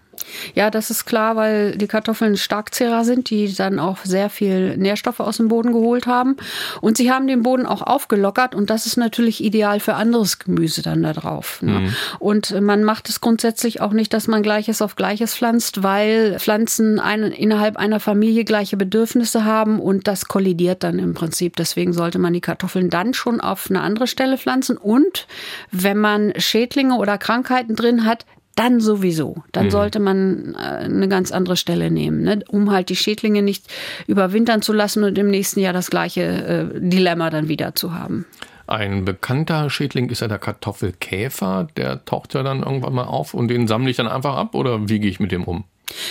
Ja, 0.55 0.71
das 0.71 0.91
ist 0.91 1.05
klar, 1.05 1.37
weil 1.37 1.77
die 1.77 1.87
Kartoffeln 1.87 2.37
Starkzehrer 2.37 3.05
sind, 3.05 3.31
die 3.31 3.53
dann 3.55 3.79
auch 3.79 3.99
sehr 4.05 4.31
viel 4.31 4.77
Nährstoffe 4.77 5.21
aus 5.21 5.39
dem 5.39 5.49
Boden 5.49 5.73
geholt 5.73 6.07
haben. 6.07 6.37
Und 6.81 6.97
sie 6.97 7.11
haben 7.11 7.27
den 7.27 7.43
Boden 7.43 7.67
auch 7.67 7.83
aufgelockert 7.83 8.55
und 8.55 8.71
das 8.71 8.87
ist 8.87 8.97
natürlich 8.97 9.43
ideal 9.43 9.81
für 9.81 9.95
anderes 9.95 10.39
Gemüse 10.39 10.83
dann 10.83 11.03
da 11.03 11.13
drauf. 11.13 11.63
Ne? 11.63 11.81
Mhm. 11.81 11.95
Und 12.19 12.61
man 12.61 12.85
macht 12.85 13.09
es 13.09 13.21
grundsätzlich 13.21 13.81
auch 13.81 13.93
nicht, 13.93 14.13
dass 14.13 14.29
man 14.29 14.43
Gleiches 14.43 14.83
auf 14.83 14.97
Gleiches 14.97 15.35
pflanzt, 15.35 15.83
weil 15.83 16.39
Pflanzen 16.39 16.99
eine, 16.99 17.29
innerhalb 17.37 17.77
einer 17.77 18.01
Familie 18.01 18.45
gleiche 18.45 18.77
Bedürfnisse 18.77 19.45
haben 19.45 19.81
und 19.81 20.07
das 20.07 20.27
kollidiert 20.27 20.83
dann 20.83 20.99
im 20.99 21.15
Prinzip. 21.15 21.57
Deswegen 21.57 21.93
sollte 21.93 22.19
man 22.19 22.33
die 22.33 22.41
Kartoffeln 22.41 22.91
dann 22.91 23.15
schon 23.15 23.41
auf 23.41 23.69
eine 23.69 23.81
andere 23.81 24.07
Stelle 24.07 24.39
pflanzen 24.39 24.77
und 24.77 25.27
wenn 25.71 25.99
man 25.99 26.33
Schädlinge 26.37 26.97
oder 26.97 27.19
Krankheiten 27.19 27.77
drin 27.77 28.05
hat, 28.05 28.25
dann 28.57 28.81
sowieso. 28.81 29.45
Dann 29.53 29.67
mhm. 29.67 29.71
sollte 29.71 30.01
man 30.01 30.55
äh, 30.55 30.85
eine 30.85 31.09
ganz 31.09 31.31
andere 31.31 31.57
Stelle 31.57 31.91
nehmen, 31.91 32.23
ne? 32.23 32.41
um 32.49 32.73
halt 32.73 32.89
die 32.89 32.97
Schädlinge 32.97 33.43
nicht 33.43 33.67
überwintern 34.09 34.63
zu 34.63 34.73
lassen 34.73 35.05
und 35.05 35.17
im 35.17 35.29
nächsten 35.29 35.61
Jahr 35.61 35.73
das 35.73 35.91
gleiche 35.91 36.23
äh, 36.23 36.81
Dilemma 36.81 37.31
dann 37.31 37.49
wieder 37.49 37.75
zu 37.75 37.95
haben. 37.95 38.25
Ein 38.67 39.05
bekannter 39.05 39.71
Schädling 39.71 40.09
ist 40.09 40.21
ja 40.21 40.29
der 40.29 40.39
Kartoffelkäfer. 40.39 41.69
Der 41.77 42.05
taucht 42.05 42.35
ja 42.35 42.43
dann 42.43 42.65
irgendwann 42.65 42.95
mal 42.95 43.05
auf 43.05 43.33
und 43.33 43.49
den 43.49 43.69
sammle 43.69 43.91
ich 43.91 43.97
dann 43.97 44.09
einfach 44.09 44.35
ab 44.35 44.57
oder 44.57 44.89
wie 44.89 44.99
gehe 44.99 45.11
ich 45.11 45.21
mit 45.21 45.31
dem 45.31 45.45
um? 45.45 45.65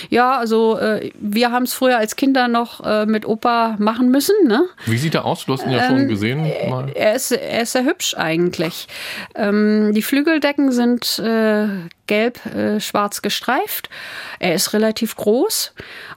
Ja, 0.08 0.38
also 0.38 0.78
äh, 0.78 1.10
wir 1.18 1.50
haben 1.50 1.64
es 1.64 1.74
früher 1.74 1.98
als 1.98 2.16
Kinder 2.16 2.48
noch 2.48 2.84
äh, 2.84 3.06
mit 3.06 3.26
Opa 3.26 3.76
machen 3.78 4.10
müssen. 4.10 4.34
Ne? 4.46 4.64
Wie 4.86 4.96
sieht 4.96 5.14
er 5.14 5.24
aus? 5.24 5.44
Du 5.44 5.52
hast 5.52 5.64
ihn 5.64 5.72
ja 5.72 5.86
schon 5.86 6.00
ähm, 6.00 6.08
gesehen. 6.08 6.50
Mal. 6.68 6.90
Er, 6.94 7.14
ist, 7.14 7.32
er 7.32 7.62
ist 7.62 7.72
sehr 7.72 7.84
hübsch 7.84 8.16
eigentlich. 8.16 8.88
Ähm, 9.34 9.92
die 9.94 10.02
Flügeldecken 10.02 10.72
sind 10.72 11.18
äh, 11.18 11.68
gelb-schwarz 12.06 13.22
gestreift. 13.22 13.90
Er 14.38 14.54
ist 14.54 14.72
relativ 14.72 15.16
groß 15.16 15.74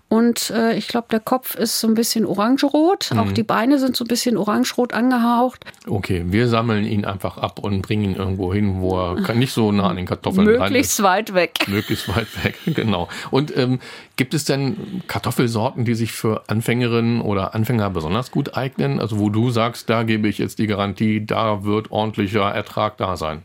und 0.09 0.49
äh, 0.49 0.73
ich 0.75 0.87
glaube, 0.87 1.07
der 1.11 1.19
Kopf 1.19 1.55
ist 1.55 1.79
so 1.79 1.87
ein 1.87 1.93
bisschen 1.93 2.25
orangerot. 2.25 3.11
Auch 3.15 3.31
die 3.31 3.43
Beine 3.43 3.77
sind 3.79 3.95
so 3.95 4.03
ein 4.03 4.07
bisschen 4.07 4.37
orangerot 4.37 4.93
angehaucht. 4.93 5.63
Okay, 5.87 6.23
wir 6.27 6.47
sammeln 6.47 6.85
ihn 6.85 7.05
einfach 7.05 7.37
ab 7.37 7.59
und 7.59 7.81
bringen 7.81 8.03
ihn 8.03 8.15
irgendwo 8.15 8.51
hin, 8.53 8.81
wo 8.81 8.97
er 8.99 9.21
kann- 9.21 9.37
nicht 9.39 9.53
so 9.53 9.71
nah 9.71 9.89
an 9.89 9.95
den 9.97 10.05
Kartoffeln. 10.07 10.45
Möglichst 10.45 11.01
weit 11.03 11.33
weg. 11.35 11.59
Möglichst 11.67 12.07
weit 12.15 12.27
weg, 12.43 12.57
genau. 12.75 13.07
Und 13.29 13.55
ähm, 13.55 13.79
gibt 14.15 14.33
es 14.33 14.45
denn 14.45 15.03
Kartoffelsorten, 15.07 15.85
die 15.85 15.93
sich 15.95 16.11
für 16.11 16.43
Anfängerinnen 16.47 17.21
oder 17.21 17.53
Anfänger 17.53 17.89
besonders 17.91 18.31
gut 18.31 18.57
eignen? 18.57 18.99
Also 18.99 19.19
wo 19.19 19.29
du 19.29 19.51
sagst, 19.51 19.89
da 19.89 20.03
gebe 20.03 20.27
ich 20.27 20.39
jetzt 20.39 20.57
die 20.59 20.67
Garantie, 20.67 21.25
da 21.25 21.63
wird 21.63 21.91
ordentlicher 21.91 22.49
Ertrag 22.49 22.97
da 22.97 23.15
sein. 23.15 23.43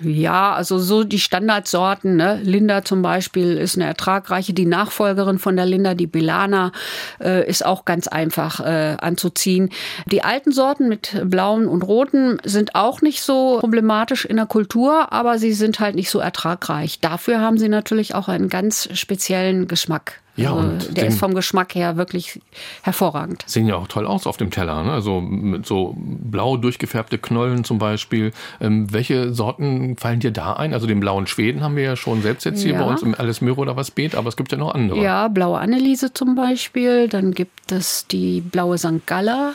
Ja, 0.00 0.52
also 0.54 0.78
so 0.78 1.04
die 1.04 1.18
Standardsorten, 1.18 2.16
ne? 2.16 2.40
Linda 2.42 2.84
zum 2.84 3.02
Beispiel 3.02 3.56
ist 3.56 3.76
eine 3.76 3.86
ertragreiche, 3.86 4.52
die 4.52 4.66
Nachfolgerin 4.66 5.38
von 5.38 5.56
der 5.56 5.66
Linda, 5.66 5.94
die 5.94 6.06
Bilana, 6.06 6.72
äh, 7.20 7.48
ist 7.48 7.64
auch 7.64 7.84
ganz 7.84 8.08
einfach 8.08 8.60
äh, 8.60 8.96
anzuziehen. 9.00 9.70
Die 10.06 10.22
alten 10.22 10.52
Sorten 10.52 10.88
mit 10.88 11.20
blauen 11.24 11.66
und 11.66 11.82
roten 11.82 12.38
sind 12.44 12.74
auch 12.74 13.02
nicht 13.02 13.22
so 13.22 13.58
problematisch 13.60 14.24
in 14.24 14.36
der 14.36 14.46
Kultur, 14.46 15.12
aber 15.12 15.38
sie 15.38 15.52
sind 15.52 15.80
halt 15.80 15.94
nicht 15.94 16.10
so 16.10 16.18
ertragreich. 16.18 17.00
Dafür 17.00 17.40
haben 17.40 17.58
sie 17.58 17.68
natürlich 17.68 18.14
auch 18.14 18.28
einen 18.28 18.48
ganz 18.48 18.88
speziellen 18.92 19.68
Geschmack. 19.68 20.23
Ja, 20.36 20.52
also, 20.52 20.60
und 20.68 20.96
der 20.96 21.06
ist 21.06 21.18
vom 21.18 21.34
Geschmack 21.34 21.74
her 21.76 21.96
wirklich 21.96 22.40
hervorragend. 22.82 23.44
Sehen 23.46 23.68
ja 23.68 23.76
auch 23.76 23.86
toll 23.86 24.06
aus 24.06 24.26
auf 24.26 24.36
dem 24.36 24.50
Teller, 24.50 24.82
ne? 24.82 24.90
Also 24.92 25.20
mit 25.20 25.64
so 25.64 25.94
blau 25.96 26.56
durchgefärbte 26.56 27.18
Knollen 27.18 27.62
zum 27.64 27.78
Beispiel. 27.78 28.32
Ähm, 28.60 28.92
welche 28.92 29.32
Sorten 29.32 29.96
fallen 29.96 30.20
dir 30.20 30.32
da 30.32 30.54
ein? 30.54 30.74
Also 30.74 30.86
den 30.88 30.98
blauen 31.00 31.26
Schweden 31.28 31.62
haben 31.62 31.76
wir 31.76 31.84
ja 31.84 31.96
schon 31.96 32.22
selbst 32.22 32.44
jetzt 32.44 32.62
hier 32.62 32.72
Ja. 32.72 32.82
bei 32.84 32.90
uns 32.90 33.02
im 33.02 33.14
Alles 33.16 33.40
Möhre 33.40 33.60
oder 33.60 33.76
was 33.76 33.90
Beet, 33.92 34.14
aber 34.16 34.28
es 34.28 34.36
gibt 34.36 34.50
ja 34.50 34.58
noch 34.58 34.74
andere. 34.74 35.00
Ja, 35.02 35.28
blaue 35.28 35.58
Anneliese 35.58 36.12
zum 36.12 36.34
Beispiel. 36.34 37.08
Dann 37.08 37.30
gibt 37.32 37.70
es 37.70 38.06
die 38.08 38.40
blaue 38.40 38.76
St. 38.78 39.06
Galler. 39.06 39.54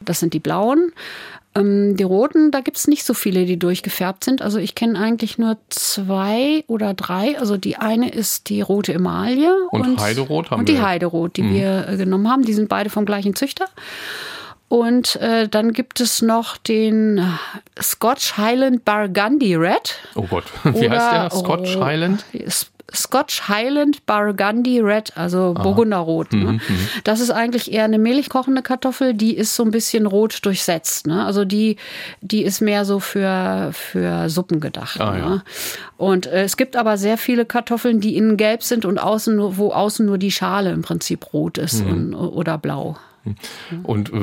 Das 0.00 0.18
sind 0.18 0.34
die 0.34 0.40
blauen. 0.40 0.90
Ähm, 1.54 1.96
die 1.96 2.02
roten, 2.02 2.50
da 2.50 2.60
gibt 2.60 2.78
es 2.78 2.88
nicht 2.88 3.04
so 3.04 3.14
viele, 3.14 3.44
die 3.44 3.58
durchgefärbt 3.58 4.24
sind. 4.24 4.42
Also 4.42 4.58
ich 4.58 4.74
kenne 4.74 4.98
eigentlich 4.98 5.38
nur 5.38 5.58
zwei 5.68 6.64
oder 6.66 6.94
drei. 6.94 7.38
Also 7.38 7.56
die 7.56 7.76
eine 7.76 8.10
ist 8.10 8.48
die 8.48 8.60
rote 8.60 8.94
Emaille. 8.94 9.54
Und 9.70 10.00
Heiderot 10.00 10.50
haben 10.50 10.60
Und 10.60 10.68
die 10.68 10.74
wir. 10.74 10.80
Mhm. 10.80 10.86
Heiderot, 10.86 11.36
die 11.36 11.50
wir 11.50 11.88
äh, 11.88 11.96
genommen 11.96 12.28
haben. 12.28 12.42
Die 12.42 12.54
sind 12.54 12.68
beide 12.68 12.90
vom 12.90 13.04
gleichen 13.04 13.34
Züchter. 13.34 13.66
Und 14.72 15.16
äh, 15.16 15.48
dann 15.48 15.74
gibt 15.74 16.00
es 16.00 16.22
noch 16.22 16.56
den 16.56 17.18
äh, 17.18 17.82
Scotch 17.82 18.38
Highland 18.38 18.86
Burgundy 18.86 19.54
Red. 19.54 19.96
Oh 20.14 20.22
Gott, 20.22 20.44
wie 20.64 20.88
heißt 20.88 21.12
der? 21.12 21.30
Scotch 21.30 21.76
oh, 21.76 21.84
Highland? 21.84 22.24
Scotch 22.94 23.48
Highland 23.48 24.04
Burgundy 24.06 24.80
Red, 24.80 25.16
also 25.16 25.54
Burgunderrot. 25.54 26.32
Mhm, 26.32 26.42
Ne? 26.42 26.60
Das 27.04 27.20
ist 27.20 27.30
eigentlich 27.30 27.72
eher 27.72 27.84
eine 27.84 27.98
mehlig 27.98 28.28
kochende 28.28 28.62
Kartoffel, 28.62 29.14
die 29.14 29.34
ist 29.36 29.54
so 29.56 29.62
ein 29.64 29.70
bisschen 29.70 30.06
rot 30.06 30.38
durchsetzt. 30.44 31.06
Ne? 31.06 31.24
Also 31.24 31.44
die, 31.44 31.76
die 32.20 32.42
ist 32.42 32.60
mehr 32.60 32.84
so 32.84 33.00
für, 33.00 33.70
für 33.72 34.28
Suppen 34.28 34.60
gedacht. 34.60 35.00
Ah, 35.00 35.16
ja. 35.18 35.28
ne? 35.28 35.42
Und 35.96 36.26
äh, 36.26 36.42
es 36.44 36.56
gibt 36.56 36.76
aber 36.76 36.96
sehr 36.98 37.18
viele 37.18 37.44
Kartoffeln, 37.44 38.00
die 38.00 38.16
innen 38.16 38.36
gelb 38.36 38.62
sind 38.62 38.84
und 38.84 38.98
außen 38.98 39.34
nur, 39.36 39.56
wo 39.56 39.72
außen 39.72 40.04
nur 40.04 40.18
die 40.18 40.32
Schale 40.32 40.72
im 40.72 40.82
Prinzip 40.82 41.32
rot 41.32 41.58
ist 41.58 41.84
Mhm. 41.84 41.90
und, 41.92 42.14
oder 42.14 42.58
blau. 42.58 42.96
Und 43.84 44.12
äh, 44.12 44.18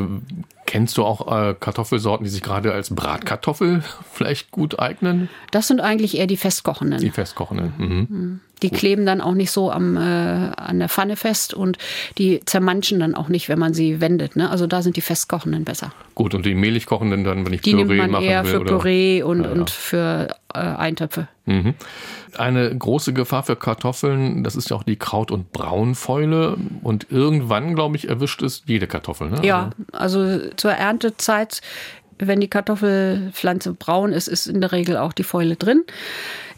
kennst 0.66 0.98
du 0.98 1.06
auch 1.06 1.32
äh, 1.32 1.56
Kartoffelsorten, 1.58 2.26
die 2.26 2.30
sich 2.30 2.42
gerade 2.42 2.74
als 2.74 2.94
Bratkartoffel 2.94 3.82
vielleicht 4.12 4.52
gut 4.52 4.78
eignen? 4.78 5.30
Das 5.52 5.68
sind 5.70 5.80
eigentlich 5.80 6.18
eher 6.18 6.28
die 6.28 6.36
festkochenden. 6.36 7.00
Die 7.00 7.10
festkochenden. 7.12 7.74
Mhm. 7.78 8.40
Die 8.62 8.70
kleben 8.70 9.06
dann 9.06 9.22
auch 9.22 9.34
nicht 9.34 9.52
so 9.52 9.72
am, 9.72 9.96
äh, 9.96 10.00
an 10.00 10.80
der 10.80 10.90
Pfanne 10.90 11.16
fest 11.16 11.54
und 11.54 11.78
die 12.18 12.42
zermanschen 12.46 13.00
dann 13.00 13.16
auch 13.16 13.30
nicht, 13.30 13.50
wenn 13.50 13.60
man 13.60 13.74
sie 13.74 14.02
wendet. 14.02 14.36
Ne? 14.36 14.50
Also 14.50 14.68
da 14.68 14.82
sind 14.82 14.96
die 14.98 15.02
festkochenden 15.02 15.64
besser. 15.64 15.92
Gut, 16.16 16.34
und 16.36 16.46
die 16.46 16.54
mehlig 16.56 16.86
kochenden 16.86 17.24
dann, 17.24 17.46
wenn 17.46 17.54
ich 17.54 17.62
Die 17.62 17.72
Püree 17.72 17.84
nimmt 17.86 17.98
man 17.98 18.12
machen 18.12 18.26
eher 18.26 18.44
will? 18.44 18.52
für 18.52 18.60
oder? 18.62 18.78
Püree 18.78 19.24
und, 19.24 19.42
Ja, 19.44 19.46
ja. 19.46 19.52
und 19.54 19.70
für 19.70 20.28
äh, 20.54 20.60
Eintöpfe. 20.60 21.28
Mhm. 21.46 21.74
Eine 22.38 22.78
große 22.78 23.14
Gefahr 23.14 23.44
für 23.44 23.56
Kartoffeln, 23.56 24.44
das 24.44 24.56
ist 24.56 24.70
ja 24.70 24.76
auch 24.76 24.84
die 24.84 24.98
Kraut- 24.98 25.32
und 25.32 25.52
Braunfäule. 25.52 26.58
Und 26.84 27.08
irgendwann, 27.10 27.76
glaube 27.76 27.96
ich, 27.96 28.08
erwischt 28.10 28.42
es 28.42 28.64
jede 28.66 28.88
Kartoffel. 28.88 29.30
Ne? 29.30 29.40
Ja, 29.44 29.72
also 29.92 30.50
zur 30.56 30.72
Erntezeit, 30.72 31.62
wenn 32.20 32.40
die 32.40 32.50
Kartoffelpflanze 32.50 33.74
braun 33.74 34.12
ist, 34.12 34.28
ist 34.28 34.48
in 34.48 34.62
der 34.62 34.72
Regel 34.72 34.98
auch 34.98 35.14
die 35.14 35.24
Fäule 35.24 35.56
drin. 35.56 35.84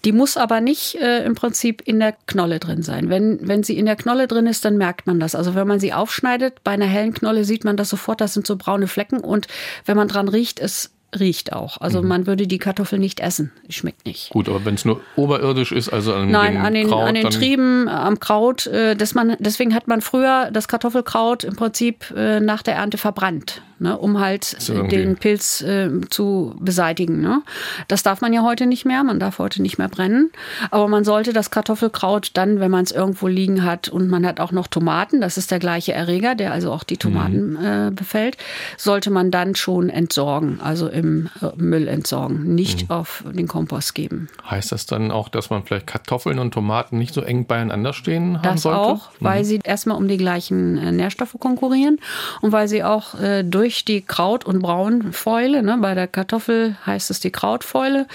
Die 0.06 0.12
muss 0.12 0.38
aber 0.38 0.62
nicht 0.62 0.96
äh, 0.96 1.24
im 1.24 1.36
Prinzip 1.36 1.82
in 1.86 2.00
der 2.00 2.16
Knolle 2.26 2.60
drin 2.60 2.82
sein. 2.82 3.10
Wenn, 3.10 3.40
wenn 3.48 3.64
sie 3.64 3.78
in 3.78 3.86
der 3.86 3.96
Knolle 3.96 4.28
drin 4.28 4.48
ist, 4.48 4.66
dann 4.66 4.78
merkt 4.78 5.06
man 5.06 5.20
das. 5.20 5.36
Also 5.36 5.54
wenn 5.54 5.68
man 5.68 5.80
sie 5.80 5.94
aufschneidet, 5.94 6.64
bei 6.64 6.72
einer 6.72 6.86
hellen 6.86 7.14
Knolle 7.14 7.44
sieht 7.44 7.64
man 7.64 7.78
das 7.78 7.90
sofort, 7.90 8.22
das 8.22 8.34
sind 8.34 8.48
so 8.48 8.56
braune 8.56 8.88
Flecken. 8.88 9.20
Und 9.20 9.48
wenn 9.86 9.98
man 9.98 10.08
dran 10.08 10.28
riecht, 10.28 10.60
es 10.60 10.92
riecht 11.20 11.54
auch. 11.54 11.80
Mhm. 11.80 11.84
Also 11.84 12.02
man 12.02 12.28
würde 12.28 12.48
die 12.48 12.58
Kartoffel 12.58 13.00
nicht 13.00 13.20
essen. 13.20 13.52
Schmeckt 13.70 14.06
nicht. 14.06 14.30
Gut, 14.30 14.50
aber 14.50 14.64
wenn 14.66 14.76
es 14.76 14.86
nur 14.86 15.02
oberirdisch 15.16 15.72
ist, 15.72 15.90
also 15.90 16.14
an 16.14 16.32
Nein, 16.32 16.54
den 16.54 16.62
an 16.62 16.74
den, 16.74 16.88
Kraut, 16.88 17.08
an 17.08 17.16
den 17.16 17.30
Trieben, 17.30 17.88
äh, 17.88 17.92
am 17.92 18.20
Kraut. 18.20 18.68
Äh, 18.68 18.96
das 18.96 19.14
man, 19.14 19.36
deswegen 19.40 19.76
hat 19.76 19.88
man 19.88 20.02
früher 20.02 20.50
das 20.52 20.68
Kartoffelkraut 20.68 21.44
im 21.44 21.56
Prinzip 21.56 22.12
äh, 22.16 22.40
nach 22.40 22.64
der 22.64 22.76
Ernte 22.76 22.98
verbrannt, 22.98 23.62
ne, 23.82 23.98
um 23.98 24.20
halt 24.20 24.56
irgendwie- 24.68 24.96
den 24.98 25.16
Pilz 25.18 25.62
äh, 25.62 25.90
zu 26.10 26.56
beseitigen. 26.60 27.20
Ne. 27.22 27.42
Das 27.88 28.04
darf 28.04 28.22
man 28.22 28.32
ja 28.34 28.44
heute 28.44 28.66
nicht 28.66 28.86
mehr. 28.86 29.04
Man 29.04 29.20
darf 29.20 29.40
heute 29.40 29.62
nicht 29.62 29.78
mehr 29.78 29.90
brennen. 29.90 30.32
Aber 30.70 30.88
man 30.88 31.04
sollte 31.04 31.34
das 31.34 31.52
Kartoffelkraut 31.52 32.32
dann, 32.36 32.60
wenn 32.60 32.72
man 32.72 32.84
es 32.84 32.92
irgendwo 32.92 33.28
liegen 33.28 33.64
hat 33.64 33.90
und 33.90 34.08
man 34.10 34.26
hat 34.26 34.40
auch 34.40 34.52
noch 34.52 34.68
Tomaten, 34.68 35.20
das 35.22 35.38
ist 35.38 35.52
der 35.52 35.60
gleiche 35.60 35.94
Erreger, 35.94 36.36
der 36.36 36.52
also 36.54 36.72
auch 36.72 36.84
die 36.84 36.98
Tomaten 36.98 37.56
äh, 37.56 37.92
befällt, 37.94 38.38
sollte 38.78 39.10
man 39.10 39.32
dann 39.32 39.56
schon 39.56 39.90
entsorgen, 39.90 40.60
also 40.62 40.88
im 40.88 41.30
äh, 41.42 41.48
Müll 41.56 41.88
entsorgen, 41.88 42.56
nicht 42.56 42.90
auf 42.90 43.24
den 43.32 43.48
Kompost 43.48 43.96
geben. 43.96 44.30
Heißt 44.50 44.72
das 44.72 44.86
dann 44.86 45.12
auch, 45.12 45.30
dass 45.30 45.50
man 45.50 45.64
vielleicht 45.64 45.88
Kartoffeln 45.88 46.40
und 46.40 46.54
Tomaten 46.54 46.98
nicht 46.98 47.14
so 47.14 47.22
eng 47.22 47.46
beieinander 47.46 47.94
stehen 47.94 48.38
haben 48.38 48.44
Das 48.44 48.62
sollte? 48.62 48.80
auch, 48.80 49.10
weil 49.20 49.44
sie 49.44 49.60
erstmal 49.64 49.98
um 49.98 50.08
die 50.08 50.18
gleichen 50.18 50.78
äh, 50.78 50.92
Nährstoffe 50.92 51.36
konkurrieren 51.40 52.00
und 52.42 52.52
weil 52.52 52.68
sie 52.68 52.84
auch 52.84 53.20
äh, 53.20 53.44
durch 53.72 53.86
die 53.86 54.02
Kraut- 54.02 54.44
und 54.44 54.60
Braunfäule, 54.60 55.64
ne, 55.64 55.78
bei 55.80 55.96
der 55.96 56.08
Kartoffel 56.08 56.76
heißt 56.86 57.10
es 57.10 57.22
die 57.22 57.32
Krautfäule, 57.32 58.06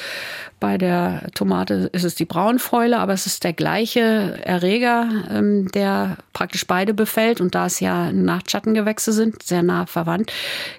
bei 0.59 0.79
der 0.79 1.29
Tomate 1.35 1.91
ist 1.93 2.05
es 2.05 2.15
die 2.15 2.25
Braunfäule, 2.25 2.99
aber 2.99 3.13
es 3.13 3.27
ist 3.27 3.45
der 3.45 3.53
gleiche 3.53 4.39
Erreger, 4.45 5.09
ähm, 5.31 5.69
der 5.73 6.17
praktisch 6.33 6.67
beide 6.67 6.95
befällt. 6.95 7.41
Und 7.41 7.55
da 7.55 7.67
es 7.67 7.81
ja 7.81 8.11
Nachtschattengewächse 8.13 9.13
sind, 9.13 9.43
sehr 9.43 9.63
nah 9.63 9.87
verwandt, 9.87 10.33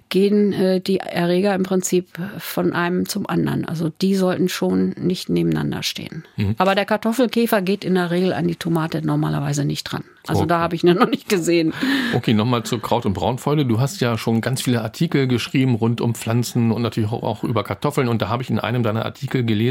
gehen 0.09 0.53
äh, 0.53 0.79
die 0.81 0.97
Erreger 0.99 1.53
im 1.53 1.63
Prinzip 1.63 2.07
von 2.39 2.73
einem 2.73 3.07
zum 3.07 3.27
anderen. 3.27 3.65
Also 3.65 3.89
die 4.01 4.15
sollten 4.15 4.49
schon 4.49 4.95
nicht 4.97 5.29
nebeneinander 5.29 5.83
stehen. 5.83 6.23
Aber 6.57 6.73
der 6.75 6.85
Kartoffelkäfer 6.85 7.61
geht 7.61 7.83
in 7.83 7.95
der 7.95 8.09
Regel 8.09 8.33
an 8.33 8.47
die 8.47 8.55
Tomate 8.55 9.05
normalerweise 9.05 9.65
nicht 9.65 9.83
dran. 9.83 10.03
Also 10.27 10.45
da 10.45 10.55
Okay. 10.55 10.61
habe 10.63 10.75
ich 10.75 10.83
ihn 10.83 10.95
noch 10.97 11.09
nicht 11.09 11.29
gesehen. 11.29 11.73
Okay, 12.13 12.33
nochmal 12.33 12.63
zur 12.63 12.81
Kraut- 12.81 13.05
und 13.05 13.13
Braunfäule. 13.13 13.65
Du 13.65 13.79
hast 13.79 14.01
ja 14.01 14.17
schon 14.17 14.41
ganz 14.41 14.61
viele 14.61 14.81
Artikel 14.81 15.27
geschrieben 15.27 15.75
rund 15.75 16.01
um 16.01 16.15
Pflanzen 16.15 16.71
und 16.71 16.81
natürlich 16.81 17.11
auch- 17.11 17.23
auch 17.23 17.43
über 17.43 17.63
Kartoffeln. 17.63 18.07
Und 18.07 18.21
da 18.21 18.29
habe 18.29 18.43
ich 18.43 18.49
in 18.49 18.59
einem 18.59 18.83
deiner 18.83 19.05
Artikel 19.05 19.43
gelesen, 19.43 19.66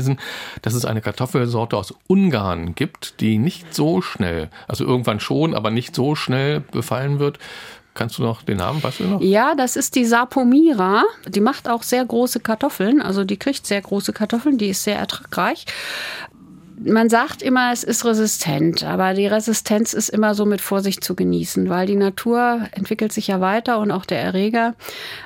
dass 0.63 0.75
es 0.75 0.85
eine 0.85 1.01
Kartoffelsorte 1.01 1.77
aus 1.77 1.95
Ungarn 2.07 2.75
gibt, 2.75 3.21
die 3.21 3.39
nicht 3.39 3.75
so 3.75 4.01
schnell, 4.01 4.51
also 4.69 4.85
irgendwann 4.85 5.21
schon, 5.21 5.55
aber 5.55 5.71
nicht 5.71 5.95
so 5.95 6.15
schnell 6.15 6.61
befallen 6.61 7.19
wird. 7.19 7.39
Kannst 7.97 8.19
du 8.19 8.23
noch 8.23 8.43
den 8.43 8.59
Namen, 8.59 8.83
weißt 8.83 9.01
du 9.01 9.05
noch? 9.05 9.21
Ja, 9.23 9.55
das 9.55 9.75
ist 9.75 9.95
die 9.95 10.05
Sapomira. 10.05 11.03
Die 11.27 11.41
macht 11.41 11.67
auch 11.67 11.83
sehr 11.83 12.05
große 12.05 12.41
Kartoffeln. 12.41 13.01
Also 13.01 13.25
die 13.25 13.39
kriegt 13.39 13.67
sehr 13.67 13.81
große 13.81 14.13
Kartoffeln. 14.13 14.59
Die 14.59 14.69
ist 14.69 14.85
sehr 14.85 14.99
ertragreich. 14.99 15.65
Man 16.79 17.09
sagt 17.09 17.41
immer, 17.41 17.73
es 17.73 17.85
ist 17.85 18.05
resistent, 18.05 18.85
aber 18.85 19.15
die 19.15 19.27
Resistenz 19.27 19.95
ist 19.95 20.11
immer 20.11 20.35
so 20.35 20.45
mit 20.45 20.61
Vorsicht 20.61 21.03
zu 21.03 21.15
genießen, 21.15 21.71
weil 21.71 21.87
die 21.87 21.97
Natur 21.97 22.69
entwickelt 22.73 23.15
sich 23.15 23.29
ja 23.29 23.41
weiter 23.41 23.79
und 23.79 23.91
auch 23.91 24.05
der 24.05 24.21
Erreger. 24.21 24.75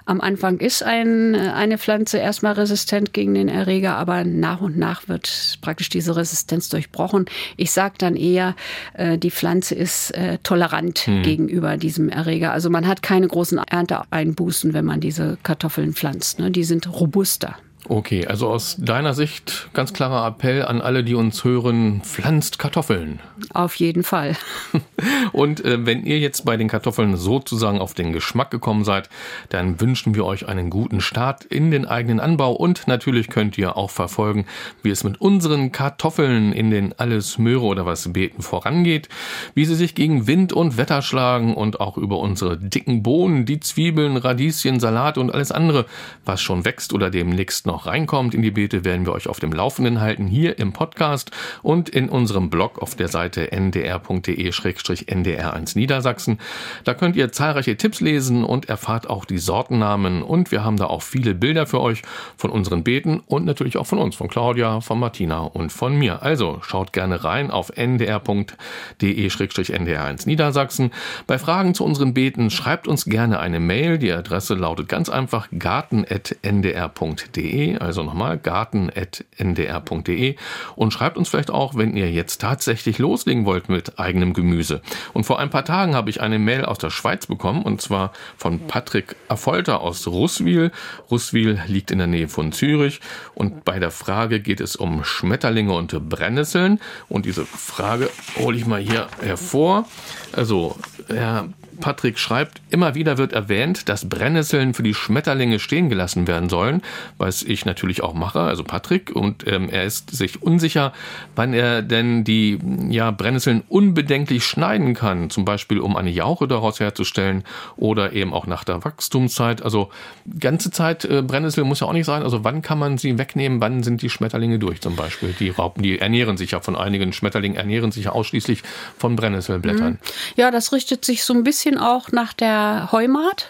Am 0.04 0.20
Anfang 0.20 0.58
ist 0.58 0.84
ein, 0.84 1.34
eine 1.34 1.76
Pflanze 1.78 2.18
erstmal 2.18 2.52
resistent 2.52 3.12
gegen 3.12 3.34
den 3.34 3.48
Erreger, 3.48 3.96
aber 3.96 4.22
nach 4.22 4.60
und 4.60 4.78
nach 4.78 5.08
wird 5.08 5.58
praktisch 5.60 5.88
diese 5.88 6.14
Resistenz 6.14 6.68
durchbrochen. 6.68 7.26
Ich 7.56 7.72
sage 7.72 7.94
dann 7.98 8.14
eher, 8.14 8.54
äh, 8.94 9.18
die 9.18 9.32
Pflanze 9.32 9.74
ist 9.74 10.12
äh, 10.12 10.38
tolerant 10.44 11.08
gegenüber 11.22 11.76
diesem 11.76 12.10
Erreger. 12.10 12.52
Also 12.52 12.70
man 12.70 12.86
hat 12.86 13.02
keine 13.02 13.26
großen 13.26 13.58
Ernteeinbußen, 13.58 14.72
wenn 14.72 14.84
man 14.84 15.00
diese 15.00 15.36
Kartoffeln 15.42 15.94
pflanzt. 15.94 16.38
Ne? 16.38 16.52
Die 16.52 16.64
sind 16.64 16.88
robuster. 16.88 17.56
Okay, 17.88 18.26
also 18.26 18.48
aus 18.48 18.76
deiner 18.78 19.14
Sicht 19.14 19.68
ganz 19.72 19.92
klarer 19.92 20.26
Appell 20.26 20.64
an 20.64 20.80
alle, 20.80 21.02
die 21.02 21.14
uns 21.14 21.44
hören, 21.44 22.02
pflanzt 22.02 22.58
Kartoffeln. 22.58 23.20
Auf 23.54 23.74
jeden 23.76 24.02
Fall. 24.02 24.36
Und 25.32 25.64
äh, 25.64 25.84
wenn 25.86 26.04
ihr 26.04 26.18
jetzt 26.18 26.44
bei 26.44 26.56
den 26.56 26.68
Kartoffeln 26.68 27.16
sozusagen 27.16 27.80
auf 27.80 27.94
den 27.94 28.12
Geschmack 28.12 28.50
gekommen 28.50 28.84
seid, 28.84 29.08
dann 29.48 29.80
wünschen 29.80 30.14
wir 30.14 30.26
euch 30.26 30.46
einen 30.46 30.68
guten 30.70 31.00
Start 31.00 31.44
in 31.44 31.70
den 31.70 31.86
eigenen 31.86 32.20
Anbau 32.20 32.52
und 32.52 32.86
natürlich 32.86 33.28
könnt 33.28 33.56
ihr 33.56 33.76
auch 33.76 33.90
verfolgen, 33.90 34.46
wie 34.82 34.90
es 34.90 35.02
mit 35.02 35.20
unseren 35.20 35.72
Kartoffeln 35.72 36.52
in 36.52 36.70
den 36.70 36.94
alles 36.98 37.38
Möhre 37.38 37.64
oder 37.64 37.86
was 37.86 38.12
Beeten 38.12 38.42
vorangeht, 38.42 39.08
wie 39.54 39.64
sie 39.64 39.74
sich 39.74 39.94
gegen 39.94 40.26
Wind 40.26 40.52
und 40.52 40.76
Wetter 40.76 41.02
schlagen 41.02 41.54
und 41.54 41.80
auch 41.80 41.96
über 41.96 42.18
unsere 42.18 42.58
dicken 42.58 43.02
Bohnen, 43.02 43.46
die 43.46 43.60
Zwiebeln, 43.60 44.16
Radieschen, 44.16 44.80
Salate 44.80 45.20
und 45.20 45.32
alles 45.32 45.50
andere, 45.50 45.86
was 46.24 46.42
schon 46.42 46.64
wächst 46.64 46.92
oder 46.92 47.10
demnächst 47.10 47.66
noch 47.70 47.86
reinkommt 47.86 48.34
in 48.34 48.42
die 48.42 48.50
Beete, 48.50 48.84
werden 48.84 49.06
wir 49.06 49.12
euch 49.12 49.28
auf 49.28 49.38
dem 49.38 49.52
Laufenden 49.52 50.00
halten 50.00 50.26
hier 50.26 50.58
im 50.58 50.72
Podcast 50.72 51.30
und 51.62 51.88
in 51.88 52.08
unserem 52.08 52.50
Blog 52.50 52.82
auf 52.82 52.96
der 52.96 53.06
Seite 53.06 53.52
ndr.de-ndr1 53.52 55.78
Niedersachsen. 55.78 56.40
Da 56.82 56.94
könnt 56.94 57.14
ihr 57.14 57.30
zahlreiche 57.30 57.76
Tipps 57.76 58.00
lesen 58.00 58.42
und 58.42 58.68
erfahrt 58.68 59.08
auch 59.08 59.24
die 59.24 59.38
Sortennamen 59.38 60.24
und 60.24 60.50
wir 60.50 60.64
haben 60.64 60.78
da 60.78 60.86
auch 60.86 61.02
viele 61.02 61.36
Bilder 61.36 61.66
für 61.66 61.80
euch 61.80 62.02
von 62.36 62.50
unseren 62.50 62.82
Beeten 62.82 63.22
und 63.24 63.44
natürlich 63.44 63.76
auch 63.76 63.86
von 63.86 63.98
uns, 63.98 64.16
von 64.16 64.26
Claudia, 64.26 64.80
von 64.80 64.98
Martina 64.98 65.42
und 65.42 65.70
von 65.70 65.96
mir. 65.96 66.24
Also 66.24 66.58
schaut 66.62 66.92
gerne 66.92 67.22
rein 67.22 67.52
auf 67.52 67.70
ndr.de-ndr1 67.76 70.26
Niedersachsen. 70.26 70.90
Bei 71.28 71.38
Fragen 71.38 71.74
zu 71.74 71.84
unseren 71.84 72.14
Beeten 72.14 72.50
schreibt 72.50 72.88
uns 72.88 73.04
gerne 73.04 73.38
eine 73.38 73.60
Mail. 73.60 73.98
Die 73.98 74.10
Adresse 74.10 74.54
lautet 74.54 74.88
ganz 74.88 75.08
einfach 75.08 75.46
garten.ndr.de 75.56 77.59
also 77.78 78.02
nochmal 78.02 78.38
garten.ndr.de 78.38 80.36
und 80.76 80.92
schreibt 80.92 81.16
uns 81.16 81.28
vielleicht 81.28 81.50
auch, 81.50 81.74
wenn 81.74 81.96
ihr 81.96 82.10
jetzt 82.10 82.40
tatsächlich 82.40 82.98
loslegen 82.98 83.44
wollt 83.44 83.68
mit 83.68 83.98
eigenem 83.98 84.32
Gemüse. 84.32 84.82
Und 85.12 85.24
vor 85.24 85.38
ein 85.38 85.50
paar 85.50 85.64
Tagen 85.64 85.94
habe 85.94 86.10
ich 86.10 86.20
eine 86.20 86.38
Mail 86.38 86.64
aus 86.64 86.78
der 86.78 86.90
Schweiz 86.90 87.26
bekommen 87.26 87.62
und 87.62 87.80
zwar 87.80 88.12
von 88.36 88.60
Patrick 88.66 89.16
Affolter 89.28 89.80
aus 89.80 90.06
Russwil. 90.06 90.70
Russwil 91.10 91.60
liegt 91.66 91.90
in 91.90 91.98
der 91.98 92.06
Nähe 92.06 92.28
von 92.28 92.52
Zürich 92.52 93.00
und 93.34 93.64
bei 93.64 93.78
der 93.78 93.90
Frage 93.90 94.40
geht 94.40 94.60
es 94.60 94.76
um 94.76 95.04
Schmetterlinge 95.04 95.72
und 95.72 96.08
Brennnesseln 96.08 96.80
und 97.08 97.26
diese 97.26 97.44
Frage 97.44 98.10
hole 98.38 98.56
ich 98.56 98.66
mal 98.66 98.80
hier 98.80 99.08
hervor. 99.20 99.86
Also, 100.32 100.76
Herr 101.08 101.48
Patrick 101.80 102.18
schreibt, 102.18 102.60
immer 102.70 102.94
wieder 102.94 103.18
wird 103.18 103.32
erwähnt, 103.32 103.88
dass 103.88 104.08
Brennnesseln 104.08 104.74
für 104.74 104.82
die 104.82 104.94
Schmetterlinge 104.94 105.58
stehen 105.58 105.88
gelassen 105.88 106.26
werden 106.26 106.48
sollen, 106.48 106.82
was 107.18 107.42
ich 107.42 107.64
natürlich 107.64 108.02
auch 108.02 108.14
mache, 108.14 108.40
also 108.40 108.62
Patrick, 108.64 109.14
und 109.14 109.46
ähm, 109.46 109.68
er 109.68 109.84
ist 109.84 110.10
sich 110.10 110.42
unsicher, 110.42 110.92
wann 111.34 111.54
er 111.54 111.82
denn 111.82 112.24
die 112.24 112.58
ja, 112.88 113.10
Brennnesseln 113.10 113.62
unbedenklich 113.68 114.44
schneiden 114.44 114.94
kann, 114.94 115.30
zum 115.30 115.44
Beispiel 115.44 115.80
um 115.80 115.96
eine 115.96 116.10
Jauche 116.10 116.46
daraus 116.46 116.80
herzustellen 116.80 117.44
oder 117.76 118.12
eben 118.12 118.32
auch 118.32 118.46
nach 118.46 118.64
der 118.64 118.84
Wachstumszeit. 118.84 119.62
Also 119.62 119.90
ganze 120.38 120.70
Zeit 120.70 121.04
äh, 121.04 121.22
Brennnessel 121.22 121.64
muss 121.64 121.80
ja 121.80 121.86
auch 121.86 121.92
nicht 121.92 122.06
sein, 122.06 122.22
also 122.22 122.44
wann 122.44 122.62
kann 122.62 122.78
man 122.78 122.98
sie 122.98 123.18
wegnehmen, 123.18 123.60
wann 123.60 123.82
sind 123.82 124.02
die 124.02 124.10
Schmetterlinge 124.10 124.58
durch 124.58 124.80
zum 124.80 124.96
Beispiel? 124.96 125.34
Die 125.38 125.50
Raupen, 125.50 125.82
die 125.82 125.98
ernähren 125.98 126.36
sich 126.36 126.52
ja 126.52 126.60
von 126.60 126.76
einigen 126.76 127.12
Schmetterlingen, 127.12 127.56
ernähren 127.56 127.92
sich 127.92 128.04
ja 128.04 128.12
ausschließlich 128.12 128.62
von 128.98 129.16
Brennnesselblättern. 129.16 129.92
Mhm. 129.92 129.98
Ja, 130.36 130.50
das 130.50 130.72
richtet 130.72 131.04
sich 131.04 131.24
so 131.24 131.34
ein 131.34 131.44
bisschen 131.44 131.69
bisschen 131.70 131.78
auch 131.78 132.12
nach 132.12 132.32
der 132.32 132.88
Heumaat, 132.92 133.48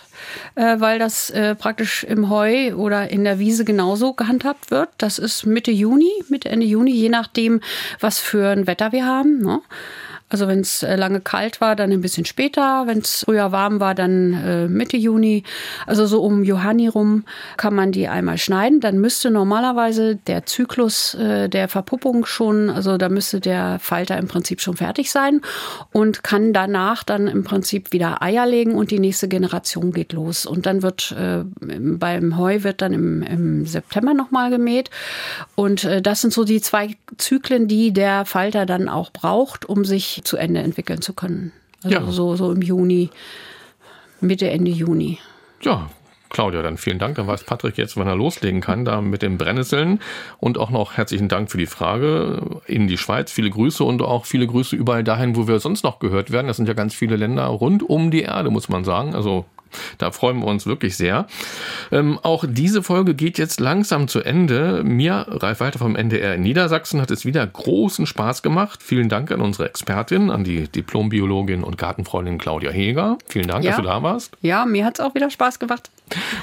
äh, 0.55 0.79
weil 0.79 0.99
das 0.99 1.31
äh, 1.31 1.55
praktisch 1.55 2.05
im 2.05 2.29
Heu 2.29 2.75
oder 2.75 3.11
in 3.11 3.25
der 3.25 3.39
Wiese 3.39 3.65
genauso 3.65 4.13
gehandhabt 4.13 4.71
wird. 4.71 4.89
Das 4.99 5.19
ist 5.19 5.47
Mitte 5.47 5.71
Juni, 5.71 6.11
Mitte 6.29 6.49
Ende 6.49 6.67
Juni, 6.67 6.93
je 6.93 7.09
nachdem, 7.09 7.61
was 8.01 8.19
für 8.19 8.49
ein 8.49 8.67
Wetter 8.67 8.93
wir 8.93 9.07
haben. 9.07 9.41
Ne? 9.41 9.61
Also 10.31 10.47
wenn 10.47 10.61
es 10.61 10.85
äh, 10.85 10.95
lange 10.95 11.21
kalt 11.21 11.61
war, 11.61 11.75
dann 11.75 11.91
ein 11.91 12.01
bisschen 12.01 12.25
später. 12.25 12.87
Wenn 12.87 12.99
es 12.99 13.25
früher 13.25 13.51
warm 13.51 13.81
war, 13.81 13.97
dann 13.97 14.33
äh, 14.33 14.69
Mitte 14.69 14.97
Juni. 14.97 15.43
Also 15.87 16.07
so 16.07 16.23
um 16.23 16.45
Johanni 16.45 16.87
rum 16.87 17.25
kann 17.57 17.75
man 17.75 17.91
die 17.91 18.07
einmal 18.07 18.39
schneiden. 18.39 18.81
Dann 18.81 18.99
müsste 18.99 19.33
normalerweise 19.33 20.17
der 20.17 20.47
Zyklus 20.47 21.15
äh, 21.15 21.49
der 21.49 21.67
Verpuppung 21.67 22.25
schon, 22.27 22.71
also 22.71 22.97
da 22.97 23.09
müsste 23.09 23.41
der 23.41 23.79
Falter 23.81 24.19
im 24.19 24.29
Prinzip 24.29 24.61
schon 24.61 24.77
fertig 24.77 25.11
sein 25.11 25.41
und 25.93 26.23
kann 26.23 26.53
danach 26.53 27.03
dann 27.03 27.27
im 27.27 27.43
Prinzip 27.43 27.93
wieder 27.93 28.23
Eier 28.23 28.47
legen 28.47 28.77
und 28.77 28.93
die 28.93 29.01
nächste 29.01 29.27
Generation 29.27 29.93
geht 29.93 30.13
los. 30.13 30.47
Und 30.47 30.67
dann 30.67 30.83
wird 30.83 31.15
beim 31.61 32.39
Heu 32.39 32.63
wird 32.63 32.83
dann 32.83 32.93
im, 32.93 33.23
im 33.23 33.67
September 33.67 34.15
nochmal 34.15 34.51
gemäht. 34.51 34.91
Und 35.57 35.89
das 36.03 36.21
sind 36.21 36.33
so 36.33 36.45
die 36.45 36.61
zwei 36.61 36.97
Zyklen, 37.17 37.67
die 37.67 37.93
der 37.93 38.25
Falter 38.25 38.67
dann 38.67 38.89
auch 38.89 39.11
braucht, 39.11 39.65
um 39.69 39.85
sich 39.85 40.20
zu 40.23 40.37
Ende 40.37 40.61
entwickeln 40.61 41.03
zu 41.03 41.13
können. 41.13 41.53
Also 41.83 41.97
ja. 41.97 42.11
so, 42.11 42.37
so 42.37 42.53
im 42.53 42.63
Juni, 42.63 43.11
Mitte, 44.21 44.51
Ende 44.51 44.71
Juni. 44.71 45.19
Ja, 45.63 45.91
Claudia, 46.31 46.63
dann 46.63 46.77
vielen 46.77 46.99
Dank. 46.99 47.17
Dann 47.17 47.27
weiß 47.27 47.45
Patrick 47.45 47.77
jetzt, 47.77 47.97
wann 47.97 48.07
er 48.07 48.15
loslegen 48.15 48.61
kann, 48.61 48.85
da 48.85 49.01
mit 49.01 49.23
den 49.23 49.37
Brennnesseln. 49.37 50.01
Und 50.39 50.59
auch 50.59 50.71
noch 50.71 50.97
herzlichen 50.97 51.29
Dank 51.29 51.51
für 51.51 51.59
die 51.59 51.67
Frage 51.67 52.61
in 52.67 52.87
die 52.87 52.99
Schweiz. 52.99 53.33
Viele 53.33 53.51
Grüße 53.51 53.83
und 53.83 54.01
auch 54.01 54.27
viele 54.27 54.47
Grüße 54.47 54.77
überall 54.77 55.05
dahin, 55.05 55.37
wo 55.37 55.49
wir 55.49 55.59
sonst 55.59 55.83
noch 55.83 55.99
gehört 55.99 56.31
werden. 56.31 56.47
Das 56.47 56.57
sind 56.57 56.69
ja 56.69 56.75
ganz 56.75 56.95
viele 56.95 57.17
Länder 57.17 57.47
rund 57.47 57.83
um 57.83 58.11
die 58.11 58.23
Erde, 58.23 58.51
muss 58.51 58.69
man 58.69 58.85
sagen. 58.85 59.15
Also 59.15 59.45
da 59.99 60.11
freuen 60.11 60.39
wir 60.39 60.47
uns 60.47 60.67
wirklich 60.67 60.97
sehr. 60.97 61.27
Ähm, 61.93 62.19
auch 62.23 62.45
diese 62.47 62.83
Folge 62.83 63.15
geht 63.15 63.39
jetzt 63.39 63.61
langsam 63.61 64.09
zu 64.09 64.21
Ende. 64.21 64.83
Mir, 64.85 65.27
Ralf 65.29 65.61
Walter 65.61 65.79
vom 65.79 65.97
NDR 65.97 66.35
in 66.35 66.43
Niedersachsen, 66.43 67.01
hat 67.01 67.11
es 67.11 67.25
wieder 67.25 67.47
großen 67.47 68.07
Spaß 68.07 68.43
gemacht. 68.43 68.83
Vielen 68.83 69.09
Dank 69.09 69.31
an 69.31 69.41
unsere 69.41 69.69
Expertin, 69.69 70.31
an 70.31 70.45
die 70.45 70.69
Diplombiologin 70.69 71.63
und 71.63 71.79
Gartenfreundin 71.79 72.39
Claudia 72.39 72.71
Heger. 72.71 73.19
Vielen 73.27 73.49
Dank, 73.49 73.65
ja. 73.65 73.73
dass 73.73 73.81
du 73.81 73.87
da 73.87 74.03
warst. 74.03 74.37
Ja, 74.43 74.67
mir 74.67 74.85
hat 74.85 74.99
es 74.99 75.05
auch 75.05 75.15
wieder 75.15 75.31
Spaß 75.31 75.59
gemacht. 75.59 75.91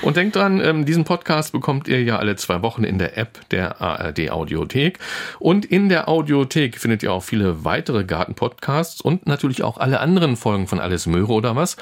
Und 0.01 0.17
denkt 0.17 0.35
dran, 0.35 0.59
ähm, 0.59 0.85
diesen 0.85 1.03
Podcast 1.03 1.51
bekommt 1.51 1.87
ihr 1.87 2.01
ja 2.03 2.17
alle 2.17 2.35
zwei 2.35 2.61
Wochen 2.61 2.83
in 2.83 2.97
der 2.97 3.17
App 3.17 3.39
der 3.49 3.81
ARD 3.81 4.31
Audiothek. 4.31 4.99
Und 5.39 5.65
in 5.65 5.89
der 5.89 6.09
Audiothek 6.09 6.77
findet 6.77 7.03
ihr 7.03 7.11
auch 7.11 7.23
viele 7.23 7.63
weitere 7.65 8.03
Gartenpodcasts 8.03 9.01
und 9.01 9.27
natürlich 9.27 9.63
auch 9.63 9.77
alle 9.77 9.99
anderen 9.99 10.35
Folgen 10.35 10.67
von 10.67 10.79
Alles 10.79 11.07
Möhre 11.07 11.33
oder 11.33 11.55
was. 11.55 11.77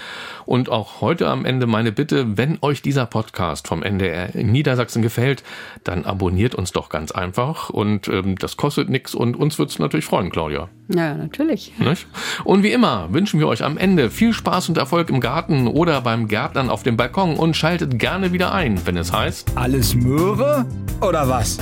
Und 0.46 0.70
auch 0.70 1.02
heute 1.02 1.28
am 1.28 1.46
Ende 1.46 1.68
meine 1.68 1.92
Bitte, 1.92 2.38
wenn 2.38 2.58
euch 2.62 2.82
dieser 2.82 3.06
Podcast 3.06 3.68
vom 3.68 3.84
NDR 3.84 4.36
in 4.36 4.52
Niedersachsen 4.52 5.02
gefällt, 5.02 5.44
dann 5.84 6.06
abonniert 6.06 6.56
uns 6.56 6.72
doch 6.72 6.90
ganz 6.90 7.12
einfach. 7.12 7.70
Und 7.70 8.08
ähm, 8.08 8.38
das 8.38 8.58
kostet 8.58 8.90
nichts 8.90 9.14
und 9.16 9.36
uns 9.36 9.60
wird 9.60 9.70
es 9.70 9.80
natürlich 9.80 10.06
freuen, 10.06 10.30
Claudia. 10.30 10.70
Ja, 10.88 11.16
natürlich. 11.16 11.74
Nicht? 11.80 12.08
Und 12.44 12.64
wie 12.64 12.72
immer 12.72 13.12
wünschen 13.12 13.40
wir 13.40 13.48
euch 13.48 13.64
am 13.64 13.78
Ende 13.78 14.10
viel 14.12 14.34
Spaß 14.34 14.70
und 14.70 14.78
Erfolg 14.78 15.10
im 15.10 15.20
Garten 15.20 15.68
oder 15.68 16.02
beim 16.02 16.28
Gärtnern 16.28 16.70
auf 16.70 16.84
dem 16.84 16.96
Balkon 16.96 17.38
und 17.38 17.56
schaltet 17.56 17.98
gerne 17.98 18.34
wieder 18.34 18.54
ein, 18.54 18.80
wenn 18.86 18.98
es 18.98 19.12
heißt. 19.12 19.54
Alles 19.56 19.96
Möhre 19.96 20.66
oder 21.02 21.28
was? 21.28 21.58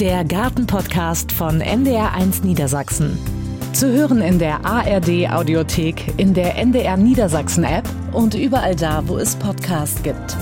Der 0.00 0.24
Gartenpodcast 0.24 1.30
von 1.30 1.62
NDR1 1.62 2.44
Niedersachsen. 2.44 3.18
Zu 3.72 3.92
hören 3.92 4.20
in 4.20 4.38
der 4.38 4.64
ARD 4.64 5.30
Audiothek, 5.30 6.14
in 6.16 6.32
der 6.32 6.56
NDR 6.56 6.96
Niedersachsen 6.96 7.64
App 7.64 7.88
und 8.12 8.34
überall 8.34 8.76
da, 8.76 9.02
wo 9.06 9.18
es 9.18 9.36
Podcasts 9.36 10.02
gibt. 10.02 10.36